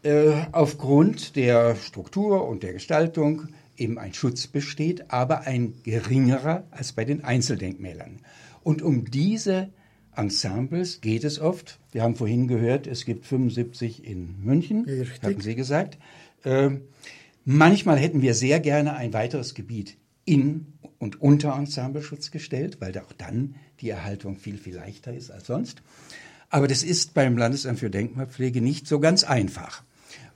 äh, 0.04 0.34
aufgrund 0.52 1.38
der 1.38 1.78
Struktur 1.78 2.46
und 2.46 2.62
der 2.62 2.74
Gestaltung 2.74 3.48
eben 3.78 3.98
ein 4.00 4.14
Schutz 4.14 4.48
besteht, 4.48 5.12
aber 5.12 5.48
ein 5.48 5.76
geringerer 5.84 6.68
als 6.72 6.92
bei 6.92 7.06
den 7.06 7.24
Einzeldenkmälern. 7.24 8.20
Und 8.64 8.82
um 8.82 9.10
diese 9.10 9.70
Ensembles 10.18 11.02
geht 11.02 11.24
es 11.24 11.40
oft. 11.40 11.80
Wir 11.92 12.02
haben 12.02 12.16
vorhin 12.16 12.48
gehört, 12.48 12.88
es 12.88 13.06
gibt 13.06 13.26
75 13.26 14.04
in 14.04 14.44
München, 14.44 14.86
Richtig. 14.86 15.22
hatten 15.22 15.42
Sie 15.42 15.56
gesagt. 15.56 15.98
Äh, 16.44 16.72
manchmal 17.46 17.98
hätten 17.98 18.22
wir 18.22 18.34
sehr 18.34 18.60
gerne 18.60 18.96
ein 18.96 19.14
weiteres 19.14 19.54
Gebiet 19.54 19.98
in 20.26 20.74
und 21.00 21.22
unter 21.22 21.56
Ensembleschutz 21.56 22.32
gestellt, 22.32 22.78
weil 22.82 22.92
da 22.92 23.04
auch 23.04 23.14
dann 23.14 23.56
die 23.80 23.90
Erhaltung 23.90 24.38
viel, 24.38 24.58
viel 24.58 24.76
leichter 24.76 25.14
ist 25.14 25.32
als 25.32 25.48
sonst. 25.48 25.82
Aber 26.50 26.68
das 26.68 26.84
ist 26.84 27.14
beim 27.14 27.38
Landesamt 27.38 27.80
für 27.80 27.90
Denkmalpflege 27.90 28.62
nicht 28.62 28.88
so 28.88 29.00
ganz 29.00 29.24
einfach. 29.24 29.84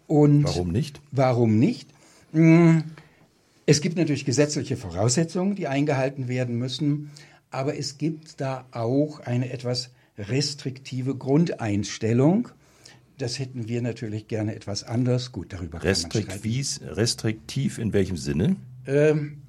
Und 0.08 0.44
warum 0.44 0.72
nicht? 0.72 1.02
Warum 1.12 1.58
nicht? 1.58 1.90
Hm, 2.34 2.84
es 3.66 3.82
gibt 3.82 3.98
natürlich 3.98 4.26
gesetzliche 4.26 4.76
Voraussetzungen, 4.76 5.56
die 5.56 5.68
eingehalten 5.68 6.28
werden 6.28 6.58
müssen, 6.58 7.12
aber 7.52 7.78
es 7.78 7.98
gibt 7.98 8.42
da 8.42 8.66
auch 8.72 9.20
eine 9.20 9.52
etwas 9.52 9.92
restriktive 10.18 11.16
Grundeinstellung. 11.16 12.50
Das 13.18 13.38
hätten 13.38 13.68
wir 13.68 13.82
natürlich 13.82 14.28
gerne 14.28 14.56
etwas 14.56 14.84
anders. 14.84 15.32
Gut, 15.32 15.54
darüber 15.54 15.84
Restriktiv, 15.84 16.80
kann 16.80 16.88
man 16.88 16.96
Restriktiv 16.96 17.78
in 17.78 17.94
welchem 17.94 18.18
Sinne? 18.18 18.56
Ähm, 18.88 19.44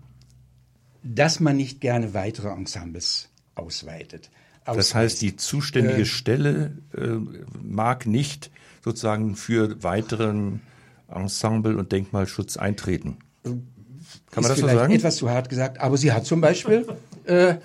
dass 1.02 1.40
man 1.40 1.56
nicht 1.56 1.80
gerne 1.80 2.12
weitere 2.12 2.48
Ensembles 2.48 3.30
ausweitet. 3.54 4.30
Ausweist. 4.64 4.78
Das 4.78 4.94
heißt, 4.94 5.22
die 5.22 5.36
zuständige 5.36 6.02
äh, 6.02 6.06
Stelle 6.06 6.78
äh, 6.96 7.16
mag 7.60 8.06
nicht 8.06 8.50
sozusagen 8.84 9.36
für 9.36 9.82
weiteren 9.82 10.60
Ensemble- 11.08 11.76
und 11.76 11.92
Denkmalschutz 11.92 12.56
eintreten. 12.56 13.18
Kann 13.42 14.42
man 14.42 14.50
das 14.50 14.58
so 14.58 14.66
sagen? 14.66 14.92
Etwas 14.92 15.16
zu 15.16 15.30
hart 15.30 15.48
gesagt, 15.48 15.80
aber 15.80 15.96
sie 15.96 16.12
hat 16.12 16.26
zum 16.26 16.40
Beispiel, 16.40 16.86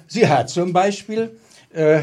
sie 0.08 0.28
hat 0.28 0.50
zum 0.50 0.74
Beispiel 0.74 1.32
äh, 1.74 2.02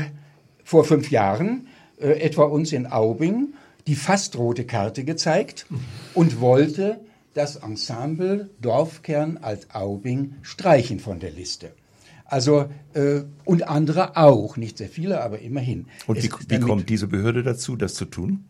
vor 0.64 0.84
fünf 0.84 1.10
Jahren 1.10 1.68
äh, 2.00 2.20
etwa 2.20 2.44
uns 2.44 2.72
in 2.72 2.86
Aubing 2.86 3.54
die 3.86 3.96
fast 3.96 4.36
rote 4.36 4.64
Karte 4.64 5.04
gezeigt 5.04 5.66
und 6.14 6.40
wollte 6.40 7.00
das 7.34 7.56
Ensemble 7.56 8.48
Dorfkern 8.60 9.38
Alt-Aubing 9.38 10.36
streichen 10.42 11.00
von 11.00 11.18
der 11.18 11.30
Liste. 11.30 11.72
Also 12.24 12.70
äh, 12.94 13.22
und 13.44 13.68
andere 13.68 14.16
auch, 14.16 14.56
nicht 14.56 14.78
sehr 14.78 14.88
viele, 14.88 15.20
aber 15.20 15.40
immerhin. 15.40 15.86
Und 16.06 16.22
wie, 16.22 16.30
wie 16.48 16.60
kommt 16.60 16.88
diese 16.88 17.08
Behörde 17.08 17.42
dazu, 17.42 17.76
das 17.76 17.94
zu 17.94 18.06
tun? 18.06 18.44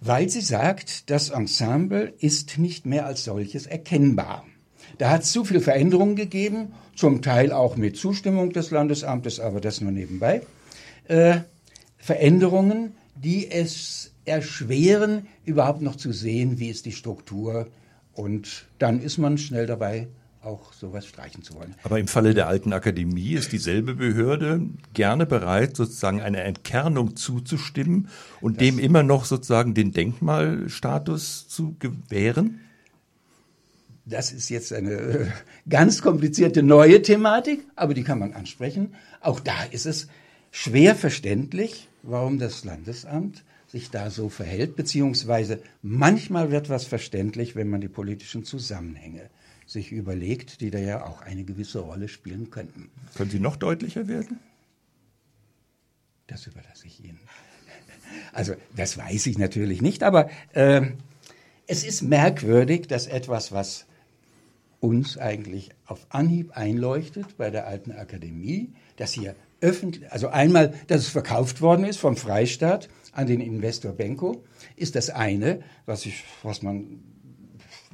Weil 0.00 0.28
sie 0.28 0.40
sagt, 0.40 1.10
das 1.10 1.30
Ensemble 1.30 2.12
ist 2.18 2.58
nicht 2.58 2.86
mehr 2.86 3.06
als 3.06 3.24
solches 3.24 3.66
erkennbar. 3.66 4.44
Da 5.02 5.10
hat 5.10 5.24
es 5.24 5.32
zu 5.32 5.44
viele 5.44 5.60
Veränderungen 5.60 6.14
gegeben, 6.14 6.74
zum 6.94 7.22
Teil 7.22 7.50
auch 7.50 7.74
mit 7.74 7.96
Zustimmung 7.96 8.52
des 8.52 8.70
Landesamtes, 8.70 9.40
aber 9.40 9.60
das 9.60 9.80
nur 9.80 9.90
nebenbei. 9.90 10.42
Äh, 11.08 11.40
Veränderungen, 11.98 12.92
die 13.16 13.50
es 13.50 14.12
erschweren, 14.26 15.26
überhaupt 15.44 15.82
noch 15.82 15.96
zu 15.96 16.12
sehen, 16.12 16.60
wie 16.60 16.68
ist 16.68 16.86
die 16.86 16.92
Struktur. 16.92 17.66
Und 18.12 18.66
dann 18.78 19.02
ist 19.02 19.18
man 19.18 19.38
schnell 19.38 19.66
dabei, 19.66 20.06
auch 20.40 20.72
sowas 20.72 21.04
streichen 21.04 21.42
zu 21.42 21.56
wollen. 21.56 21.74
Aber 21.82 21.98
im 21.98 22.06
Falle 22.06 22.32
der 22.32 22.46
alten 22.46 22.72
Akademie 22.72 23.32
ist 23.32 23.50
dieselbe 23.50 23.96
Behörde 23.96 24.60
gerne 24.94 25.26
bereit, 25.26 25.76
sozusagen 25.76 26.20
einer 26.20 26.44
Entkernung 26.44 27.16
zuzustimmen 27.16 28.06
und 28.40 28.60
das 28.60 28.68
dem 28.68 28.78
immer 28.78 29.02
noch 29.02 29.24
sozusagen 29.24 29.74
den 29.74 29.90
Denkmalstatus 29.90 31.48
zu 31.48 31.74
gewähren? 31.80 32.60
Das 34.04 34.32
ist 34.32 34.48
jetzt 34.48 34.72
eine 34.72 34.92
äh, 34.92 35.26
ganz 35.68 36.02
komplizierte 36.02 36.62
neue 36.62 37.02
Thematik, 37.02 37.64
aber 37.76 37.94
die 37.94 38.02
kann 38.02 38.18
man 38.18 38.32
ansprechen. 38.32 38.94
Auch 39.20 39.38
da 39.38 39.62
ist 39.64 39.86
es 39.86 40.08
schwer 40.50 40.96
verständlich, 40.96 41.88
warum 42.02 42.38
das 42.38 42.64
Landesamt 42.64 43.44
sich 43.68 43.90
da 43.90 44.10
so 44.10 44.28
verhält, 44.28 44.76
beziehungsweise 44.76 45.62
manchmal 45.80 46.50
wird 46.50 46.68
was 46.68 46.84
verständlich, 46.84 47.56
wenn 47.56 47.68
man 47.68 47.80
die 47.80 47.88
politischen 47.88 48.44
Zusammenhänge 48.44 49.30
sich 49.66 49.92
überlegt, 49.92 50.60
die 50.60 50.70
da 50.70 50.78
ja 50.78 51.06
auch 51.06 51.22
eine 51.22 51.44
gewisse 51.44 51.78
Rolle 51.78 52.08
spielen 52.08 52.50
könnten. 52.50 52.90
Können 53.16 53.30
Sie 53.30 53.40
noch 53.40 53.56
deutlicher 53.56 54.08
werden? 54.08 54.40
Das 56.26 56.46
überlasse 56.46 56.86
ich 56.86 57.02
Ihnen. 57.02 57.20
Also 58.32 58.54
das 58.76 58.98
weiß 58.98 59.26
ich 59.26 59.38
natürlich 59.38 59.80
nicht, 59.80 60.02
aber 60.02 60.28
äh, 60.52 60.82
es 61.66 61.84
ist 61.84 62.02
merkwürdig, 62.02 62.88
dass 62.88 63.06
etwas, 63.06 63.52
was 63.52 63.86
uns 64.82 65.16
eigentlich 65.16 65.70
auf 65.86 66.06
Anhieb 66.08 66.56
einleuchtet 66.56 67.36
bei 67.36 67.50
der 67.50 67.68
alten 67.68 67.92
Akademie, 67.92 68.72
dass 68.96 69.12
hier 69.12 69.36
öffentlich, 69.60 70.10
also 70.10 70.26
einmal, 70.26 70.74
dass 70.88 71.02
es 71.02 71.08
verkauft 71.08 71.60
worden 71.60 71.84
ist 71.84 71.98
vom 71.98 72.16
Freistaat 72.16 72.88
an 73.12 73.28
den 73.28 73.40
Investor 73.40 73.92
Benko, 73.92 74.42
ist 74.74 74.96
das 74.96 75.08
eine, 75.08 75.60
was, 75.86 76.04
ich, 76.04 76.24
was 76.42 76.62
man 76.62 76.98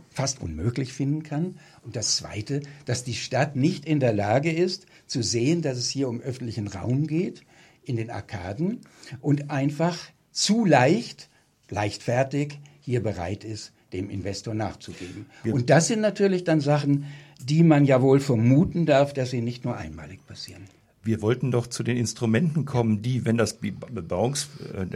fast 0.09 0.41
unmöglich 0.41 0.95
finden 0.95 1.23
kann. 1.23 1.59
Und 1.83 1.95
das 1.95 2.17
Zweite, 2.17 2.63
dass 2.87 3.05
die 3.05 3.15
Stadt 3.15 3.55
nicht 3.55 3.85
in 3.85 4.01
der 4.01 4.15
Lage 4.15 4.51
ist, 4.51 4.87
zu 5.07 5.23
sehen, 5.23 5.61
dass 5.61 5.77
es 5.77 5.91
hier 5.91 6.09
um 6.09 6.23
öffentlichen 6.23 6.69
Raum 6.69 7.07
geht, 7.07 7.43
in 7.83 7.97
den 7.97 8.11
Arkaden, 8.11 8.81
und 9.21 9.51
einfach 9.51 9.99
zu 10.33 10.65
leicht, 10.65 11.29
leichtfertig 11.69 12.61
hier 12.81 13.03
bereit 13.03 13.45
ist, 13.45 13.75
dem 13.93 14.11
Investor 14.11 14.55
nachzugeben. 14.55 15.27
Ja. 15.45 15.55
Und 15.55 15.71
das 15.71 15.87
sind 15.87 16.01
natürlich 16.01 16.45
dann 16.45 16.61
Sachen, 16.61 17.07
die 17.41 17.63
man 17.63 17.85
ja 17.85 18.03
wohl 18.03 18.21
vermuten 18.21 18.87
darf, 18.87 19.13
dass 19.13 19.31
sie 19.31 19.41
nicht 19.41 19.65
nur 19.65 19.77
einmalig 19.77 20.27
passieren. 20.27 20.65
Wir 21.03 21.23
wollten 21.23 21.51
doch 21.51 21.67
zu 21.67 21.83
den 21.83 21.97
Instrumenten 21.97 22.65
kommen, 22.65 23.03
die, 23.03 23.25
wenn 23.25 23.39
das 23.39 23.55
Bebauungs, 23.55 24.49
äh, 24.75 24.87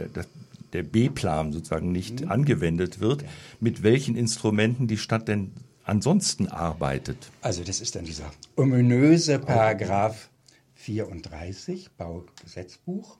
der 0.73 0.83
B-Plan 0.83 1.53
sozusagen 1.53 1.91
nicht 1.91 2.21
mhm. 2.21 2.31
angewendet 2.31 2.99
wird, 2.99 3.23
mit 3.59 3.83
welchen 3.83 4.15
Instrumenten 4.15 4.87
die 4.87 4.97
Stadt 4.97 5.27
denn 5.27 5.51
ansonsten 5.83 6.47
arbeitet. 6.47 7.31
Also 7.41 7.63
das 7.63 7.81
ist 7.81 7.95
dann 7.95 8.05
dieser 8.05 8.31
ominöse 8.55 9.39
Paragraph 9.39 10.29
34 10.75 11.91
Baugesetzbuch, 11.97 13.17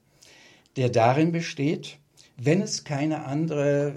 der 0.76 0.90
darin 0.90 1.32
besteht, 1.32 1.98
wenn 2.38 2.62
es 2.62 2.84
keine 2.84 3.26
andere 3.26 3.94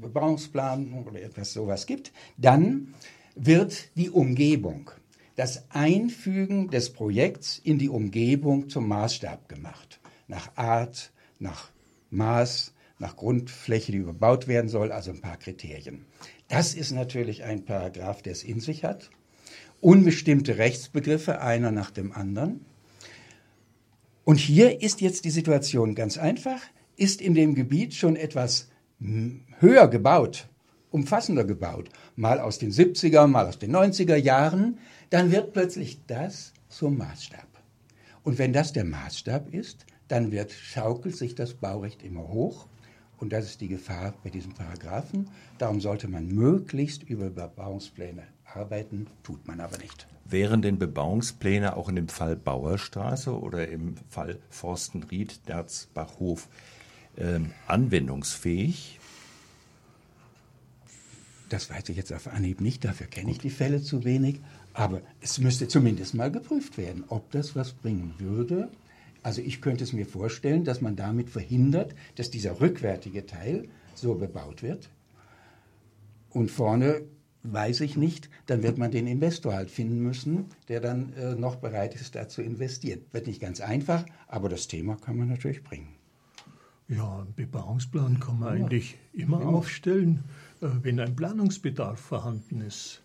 Bebauungsplan 0.00 0.92
oder 0.92 1.20
etwas 1.22 1.52
sowas 1.52 1.86
gibt, 1.86 2.12
dann 2.36 2.94
wird 3.34 3.96
die 3.96 4.10
Umgebung, 4.10 4.90
das 5.36 5.64
Einfügen 5.70 6.70
des 6.70 6.92
Projekts 6.92 7.60
in 7.62 7.78
die 7.78 7.88
Umgebung 7.88 8.68
zum 8.68 8.88
Maßstab 8.88 9.48
gemacht. 9.48 10.00
Nach 10.28 10.56
Art, 10.56 11.12
nach 11.38 11.70
Maß, 12.10 12.72
nach 12.98 13.16
Grundfläche, 13.16 13.92
die 13.92 13.98
überbaut 13.98 14.48
werden 14.48 14.68
soll, 14.68 14.90
also 14.90 15.10
ein 15.10 15.20
paar 15.20 15.36
Kriterien. 15.36 16.06
Das 16.48 16.74
ist 16.74 16.92
natürlich 16.92 17.44
ein 17.44 17.64
Paragraph, 17.64 18.22
der 18.22 18.32
es 18.32 18.42
in 18.42 18.60
sich 18.60 18.84
hat. 18.84 19.10
Unbestimmte 19.80 20.56
Rechtsbegriffe, 20.56 21.40
einer 21.40 21.70
nach 21.70 21.90
dem 21.90 22.12
anderen. 22.12 22.64
Und 24.24 24.38
hier 24.38 24.80
ist 24.80 25.00
jetzt 25.02 25.24
die 25.24 25.30
Situation 25.30 25.94
ganz 25.94 26.16
einfach. 26.16 26.60
Ist 26.96 27.20
in 27.20 27.34
dem 27.34 27.54
Gebiet 27.54 27.94
schon 27.94 28.16
etwas 28.16 28.70
höher 28.98 29.88
gebaut, 29.88 30.48
umfassender 30.90 31.44
gebaut, 31.44 31.90
mal 32.16 32.40
aus 32.40 32.58
den 32.58 32.72
70er, 32.72 33.26
mal 33.26 33.46
aus 33.46 33.58
den 33.58 33.74
90er 33.74 34.16
Jahren, 34.16 34.78
dann 35.10 35.30
wird 35.30 35.52
plötzlich 35.52 36.00
das 36.06 36.52
zum 36.68 36.98
Maßstab. 36.98 37.46
Und 38.22 38.38
wenn 38.38 38.52
das 38.52 38.72
der 38.72 38.84
Maßstab 38.84 39.52
ist, 39.52 39.86
dann 40.08 40.32
wird, 40.32 40.52
schaukelt 40.52 41.16
sich 41.16 41.34
das 41.34 41.54
Baurecht 41.54 42.02
immer 42.02 42.28
hoch. 42.28 42.66
Und 43.18 43.32
das 43.32 43.46
ist 43.46 43.60
die 43.60 43.68
Gefahr 43.68 44.14
bei 44.24 44.30
diesem 44.30 44.52
Paragraphen. 44.52 45.30
Darum 45.58 45.80
sollte 45.80 46.08
man 46.08 46.28
möglichst 46.28 47.02
über 47.02 47.30
Bebauungspläne 47.30 48.22
arbeiten, 48.44 49.06
tut 49.22 49.46
man 49.46 49.60
aber 49.60 49.78
nicht. 49.78 50.06
Wären 50.24 50.60
denn 50.60 50.78
Bebauungspläne 50.78 51.76
auch 51.76 51.88
in 51.88 51.96
dem 51.96 52.08
Fall 52.08 52.36
Bauerstraße 52.36 53.38
oder 53.38 53.68
im 53.68 53.94
Fall 54.08 54.38
Forstenried, 54.50 55.48
Derzbachhof 55.48 56.48
ähm, 57.18 57.52
anwendungsfähig? 57.66 58.98
Das 61.48 61.70
weiß 61.70 61.88
ich 61.90 61.96
jetzt 61.96 62.12
auf 62.12 62.26
Anhieb 62.26 62.60
nicht, 62.60 62.84
dafür 62.84 63.06
kenne 63.06 63.30
ich 63.30 63.38
die 63.38 63.50
Fälle 63.50 63.80
zu 63.80 64.04
wenig. 64.04 64.40
Aber 64.74 65.00
es 65.20 65.38
müsste 65.38 65.68
zumindest 65.68 66.14
mal 66.14 66.30
geprüft 66.30 66.76
werden, 66.76 67.04
ob 67.08 67.30
das 67.30 67.56
was 67.56 67.72
bringen 67.72 68.14
würde. 68.18 68.68
Also 69.22 69.40
ich 69.40 69.60
könnte 69.60 69.84
es 69.84 69.92
mir 69.92 70.06
vorstellen, 70.06 70.64
dass 70.64 70.80
man 70.80 70.96
damit 70.96 71.30
verhindert, 71.30 71.94
dass 72.16 72.30
dieser 72.30 72.60
rückwärtige 72.60 73.26
Teil 73.26 73.68
so 73.94 74.14
bebaut 74.14 74.62
wird. 74.62 74.90
Und 76.30 76.50
vorne 76.50 77.02
weiß 77.42 77.80
ich 77.80 77.96
nicht, 77.96 78.28
dann 78.46 78.62
wird 78.62 78.76
man 78.76 78.90
den 78.90 79.06
Investor 79.06 79.54
halt 79.54 79.70
finden 79.70 80.00
müssen, 80.00 80.46
der 80.68 80.80
dann 80.80 81.12
äh, 81.14 81.34
noch 81.34 81.56
bereit 81.56 81.94
ist, 81.94 82.14
da 82.14 82.28
zu 82.28 82.42
investieren. 82.42 83.00
Wird 83.12 83.26
nicht 83.26 83.40
ganz 83.40 83.60
einfach, 83.60 84.04
aber 84.28 84.48
das 84.48 84.68
Thema 84.68 84.96
kann 84.96 85.16
man 85.16 85.28
natürlich 85.28 85.64
bringen. 85.64 85.95
Ja, 86.88 87.18
einen 87.18 87.34
Bebauungsplan 87.34 88.20
kann 88.20 88.38
man 88.38 88.48
eigentlich 88.50 88.96
immer 89.12 89.40
aufstellen, 89.40 90.22
äh, 90.60 90.68
wenn 90.82 91.00
ein 91.00 91.16
Planungsbedarf 91.16 91.98
vorhanden 91.98 92.60
ist. 92.60 93.02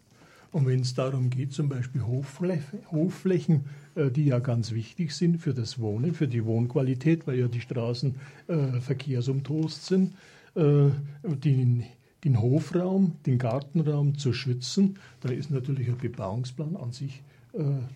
Und 0.51 0.67
wenn 0.67 0.81
es 0.81 0.93
darum 0.93 1.29
geht, 1.31 1.53
zum 1.53 1.67
Beispiel 1.67 2.03
Hofflächen, 2.03 3.65
äh, 3.95 4.11
die 4.11 4.25
ja 4.25 4.37
ganz 4.37 4.71
wichtig 4.73 5.15
sind 5.15 5.39
für 5.39 5.55
das 5.55 5.79
Wohnen, 5.79 6.13
für 6.13 6.27
die 6.27 6.45
Wohnqualität, 6.45 7.25
weil 7.25 7.39
ja 7.39 7.47
die 7.47 7.61
Straßen 7.61 8.15
äh, 8.47 8.79
verkehrsumtost 8.79 9.85
sind, 9.85 10.15
den, 10.53 11.85
den 12.25 12.41
Hofraum, 12.41 13.13
den 13.25 13.37
Gartenraum 13.37 14.17
zu 14.17 14.33
schützen, 14.33 14.99
dann 15.21 15.31
ist 15.31 15.49
natürlich 15.49 15.87
ein 15.87 15.97
Bebauungsplan 15.97 16.75
an 16.75 16.91
sich 16.91 17.23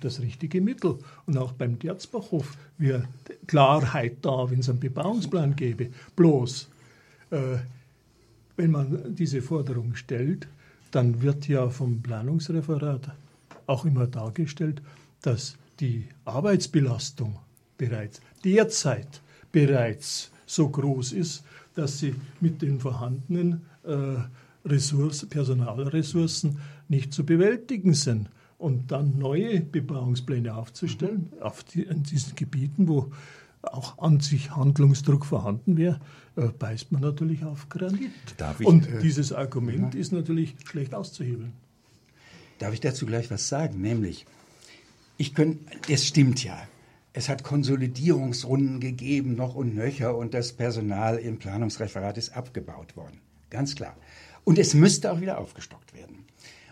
das 0.01 0.19
richtige 0.19 0.61
Mittel. 0.61 0.97
Und 1.25 1.37
auch 1.37 1.53
beim 1.53 1.79
Derzbachhof 1.79 2.57
wäre 2.77 3.07
Klarheit 3.47 4.17
da, 4.21 4.49
wenn 4.49 4.59
es 4.59 4.69
einen 4.69 4.79
Bebauungsplan 4.79 5.55
gäbe. 5.55 5.89
Bloß, 6.15 6.69
äh, 7.31 7.57
wenn 8.57 8.71
man 8.71 9.15
diese 9.15 9.41
Forderung 9.41 9.95
stellt, 9.95 10.47
dann 10.91 11.21
wird 11.21 11.47
ja 11.47 11.69
vom 11.69 12.01
Planungsreferat 12.01 13.11
auch 13.67 13.85
immer 13.85 14.07
dargestellt, 14.07 14.81
dass 15.21 15.57
die 15.79 16.07
Arbeitsbelastung 16.25 17.37
bereits 17.77 18.21
derzeit 18.43 19.21
bereits 19.51 20.31
so 20.45 20.69
groß 20.69 21.13
ist, 21.13 21.43
dass 21.75 21.99
sie 21.99 22.15
mit 22.39 22.61
den 22.61 22.79
vorhandenen 22.79 23.61
äh, 23.83 24.67
Ressourcen, 24.67 25.29
Personalressourcen 25.29 26.59
nicht 26.87 27.13
zu 27.13 27.25
bewältigen 27.25 27.93
sind. 27.93 28.29
Und 28.57 28.91
dann 28.91 29.17
neue 29.17 29.59
Bebauungspläne 29.59 30.55
aufzustellen 30.55 31.31
auf 31.41 31.63
die, 31.63 31.83
in 31.83 32.03
diesen 32.03 32.35
Gebieten, 32.35 32.87
wo 32.87 33.11
auch 33.63 33.97
an 33.97 34.19
sich 34.19 34.55
Handlungsdruck 34.55 35.25
vorhanden 35.25 35.77
wäre, 35.77 35.99
äh, 36.35 36.47
beißt 36.47 36.91
man 36.91 37.01
natürlich 37.01 37.43
auf 37.43 37.69
Granit. 37.69 38.11
Ich, 38.59 38.65
Und 38.65 38.87
äh, 38.87 38.99
dieses 39.01 39.33
Argument 39.33 39.93
ja. 39.93 39.99
ist 39.99 40.11
natürlich 40.11 40.55
schlecht 40.65 40.93
auszuhebeln. 40.93 41.53
Darf 42.59 42.73
ich 42.73 42.79
dazu 42.79 43.05
gleich 43.05 43.29
was 43.31 43.49
sagen? 43.49 43.81
Nämlich, 43.81 44.25
ich 45.17 45.33
könnte, 45.33 45.59
es 45.89 46.05
stimmt 46.07 46.43
ja. 46.43 46.57
Es 47.13 47.29
hat 47.29 47.43
Konsolidierungsrunden 47.43 48.81
gegeben, 48.81 49.35
noch 49.35 49.55
und 49.55 49.73
nöcher, 49.73 50.17
und 50.17 50.33
das 50.33 50.51
Personal 50.51 51.17
im 51.17 51.39
Planungsreferat 51.39 52.17
ist 52.17 52.35
abgebaut 52.35 52.97
worden. 52.97 53.19
Ganz 53.49 53.75
klar. 53.75 53.95
Und 54.43 54.59
es 54.59 54.73
müsste 54.73 55.11
auch 55.11 55.21
wieder 55.21 55.37
aufgestockt 55.37 55.93
werden. 55.93 56.25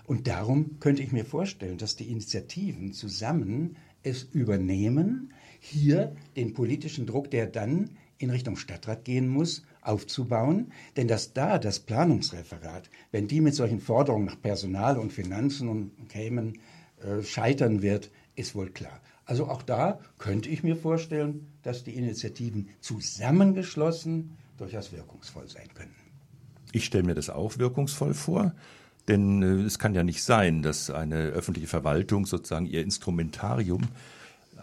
Und 0.05 0.27
darum 0.27 0.79
könnte 0.79 1.01
ich 1.01 1.11
mir 1.11 1.25
vorstellen, 1.25 1.77
dass 1.77 1.95
die 1.95 2.11
Initiativen 2.11 2.93
zusammen 2.93 3.77
es 4.03 4.23
übernehmen, 4.23 5.33
hier 5.59 6.15
den 6.35 6.53
politischen 6.53 7.05
Druck, 7.05 7.31
der 7.31 7.47
dann 7.47 7.91
in 8.17 8.29
Richtung 8.29 8.57
Stadtrat 8.57 9.05
gehen 9.05 9.27
muss, 9.27 9.63
aufzubauen. 9.81 10.71
Denn 10.97 11.07
dass 11.07 11.33
da 11.33 11.57
das 11.57 11.79
Planungsreferat, 11.79 12.89
wenn 13.11 13.27
die 13.27 13.41
mit 13.41 13.55
solchen 13.55 13.79
Forderungen 13.79 14.25
nach 14.25 14.41
Personal 14.41 14.97
und 14.97 15.13
Finanzen 15.13 15.69
und 15.69 16.09
kämen, 16.09 16.59
äh, 17.01 17.21
scheitern 17.23 17.81
wird, 17.81 18.11
ist 18.35 18.55
wohl 18.55 18.69
klar. 18.69 19.01
Also 19.25 19.47
auch 19.47 19.61
da 19.61 19.99
könnte 20.17 20.49
ich 20.49 20.63
mir 20.63 20.75
vorstellen, 20.75 21.47
dass 21.61 21.83
die 21.83 21.95
Initiativen 21.95 22.69
zusammengeschlossen 22.81 24.37
durchaus 24.57 24.91
wirkungsvoll 24.91 25.47
sein 25.47 25.67
können. 25.73 25.95
Ich 26.71 26.85
stelle 26.85 27.03
mir 27.03 27.15
das 27.15 27.29
auch 27.29 27.57
wirkungsvoll 27.57 28.13
vor. 28.13 28.53
Denn 29.07 29.41
äh, 29.43 29.63
es 29.63 29.79
kann 29.79 29.95
ja 29.95 30.03
nicht 30.03 30.23
sein, 30.23 30.61
dass 30.61 30.89
eine 30.89 31.17
öffentliche 31.27 31.67
Verwaltung 31.67 32.25
sozusagen 32.25 32.65
ihr 32.65 32.81
Instrumentarium 32.81 33.83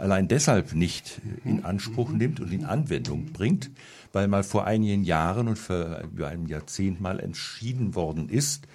allein 0.01 0.29
deshalb 0.29 0.75
nicht 0.75 1.21
in 1.45 1.65
Anspruch 1.65 2.11
nimmt 2.11 2.41
und 2.41 2.53
in 2.53 2.65
Anwendung 2.65 3.33
bringt, 3.33 3.71
weil 4.13 4.29
mal 4.29 4.43
vor 4.43 4.67
einigen 4.67 5.05
Jahren 5.05 5.47
und 5.47 5.59
für 5.59 6.03
über 6.13 6.29
einem 6.29 6.47
Jahrzehnt 6.47 7.01
mal 7.01 7.21
entschieden 7.21 7.95
worden 7.95 8.29
ist, 8.29 8.67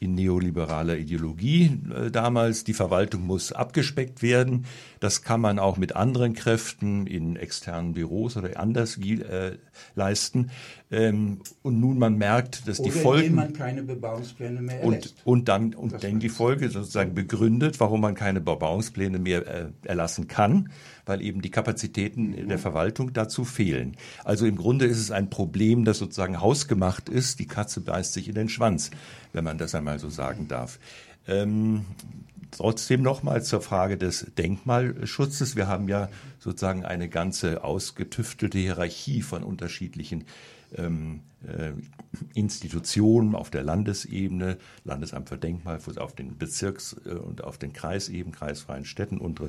in 0.00 0.14
neoliberaler 0.16 0.96
Ideologie 0.96 1.78
äh, 1.94 2.10
damals. 2.10 2.64
Die 2.64 2.74
Verwaltung 2.74 3.24
muss 3.24 3.52
abgespeckt 3.52 4.22
werden. 4.22 4.64
Das 5.02 5.22
kann 5.22 5.40
man 5.40 5.58
auch 5.58 5.78
mit 5.78 5.96
anderen 5.96 6.32
Kräften 6.32 7.08
in 7.08 7.34
externen 7.34 7.92
Büros 7.92 8.36
oder 8.36 8.60
anders 8.60 8.98
äh, 8.98 9.58
leisten. 9.96 10.52
Ähm, 10.92 11.40
und 11.62 11.80
nun 11.80 11.98
man 11.98 12.16
merkt, 12.16 12.68
dass 12.68 12.78
oder 12.78 12.88
die 12.88 12.96
Folgen. 12.96 13.34
Man 13.34 13.52
keine 13.52 13.82
Bebauungspläne 13.82 14.62
mehr 14.62 14.80
erlässt. 14.80 15.16
Und, 15.24 15.38
und 15.38 15.48
dann, 15.48 15.74
und 15.74 16.04
dann 16.04 16.20
die 16.20 16.28
Folge 16.28 16.68
sozusagen 16.68 17.14
begründet, 17.14 17.80
warum 17.80 18.00
man 18.00 18.14
keine 18.14 18.40
Bebauungspläne 18.40 19.18
mehr 19.18 19.44
äh, 19.44 19.72
erlassen 19.82 20.28
kann, 20.28 20.70
weil 21.04 21.20
eben 21.20 21.42
die 21.42 21.50
Kapazitäten 21.50 22.30
mhm. 22.30 22.48
der 22.48 22.60
Verwaltung 22.60 23.12
dazu 23.12 23.44
fehlen. 23.44 23.96
Also 24.22 24.46
im 24.46 24.54
Grunde 24.54 24.86
ist 24.86 25.00
es 25.00 25.10
ein 25.10 25.30
Problem, 25.30 25.84
das 25.84 25.98
sozusagen 25.98 26.40
hausgemacht 26.40 27.08
ist. 27.08 27.40
Die 27.40 27.48
Katze 27.48 27.80
beißt 27.80 28.12
sich 28.12 28.28
in 28.28 28.36
den 28.36 28.48
Schwanz, 28.48 28.92
wenn 29.32 29.42
man 29.42 29.58
das 29.58 29.74
einmal 29.74 29.98
so 29.98 30.10
sagen 30.10 30.46
darf. 30.46 30.78
Ähm, 31.26 31.86
trotzdem 32.52 33.02
nochmal 33.02 33.42
zur 33.42 33.60
Frage 33.60 33.98
des 33.98 34.26
Denkmalschutzes. 34.38 35.56
Wir 35.56 35.66
haben 35.66 35.88
ja 35.88 36.08
sozusagen 36.38 36.84
eine 36.84 37.08
ganze 37.08 37.64
ausgetüftelte 37.64 38.58
Hierarchie 38.58 39.22
von 39.22 39.42
unterschiedlichen 39.42 40.24
ähm, 40.76 41.20
äh, 41.46 41.72
Institutionen 42.34 43.34
auf 43.34 43.50
der 43.50 43.62
Landesebene, 43.62 44.58
Landesamt 44.84 45.28
für 45.28 45.38
Denkmalschutz 45.38 45.96
auf 45.96 46.14
den 46.14 46.38
Bezirks- 46.38 46.96
äh, 47.04 47.10
und 47.10 47.44
auf 47.44 47.58
den 47.58 47.72
Kreisebenen, 47.72 48.32
kreisfreien 48.32 48.84
Städten, 48.84 49.18
unsere 49.18 49.48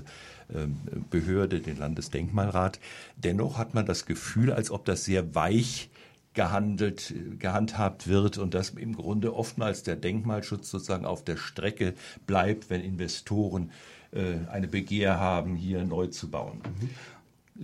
äh, 0.49 0.67
Behörde, 1.09 1.59
den 1.59 1.77
Landesdenkmalrat. 1.77 2.79
Dennoch 3.15 3.57
hat 3.57 3.73
man 3.73 3.85
das 3.85 4.05
Gefühl, 4.05 4.51
als 4.51 4.71
ob 4.71 4.85
das 4.85 5.05
sehr 5.05 5.35
weich 5.35 5.89
gehandelt, 6.33 7.13
gehandhabt 7.39 8.07
wird 8.07 8.37
und 8.37 8.53
dass 8.53 8.71
im 8.71 8.95
Grunde 8.95 9.35
oftmals 9.35 9.83
der 9.83 9.95
Denkmalschutz 9.95 10.69
sozusagen 10.69 11.05
auf 11.05 11.23
der 11.23 11.37
Strecke 11.37 11.93
bleibt, 12.25 12.69
wenn 12.69 12.81
Investoren 12.81 13.71
äh, 14.11 14.47
eine 14.51 14.67
Begehr 14.67 15.19
haben, 15.19 15.55
hier 15.55 15.83
neu 15.83 16.07
zu 16.07 16.29
bauen. 16.29 16.61
Mhm. 16.79 16.89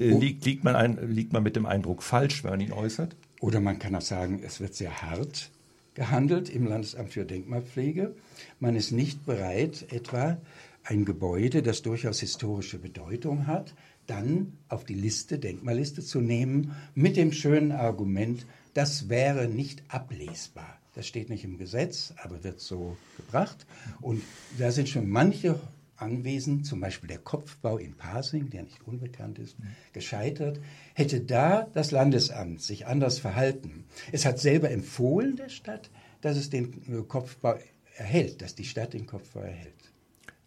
Äh, 0.02 0.18
liegt, 0.18 0.46
liegt, 0.46 0.64
man 0.64 0.76
ein, 0.76 1.12
liegt 1.12 1.34
man 1.34 1.44
mit 1.44 1.56
dem 1.56 1.66
Eindruck 1.66 2.04
falsch, 2.04 2.44
wenn 2.44 2.52
man 2.52 2.62
ihn 2.62 2.74
äußert? 2.74 3.16
Oder 3.40 3.60
man 3.60 3.80
kann 3.80 3.96
auch 3.96 4.02
sagen, 4.02 4.42
es 4.46 4.60
wird 4.60 4.76
sehr 4.76 5.02
hart 5.02 5.50
gehandelt 5.94 6.50
im 6.50 6.66
Landesamt 6.66 7.12
für 7.12 7.26
Denkmalpflege. 7.26 8.16
Man 8.60 8.76
ist 8.76 8.92
nicht 8.92 9.26
bereit, 9.26 9.86
etwa 9.92 10.38
ein 10.84 11.06
Gebäude, 11.06 11.62
das 11.62 11.82
durchaus 11.82 12.20
historische 12.20 12.80
Bedeutung 12.80 13.48
hat, 13.48 13.74
dann 14.08 14.54
auf 14.70 14.86
die 14.86 14.96
Liste, 14.96 15.38
Denkmalliste 15.38 16.02
zu 16.02 16.20
nehmen, 16.20 16.76
mit 16.96 17.16
dem 17.16 17.32
schönen 17.32 17.72
Argument, 17.72 18.46
das 18.80 19.10
wäre 19.10 19.50
nicht 19.50 19.84
ablesbar. 19.90 20.80
Das 20.96 21.06
steht 21.06 21.30
nicht 21.30 21.44
im 21.44 21.58
Gesetz, 21.58 22.14
aber 22.24 22.46
wird 22.46 22.62
so 22.62 22.96
gebracht. 23.18 23.66
Und 24.00 24.24
da 24.58 24.72
sind 24.72 24.88
schon 24.88 25.10
manche 25.10 25.60
Anwesen, 25.98 26.64
zum 26.64 26.80
Beispiel 26.80 27.10
der 27.10 27.18
Kopfbau 27.18 27.78
in 27.78 27.98
Pasing, 27.98 28.50
der 28.50 28.64
nicht 28.64 28.88
unbekannt 28.88 29.38
ist, 29.38 29.58
gescheitert. 29.92 30.62
Hätte 30.94 31.20
da 31.20 31.68
das 31.74 31.92
Landesamt 31.92 32.62
sich 32.62 32.88
anders 32.88 33.20
verhalten, 33.20 33.84
es 34.14 34.26
hat 34.26 34.40
selber 34.40 34.72
empfohlen 34.72 35.36
der 35.36 35.50
Stadt, 35.50 35.90
dass 36.22 36.38
es 36.38 36.50
den 36.50 36.82
äh, 36.88 37.04
Kopfbau 37.06 37.60
erhält, 37.98 38.42
dass 38.42 38.56
die 38.56 38.64
Stadt 38.64 38.94
den 38.94 39.08
Kopfbau 39.08 39.42
erhält. 39.42 39.92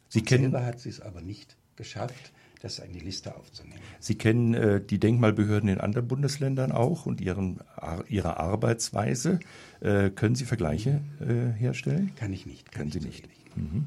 Sie 0.08 0.22
kennen, 0.22 0.52
selber 0.52 0.64
hat 0.64 0.80
sie 0.80 0.88
es 0.88 1.02
aber 1.02 1.20
nicht 1.20 1.54
geschafft 1.76 2.32
das 2.62 2.78
in 2.78 2.92
die 2.92 3.00
Liste 3.00 3.34
aufzunehmen. 3.34 3.80
Sie 4.00 4.14
kennen 4.14 4.54
äh, 4.54 4.80
die 4.80 4.98
Denkmalbehörden 4.98 5.68
in 5.68 5.78
anderen 5.80 6.08
Bundesländern 6.08 6.72
auch 6.72 7.06
und 7.06 7.20
ihren, 7.20 7.60
ihre 8.08 8.38
Arbeitsweise. 8.38 9.40
Äh, 9.80 10.10
können 10.10 10.34
Sie 10.34 10.44
Vergleiche 10.44 11.00
äh, 11.20 11.58
herstellen? 11.58 12.12
Kann 12.16 12.32
ich 12.32 12.46
nicht. 12.46 12.70
Kann 12.70 12.90
Können 12.90 12.92
Sie 12.92 13.00
nicht. 13.00 13.26
nicht. 13.26 13.56
Mhm. 13.56 13.86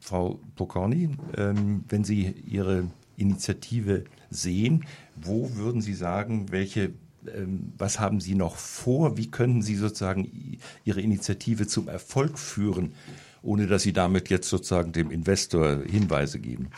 Frau 0.00 0.40
Pokorny, 0.56 1.10
ähm, 1.36 1.84
wenn 1.88 2.02
Sie 2.02 2.34
Ihre 2.46 2.88
Initiative 3.16 4.04
sehen, 4.30 4.84
wo 5.14 5.54
würden 5.54 5.80
Sie 5.80 5.94
sagen, 5.94 6.50
welche 6.50 6.92
ähm, 7.26 7.72
was 7.78 8.00
haben 8.00 8.20
Sie 8.20 8.34
noch 8.34 8.56
vor? 8.56 9.16
Wie 9.16 9.30
können 9.30 9.62
Sie 9.62 9.76
sozusagen 9.76 10.58
Ihre 10.84 11.00
Initiative 11.00 11.66
zum 11.66 11.88
Erfolg 11.88 12.38
führen, 12.38 12.94
ohne 13.42 13.66
dass 13.66 13.82
Sie 13.82 13.92
damit 13.92 14.28
jetzt 14.28 14.48
sozusagen 14.48 14.92
dem 14.92 15.10
Investor 15.10 15.82
Hinweise 15.84 16.40
geben? 16.40 16.70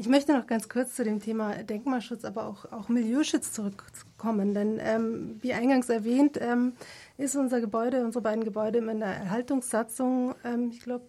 Ich 0.00 0.08
möchte 0.08 0.32
noch 0.32 0.46
ganz 0.46 0.68
kurz 0.68 0.94
zu 0.94 1.02
dem 1.02 1.18
Thema 1.18 1.56
Denkmalschutz, 1.64 2.24
aber 2.24 2.46
auch, 2.46 2.70
auch 2.70 2.88
Milieuschutz 2.88 3.50
zurückkommen. 3.50 4.54
Denn 4.54 4.78
ähm, 4.80 5.38
wie 5.42 5.52
eingangs 5.52 5.88
erwähnt, 5.88 6.38
ähm, 6.40 6.74
ist 7.16 7.34
unser 7.34 7.60
Gebäude, 7.60 8.04
unsere 8.04 8.22
beiden 8.22 8.44
Gebäude 8.44 8.78
in 8.78 9.00
der 9.00 9.08
Erhaltungssatzung, 9.08 10.36
ähm, 10.44 10.70
ich 10.70 10.82
glaube, 10.84 11.04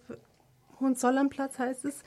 Hohenzollernplatz 0.80 1.60
heißt 1.60 1.84
es. 1.84 2.02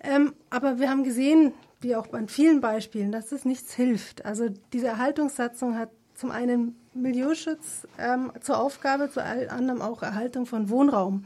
Ähm, 0.00 0.32
aber 0.50 0.80
wir 0.80 0.90
haben 0.90 1.04
gesehen, 1.04 1.52
wie 1.80 1.94
auch 1.94 2.12
an 2.12 2.26
vielen 2.26 2.60
Beispielen, 2.60 3.12
dass 3.12 3.30
es 3.30 3.44
nichts 3.44 3.72
hilft. 3.72 4.24
Also 4.24 4.48
diese 4.72 4.88
Erhaltungssatzung 4.88 5.78
hat 5.78 5.90
zum 6.16 6.32
einen 6.32 6.74
Milieuschutz 6.92 7.86
ähm, 8.00 8.32
zur 8.40 8.58
Aufgabe, 8.58 9.12
zu 9.12 9.22
anderem 9.22 9.80
auch 9.80 10.02
Erhaltung 10.02 10.46
von 10.46 10.70
Wohnraum. 10.70 11.22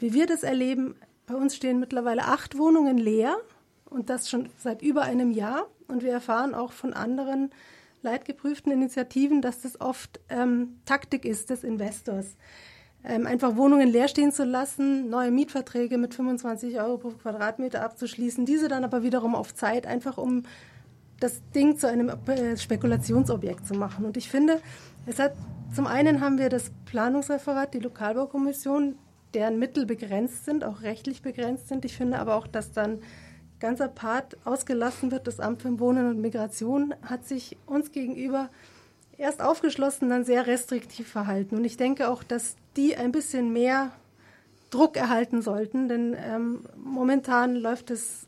Wie 0.00 0.14
wir 0.14 0.26
das 0.26 0.42
erleben, 0.42 0.96
bei 1.28 1.36
uns 1.36 1.54
stehen 1.54 1.78
mittlerweile 1.78 2.24
acht 2.24 2.58
Wohnungen 2.58 2.98
leer 2.98 3.36
und 3.96 4.10
das 4.10 4.28
schon 4.28 4.50
seit 4.58 4.82
über 4.82 5.02
einem 5.02 5.30
Jahr. 5.30 5.66
Und 5.88 6.02
wir 6.02 6.12
erfahren 6.12 6.54
auch 6.54 6.72
von 6.72 6.92
anderen 6.92 7.50
leitgeprüften 8.02 8.70
Initiativen, 8.70 9.40
dass 9.40 9.62
das 9.62 9.80
oft 9.80 10.20
ähm, 10.28 10.80
Taktik 10.84 11.24
ist 11.24 11.50
des 11.50 11.64
Investors. 11.64 12.36
Ähm, 13.02 13.26
einfach 13.26 13.56
Wohnungen 13.56 13.88
leer 13.88 14.08
stehen 14.08 14.32
zu 14.32 14.44
lassen, 14.44 15.08
neue 15.08 15.30
Mietverträge 15.30 15.96
mit 15.96 16.14
25 16.14 16.78
Euro 16.78 16.98
pro 16.98 17.10
Quadratmeter 17.10 17.82
abzuschließen, 17.82 18.44
diese 18.44 18.68
dann 18.68 18.84
aber 18.84 19.02
wiederum 19.02 19.34
auf 19.34 19.54
Zeit, 19.54 19.86
einfach 19.86 20.18
um 20.18 20.42
das 21.18 21.40
Ding 21.54 21.78
zu 21.78 21.88
einem 21.88 22.10
äh, 22.26 22.56
Spekulationsobjekt 22.56 23.66
zu 23.66 23.74
machen. 23.74 24.04
Und 24.04 24.16
ich 24.16 24.28
finde, 24.28 24.60
es 25.06 25.18
hat 25.18 25.32
zum 25.74 25.86
einen 25.86 26.20
haben 26.20 26.38
wir 26.38 26.48
das 26.48 26.70
Planungsreferat, 26.84 27.74
die 27.74 27.80
Lokalbaukommission, 27.80 28.96
deren 29.34 29.58
Mittel 29.58 29.86
begrenzt 29.86 30.44
sind, 30.44 30.64
auch 30.64 30.82
rechtlich 30.82 31.22
begrenzt 31.22 31.68
sind. 31.68 31.84
Ich 31.84 31.96
finde 31.96 32.18
aber 32.18 32.36
auch, 32.36 32.46
dass 32.46 32.72
dann 32.72 33.00
ganz 33.60 33.80
apart 33.80 34.36
ausgelassen 34.44 35.10
wird. 35.10 35.26
Das 35.26 35.40
Amt 35.40 35.62
für 35.62 35.80
Wohnen 35.80 36.08
und 36.08 36.20
Migration 36.20 36.94
hat 37.02 37.26
sich 37.26 37.56
uns 37.66 37.92
gegenüber 37.92 38.50
erst 39.18 39.40
aufgeschlossen, 39.40 40.10
dann 40.10 40.24
sehr 40.24 40.46
restriktiv 40.46 41.08
verhalten. 41.08 41.56
Und 41.56 41.64
ich 41.64 41.76
denke 41.76 42.08
auch, 42.08 42.22
dass 42.22 42.56
die 42.76 42.96
ein 42.96 43.12
bisschen 43.12 43.52
mehr 43.52 43.92
Druck 44.70 44.96
erhalten 44.96 45.42
sollten, 45.42 45.88
denn 45.88 46.16
ähm, 46.18 46.60
momentan 46.76 47.56
läuft 47.56 47.90
es 47.90 48.26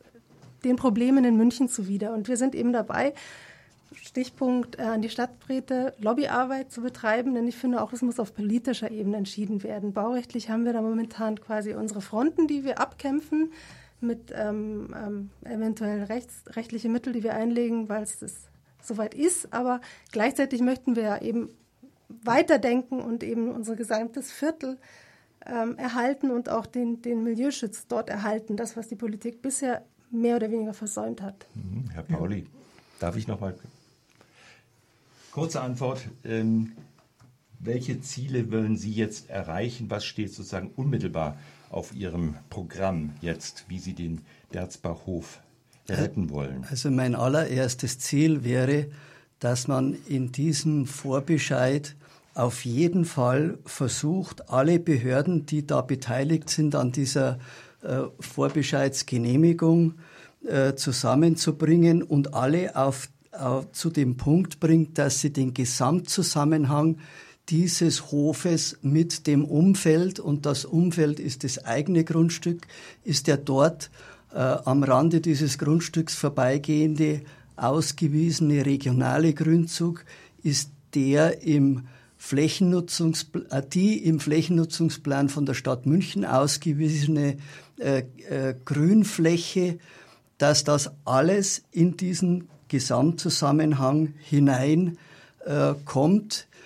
den 0.65 0.77
Problemen 0.77 1.25
in 1.25 1.37
München 1.37 1.69
zuwider. 1.69 2.15
Und 2.15 2.29
wir 2.29 2.37
sind 2.37 2.55
eben 2.55 2.73
dabei, 2.73 3.13
Stichpunkt 3.93 4.79
äh, 4.79 4.83
an 4.83 5.03
die 5.03 5.09
Stadträte, 5.09 5.95
Lobbyarbeit 5.99 6.73
zu 6.73 6.81
betreiben, 6.81 7.35
denn 7.35 7.47
ich 7.47 7.57
finde 7.57 7.83
auch, 7.83 7.93
es 7.93 8.03
muss 8.03 8.21
auf 8.21 8.35
politischer 8.35 8.91
Ebene 8.91 9.17
entschieden 9.17 9.63
werden. 9.63 9.93
Baurechtlich 9.93 10.51
haben 10.51 10.65
wir 10.65 10.73
da 10.73 10.83
momentan 10.83 11.41
quasi 11.41 11.75
unsere 11.75 12.01
Fronten, 12.01 12.47
die 12.47 12.65
wir 12.65 12.81
abkämpfen 12.81 13.51
mit 14.01 14.33
ähm, 14.35 14.95
ähm, 14.97 15.31
eventuell 15.45 16.05
rechts, 16.05 16.45
rechtliche 16.49 16.89
Mittel, 16.89 17.13
die 17.13 17.23
wir 17.23 17.35
einlegen, 17.35 17.89
weil 17.89 18.03
es 18.03 18.19
soweit 18.83 19.15
ist. 19.15 19.53
Aber 19.53 19.81
gleichzeitig 20.13 20.61
möchten 20.61 20.97
wir 20.97 21.23
eben 21.23 21.51
weiterdenken 22.09 23.01
und 23.01 23.23
eben 23.23 23.51
unser 23.51 23.77
gesamtes 23.77 24.33
Viertel 24.33 24.79
ähm, 25.47 25.77
erhalten 25.77 26.31
und 26.31 26.49
auch 26.49 26.67
den, 26.67 27.03
den 27.03 27.23
Milieuschutz 27.23 27.87
dort 27.87 28.09
erhalten. 28.11 28.57
Das, 28.57 28.77
was 28.77 28.89
die 28.89 28.97
Politik 28.97 29.43
bisher 29.43 29.85
mehr 30.11 30.37
oder 30.37 30.51
weniger 30.51 30.75
versäumt 30.75 31.21
hat. 31.23 31.47
Mhm. 31.55 31.91
Herr 31.91 32.03
Pauli, 32.03 32.47
darf 32.99 33.17
ich 33.17 33.27
noch 33.27 33.41
mal 33.41 33.55
kurze 35.33 35.61
Antwort. 35.61 36.09
Ähm, 36.25 36.73
welche 37.61 38.01
Ziele 38.01 38.51
wollen 38.53 38.77
Sie 38.77 38.93
jetzt 38.93 39.31
erreichen? 39.31 39.91
Was 39.91 40.05
steht 40.05 40.33
sozusagen 40.33 40.71
unmittelbar 40.77 41.37
auf 41.71 41.95
Ihrem 41.95 42.37
Programm 42.51 43.13
jetzt, 43.21 43.65
wie 43.69 43.79
Sie 43.79 43.95
den 43.95 44.23
Derzbachhof 44.53 45.41
retten 45.89 46.31
wollen? 46.31 46.67
Also 46.71 46.91
mein 46.91 47.15
allererstes 47.15 47.99
Ziel 47.99 48.45
wäre, 48.45 48.87
dass 49.39 49.69
man 49.69 49.97
in 50.07 50.33
diesem 50.33 50.87
Vorbescheid 50.87 51.95
auf 52.35 52.65
jeden 52.65 53.05
Fall 53.05 53.59
versucht, 53.65 54.49
alle 54.51 54.79
Behörden, 54.79 55.47
die 55.47 55.67
da 55.67 55.81
beteiligt 55.81 56.51
sind 56.51 56.75
an 56.75 56.93
dieser 56.93 57.39
äh, 57.83 58.03
Vorbescheidsgenehmigung, 58.21 59.95
äh, 60.47 60.75
zusammenzubringen 60.75 62.03
und 62.03 62.35
alle 62.35 62.77
auf, 62.77 63.09
auf, 63.33 63.73
zu 63.73 63.91
dem 63.91 64.17
Punkt 64.17 64.61
bringt, 64.61 64.99
dass 64.99 65.21
sie 65.21 65.33
den 65.33 65.53
Gesamtzusammenhang 65.53 66.99
dieses 67.51 68.11
Hofes 68.13 68.79
mit 68.83 69.27
dem 69.27 69.45
Umfeld, 69.45 70.21
und 70.21 70.47
das 70.47 70.65
Umfeld 70.65 71.21
ist 71.21 71.45
das 71.45 71.65
eigene 71.65 72.05
Grundstück, 72.05 72.67
ist 73.05 73.27
der 73.27 73.37
dort 73.39 73.91
äh, 74.33 74.39
am 74.39 74.83
Rande 74.83 75.21
dieses 75.21 75.59
Grundstücks 75.59 76.15
vorbeigehende 76.15 77.23
ausgewiesene 77.57 78.67
regionale 78.67 79.33
Grünzug, 79.33 80.05
ist 80.43 80.71
der 80.95 81.43
im 81.43 81.89
Flächennutzungsplan, 82.19 83.47
äh, 83.51 83.63
die 83.67 84.05
im 84.05 84.21
Flächennutzungsplan 84.21 85.29
von 85.29 85.47
der 85.47 85.55
Stadt 85.55 85.87
München 85.87 86.25
ausgewiesene 86.25 87.39
äh, 87.79 88.03
äh, 88.29 88.55
Grünfläche, 88.65 89.79
dass 90.37 90.65
das 90.65 90.91
alles 91.05 91.63
in 91.73 91.97
diesen 91.97 92.49
Gesamtzusammenhang 92.69 94.15
hineinkommt. 94.19 94.97
Äh. 95.45 96.58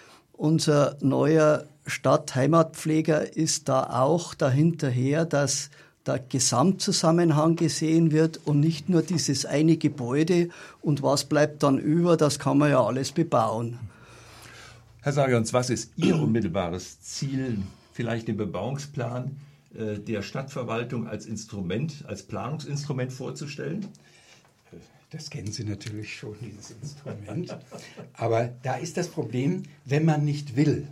Unser 0.43 0.97
neuer 1.01 1.67
Stadtheimatpfleger 1.87 3.37
ist 3.37 3.69
da 3.69 3.85
auch 4.03 4.35
dahinterher, 4.35 5.25
dass 5.25 5.71
der 6.05 6.19
Gesamtzusammenhang 6.19 7.55
gesehen 7.55 8.11
wird 8.11 8.41
und 8.45 8.59
nicht 8.59 8.89
nur 8.89 9.03
dieses 9.03 9.47
eine 9.47 9.77
Gebäude 9.77 10.49
und 10.81 11.01
was 11.01 11.27
bleibt 11.27 11.63
dann 11.63 11.79
über, 11.79 12.17
das 12.17 12.41
kann 12.41 12.59
man 12.59 12.71
ja 12.71 12.85
alles 12.85 13.13
bebauen. 13.13 13.79
Herr 15.03 15.13
Sagans, 15.13 15.53
was 15.53 15.71
ist 15.71 15.93
Ihr 15.95 16.17
unmittelbares 16.17 17.01
Ziel, 17.01 17.59
vielleicht 17.93 18.27
den 18.27 18.37
Bebauungsplan 18.37 19.37
äh, 19.77 20.01
der 20.01 20.23
Stadtverwaltung 20.23 21.07
als 21.07 21.27
Instrument, 21.27 22.05
als 22.09 22.25
Planungsinstrument 22.25 23.13
vorzustellen? 23.13 23.87
Das 25.13 25.29
kennen 25.29 25.53
Sie 25.53 25.65
natürlich 25.65 26.17
schon, 26.17 26.37
dieses 26.41 26.71
Instrument. 26.83 27.57
Aber 28.15 28.51
da 28.63 28.77
ist 28.77 28.97
das 28.97 29.09
Problem, 29.09 29.65
wenn 29.85 30.07
man 30.07 30.25
nicht 30.25 30.57
will. 30.57 30.89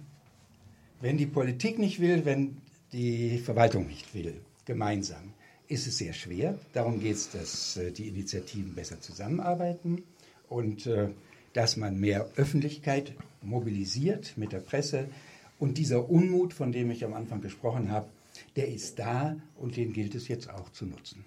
Wenn 1.00 1.16
die 1.16 1.26
Politik 1.26 1.78
nicht 1.78 2.00
will, 2.00 2.26
wenn 2.26 2.58
die 2.92 3.38
Verwaltung 3.38 3.86
nicht 3.86 4.14
will, 4.14 4.34
gemeinsam, 4.66 5.32
ist 5.68 5.86
es 5.86 5.96
sehr 5.96 6.12
schwer. 6.12 6.58
Darum 6.74 7.00
geht 7.00 7.16
es, 7.16 7.30
dass 7.30 7.78
äh, 7.78 7.92
die 7.92 8.08
Initiativen 8.08 8.74
besser 8.74 9.00
zusammenarbeiten 9.00 10.02
und 10.50 10.86
äh, 10.86 11.08
dass 11.54 11.78
man 11.78 11.98
mehr 11.98 12.28
Öffentlichkeit 12.36 13.14
mobilisiert 13.40 14.34
mit 14.36 14.52
der 14.52 14.60
Presse. 14.60 15.08
Und 15.58 15.78
dieser 15.78 16.10
Unmut, 16.10 16.52
von 16.52 16.72
dem 16.72 16.90
ich 16.90 17.04
am 17.04 17.14
Anfang 17.14 17.40
gesprochen 17.40 17.90
habe, 17.90 18.08
der 18.56 18.68
ist 18.68 18.98
da 18.98 19.36
und 19.56 19.76
den 19.76 19.94
gilt 19.94 20.14
es 20.14 20.28
jetzt 20.28 20.50
auch 20.50 20.70
zu 20.72 20.84
nutzen. 20.84 21.24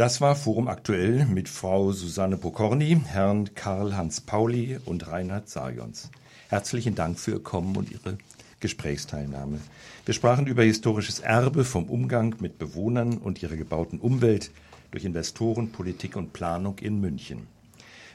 Das 0.00 0.22
war 0.22 0.34
Forum 0.34 0.68
aktuell 0.68 1.26
mit 1.26 1.46
Frau 1.46 1.92
Susanne 1.92 2.38
Pokorny, 2.38 2.98
Herrn 3.04 3.54
Karl-Hans 3.54 4.22
Pauli 4.22 4.78
und 4.86 5.06
Reinhard 5.08 5.50
Sajons. 5.50 6.10
Herzlichen 6.48 6.94
Dank 6.94 7.18
für 7.18 7.32
Ihr 7.32 7.42
Kommen 7.42 7.76
und 7.76 7.90
Ihre 7.90 8.16
Gesprächsteilnahme. 8.60 9.60
Wir 10.06 10.14
sprachen 10.14 10.46
über 10.46 10.62
historisches 10.62 11.20
Erbe 11.20 11.66
vom 11.66 11.84
Umgang 11.84 12.36
mit 12.40 12.58
Bewohnern 12.58 13.18
und 13.18 13.42
ihrer 13.42 13.56
gebauten 13.56 14.00
Umwelt 14.00 14.50
durch 14.90 15.04
Investoren, 15.04 15.70
Politik 15.70 16.16
und 16.16 16.32
Planung 16.32 16.78
in 16.78 16.98
München. 16.98 17.46